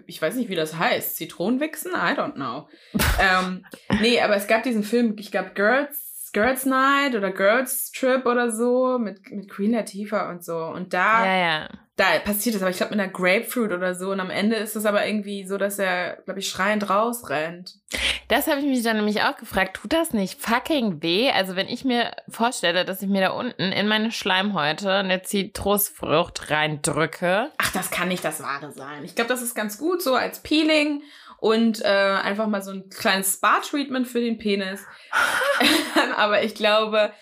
ich 0.07 0.21
weiß 0.21 0.35
nicht, 0.35 0.49
wie 0.51 0.57
das 0.57 0.77
heißt. 0.77 1.17
Zitronenwichsen? 1.17 1.93
I 1.93 2.19
don't 2.19 2.35
know. 2.35 2.69
ähm, 3.21 3.65
nee, 4.01 4.21
aber 4.21 4.37
es 4.37 4.47
gab 4.47 4.65
diesen 4.65 4.83
Film, 4.83 5.17
ich 5.19 5.31
glaube, 5.31 5.51
Girls, 5.55 6.06
Girls 6.37 6.67
Night 6.67 7.15
oder 7.15 7.31
Girls 7.31 7.91
Trip 7.93 8.27
oder 8.27 8.51
so 8.51 8.99
mit, 8.99 9.31
mit 9.31 9.49
Queen 9.49 9.73
Latifah 9.73 10.29
und 10.29 10.45
so. 10.45 10.59
Und 10.67 10.93
da, 10.93 11.25
ja, 11.25 11.39
ja 11.39 11.69
da 11.97 12.19
passiert 12.19 12.55
das, 12.55 12.61
aber 12.61 12.71
ich 12.71 12.77
glaube 12.77 12.95
mit 12.95 13.01
einer 13.01 13.11
Grapefruit 13.11 13.73
oder 13.73 13.95
so. 13.95 14.11
Und 14.11 14.21
am 14.21 14.29
Ende 14.29 14.57
ist 14.57 14.77
es 14.77 14.85
aber 14.85 15.07
irgendwie 15.07 15.47
so, 15.47 15.57
dass 15.57 15.79
er, 15.79 16.19
glaube 16.27 16.41
ich, 16.41 16.51
schreiend 16.51 16.91
rausrennt. 16.91 17.77
Das 18.29 18.49
habe 18.49 18.61
ich 18.61 18.67
mich 18.67 18.83
dann 18.83 18.97
nämlich 18.97 19.23
auch 19.23 19.39
gefragt. 19.39 19.79
Tut 19.79 19.95
das 19.95 20.13
nicht 20.13 20.39
fucking 20.39 21.03
weh? 21.03 21.31
Also 21.31 21.57
wenn 21.57 21.69
ich 21.69 21.87
mir 21.87 22.11
vorstelle, 22.29 22.85
dass 22.85 23.01
ich 23.01 23.09
mir 23.09 23.23
da 23.23 23.31
unten 23.31 23.73
in 23.73 23.89
meine 23.89 24.13
Schleimhäute 24.13 24.93
eine 24.93 25.23
Zitrusfrucht 25.23 26.51
reindrücke. 26.51 27.51
Ach, 27.57 27.73
das 27.73 27.91
kann 27.91 28.09
nicht 28.09 28.25
das 28.27 28.43
Wahre 28.43 28.73
sein. 28.73 29.05
Ich 29.05 29.15
glaube, 29.15 29.31
das 29.31 29.41
ist 29.41 29.55
ganz 29.55 29.79
gut 29.79 30.03
so 30.03 30.15
als 30.15 30.41
Peeling 30.41 31.01
und 31.47 31.83
äh, 31.83 31.87
einfach 31.89 32.47
mal 32.47 32.63
so 32.63 32.73
ein 32.73 32.89
kleines 32.91 33.35
Spa-Treatment 33.35 34.09
für 34.09 34.21
den 34.21 34.39
Penis. 34.39 34.81
aber 36.17 36.43
ich 36.43 36.55
glaube, 36.55 37.13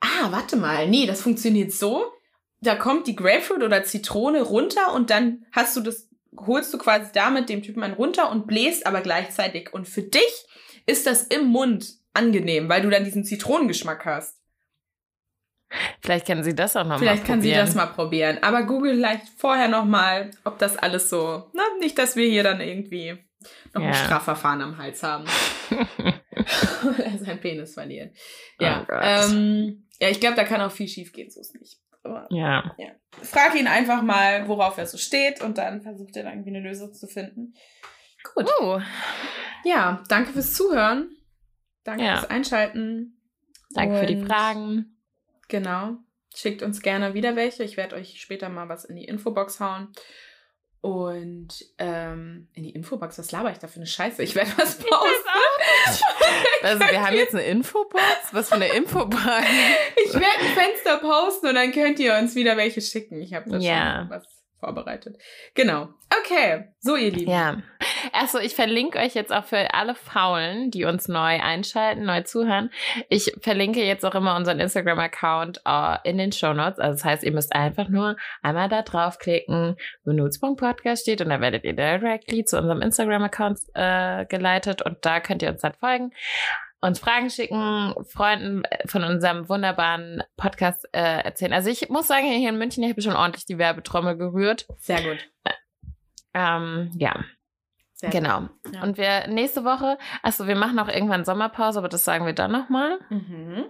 ah, 0.00 0.30
warte 0.30 0.56
mal, 0.56 0.88
nee, 0.88 1.06
das 1.06 1.22
funktioniert 1.22 1.72
so 1.72 2.12
da 2.60 2.74
kommt 2.74 3.06
die 3.06 3.16
Grapefruit 3.16 3.62
oder 3.62 3.84
Zitrone 3.84 4.42
runter 4.42 4.92
und 4.94 5.10
dann 5.10 5.46
hast 5.52 5.76
du 5.76 5.80
das, 5.80 6.08
holst 6.36 6.72
du 6.72 6.78
quasi 6.78 7.10
damit 7.12 7.48
dem 7.48 7.62
Typen 7.62 7.82
einen 7.82 7.94
runter 7.94 8.30
und 8.30 8.46
bläst 8.46 8.86
aber 8.86 9.00
gleichzeitig. 9.00 9.72
Und 9.72 9.88
für 9.88 10.02
dich 10.02 10.46
ist 10.86 11.06
das 11.06 11.22
im 11.24 11.46
Mund 11.46 11.94
angenehm, 12.12 12.68
weil 12.68 12.82
du 12.82 12.90
dann 12.90 13.04
diesen 13.04 13.24
Zitronengeschmack 13.24 14.04
hast. 14.04 14.36
Vielleicht 16.00 16.26
kann 16.26 16.42
sie 16.42 16.54
das 16.54 16.76
auch 16.76 16.84
noch 16.84 16.98
Vielleicht 16.98 17.28
mal 17.28 17.36
probieren. 17.36 17.42
Vielleicht 17.42 17.64
kann 17.64 17.64
sie 17.64 17.72
das 17.72 17.74
mal 17.74 17.94
probieren. 17.94 18.38
Aber 18.42 18.64
google 18.64 18.94
vielleicht 18.94 19.28
vorher 19.36 19.68
noch 19.68 19.84
mal, 19.84 20.32
ob 20.44 20.58
das 20.58 20.76
alles 20.76 21.08
so, 21.08 21.48
na, 21.52 21.62
nicht, 21.78 21.96
dass 21.96 22.16
wir 22.16 22.28
hier 22.28 22.42
dann 22.42 22.60
irgendwie 22.60 23.18
noch 23.74 23.82
ja. 23.82 23.88
ein 23.88 23.94
Strafverfahren 23.94 24.62
am 24.62 24.78
Hals 24.78 25.02
haben. 25.02 25.24
Oder 26.84 27.18
sein 27.18 27.40
Penis 27.40 27.74
verlieren. 27.74 28.12
Ja, 28.58 28.86
oh 28.88 28.94
ähm, 29.00 29.88
ja 29.98 30.08
ich 30.08 30.20
glaube, 30.20 30.36
da 30.36 30.44
kann 30.44 30.60
auch 30.60 30.72
viel 30.72 30.88
schief 30.88 31.12
gehen, 31.12 31.30
so 31.30 31.40
ist 31.40 31.54
nicht. 31.54 31.78
Aber, 32.02 32.26
ja. 32.30 32.74
ja. 32.78 32.88
Frag 33.22 33.54
ihn 33.54 33.66
einfach 33.66 34.02
mal, 34.02 34.48
worauf 34.48 34.78
er 34.78 34.86
so 34.86 34.96
steht 34.96 35.42
und 35.42 35.58
dann 35.58 35.82
versucht 35.82 36.16
er 36.16 36.24
irgendwie 36.24 36.50
eine 36.50 36.60
Lösung 36.60 36.92
zu 36.94 37.06
finden. 37.06 37.54
Gut. 38.34 38.48
Oh. 38.60 38.80
Ja, 39.64 40.02
danke 40.08 40.32
fürs 40.32 40.54
Zuhören. 40.54 41.10
Danke 41.84 42.04
ja. 42.04 42.16
fürs 42.16 42.30
Einschalten. 42.30 43.20
Danke 43.70 43.94
und 43.94 44.00
für 44.00 44.06
die 44.06 44.24
Fragen. 44.24 44.96
Genau. 45.48 45.98
Schickt 46.34 46.62
uns 46.62 46.80
gerne 46.80 47.14
wieder 47.14 47.36
welche. 47.36 47.64
Ich 47.64 47.76
werde 47.76 47.96
euch 47.96 48.20
später 48.20 48.48
mal 48.48 48.68
was 48.68 48.84
in 48.84 48.96
die 48.96 49.04
Infobox 49.04 49.60
hauen. 49.60 49.92
Und 50.82 51.48
ähm, 51.76 52.48
in 52.54 52.62
die 52.62 52.70
Infobox, 52.70 53.18
was 53.18 53.32
laber 53.32 53.50
ich 53.52 53.58
da 53.58 53.66
für 53.66 53.76
eine 53.76 53.86
Scheiße? 53.86 54.22
Ich 54.22 54.34
werde 54.34 54.50
was 54.56 54.78
posten. 54.78 56.04
also 56.62 56.80
wir 56.80 57.06
haben 57.06 57.16
jetzt 57.16 57.34
eine 57.34 57.44
Infobox? 57.44 58.02
Was 58.32 58.48
für 58.48 58.54
eine 58.54 58.68
Infobox? 58.68 59.22
Ich 60.02 60.14
werde 60.14 60.38
ein 60.40 60.54
Fenster 60.54 60.96
posten 60.98 61.48
und 61.48 61.54
dann 61.54 61.72
könnt 61.72 61.98
ihr 61.98 62.16
uns 62.16 62.34
wieder 62.34 62.56
welche 62.56 62.80
schicken. 62.80 63.20
Ich 63.20 63.34
habe 63.34 63.50
da 63.50 63.58
ja. 63.58 63.98
schon 64.00 64.10
was 64.10 64.39
vorbereitet. 64.60 65.16
Genau. 65.54 65.88
Okay. 66.20 66.68
So, 66.78 66.96
ihr 66.96 67.10
Lieben. 67.10 67.30
Ja. 67.30 67.62
Achso, 68.12 68.38
ich 68.38 68.54
verlinke 68.54 68.98
euch 68.98 69.14
jetzt 69.14 69.32
auch 69.32 69.44
für 69.44 69.74
alle 69.74 69.94
Faulen, 69.94 70.70
die 70.70 70.84
uns 70.84 71.08
neu 71.08 71.40
einschalten, 71.40 72.04
neu 72.04 72.22
zuhören. 72.22 72.70
Ich 73.08 73.32
verlinke 73.40 73.82
jetzt 73.82 74.04
auch 74.04 74.14
immer 74.14 74.36
unseren 74.36 74.60
Instagram-Account 74.60 75.62
uh, 75.68 75.96
in 76.04 76.18
den 76.18 76.32
Show 76.32 76.52
Notes. 76.52 76.78
Also 76.78 76.94
das 76.96 77.04
heißt, 77.04 77.24
ihr 77.24 77.32
müsst 77.32 77.54
einfach 77.54 77.88
nur 77.88 78.16
einmal 78.42 78.68
da 78.68 78.82
draufklicken, 78.82 79.76
wo 80.04 80.12
Nudes.podcast 80.12 81.02
steht 81.02 81.20
und 81.20 81.30
dann 81.30 81.40
werdet 81.40 81.64
ihr 81.64 81.74
directly 81.74 82.44
zu 82.44 82.58
unserem 82.58 82.82
Instagram-Account 82.82 83.58
äh, 83.74 84.24
geleitet 84.26 84.82
und 84.82 84.98
da 85.02 85.20
könnt 85.20 85.42
ihr 85.42 85.50
uns 85.50 85.62
dann 85.62 85.74
folgen 85.74 86.12
uns 86.80 86.98
Fragen 86.98 87.30
schicken, 87.30 87.94
Freunden 88.08 88.62
von 88.86 89.04
unserem 89.04 89.48
wunderbaren 89.48 90.22
Podcast 90.36 90.88
äh, 90.92 91.22
erzählen. 91.22 91.52
Also 91.52 91.70
ich 91.70 91.88
muss 91.88 92.08
sagen, 92.08 92.26
hier 92.26 92.48
in 92.48 92.58
München 92.58 92.82
ich 92.82 92.90
habe 92.90 93.02
schon 93.02 93.16
ordentlich 93.16 93.46
die 93.46 93.58
Werbetrommel 93.58 94.16
gerührt. 94.16 94.66
Sehr 94.78 95.02
gut. 95.02 95.28
Ähm, 96.32 96.90
ja. 96.96 97.24
Sehr 97.92 98.10
genau. 98.10 98.48
Ja. 98.72 98.82
Und 98.82 98.96
wir 98.96 99.26
nächste 99.26 99.64
Woche, 99.64 99.98
also 100.22 100.46
wir 100.46 100.56
machen 100.56 100.78
auch 100.78 100.88
irgendwann 100.88 101.26
Sommerpause, 101.26 101.78
aber 101.78 101.88
das 101.88 102.04
sagen 102.04 102.24
wir 102.24 102.32
dann 102.32 102.52
nochmal. 102.52 102.98
Mhm. 103.10 103.66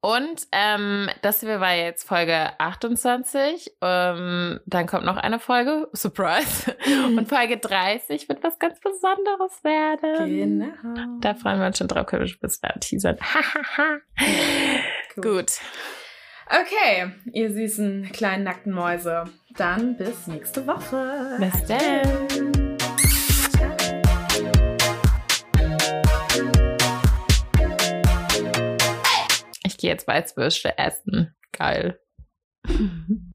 Und 0.00 0.46
ähm, 0.52 1.08
das 1.22 1.40
hier 1.40 1.60
war 1.60 1.74
jetzt 1.74 2.06
Folge 2.06 2.50
28. 2.58 3.72
Ähm, 3.80 4.60
dann 4.66 4.86
kommt 4.86 5.04
noch 5.04 5.16
eine 5.16 5.38
Folge, 5.38 5.88
Surprise. 5.92 6.76
Und 7.16 7.28
Folge 7.28 7.58
30 7.58 8.28
wird 8.28 8.42
was 8.42 8.58
ganz 8.58 8.78
Besonderes 8.80 9.64
werden. 9.64 10.26
Genau. 10.28 11.18
Da 11.20 11.34
freuen 11.34 11.60
wir 11.60 11.66
uns 11.66 11.78
schon 11.78 11.88
drauf, 11.88 12.06
können 12.06 12.22
wir 12.22 12.28
schon 12.28 12.40
bis 12.40 12.60
teasern. 12.80 13.18
cool. 15.16 15.22
Gut. 15.22 15.52
Okay, 16.46 17.12
ihr 17.32 17.52
süßen 17.52 18.10
kleinen 18.12 18.44
nackten 18.44 18.72
Mäuse. 18.72 19.24
Dann 19.56 19.96
bis 19.96 20.26
nächste 20.26 20.66
Woche. 20.66 21.36
Bis 21.38 21.66
dann. 21.66 22.57
Ich 29.78 29.82
gehe 29.82 29.90
jetzt 29.92 30.08
Weißwürste 30.08 30.76
essen. 30.76 31.36
Geil. 31.52 32.00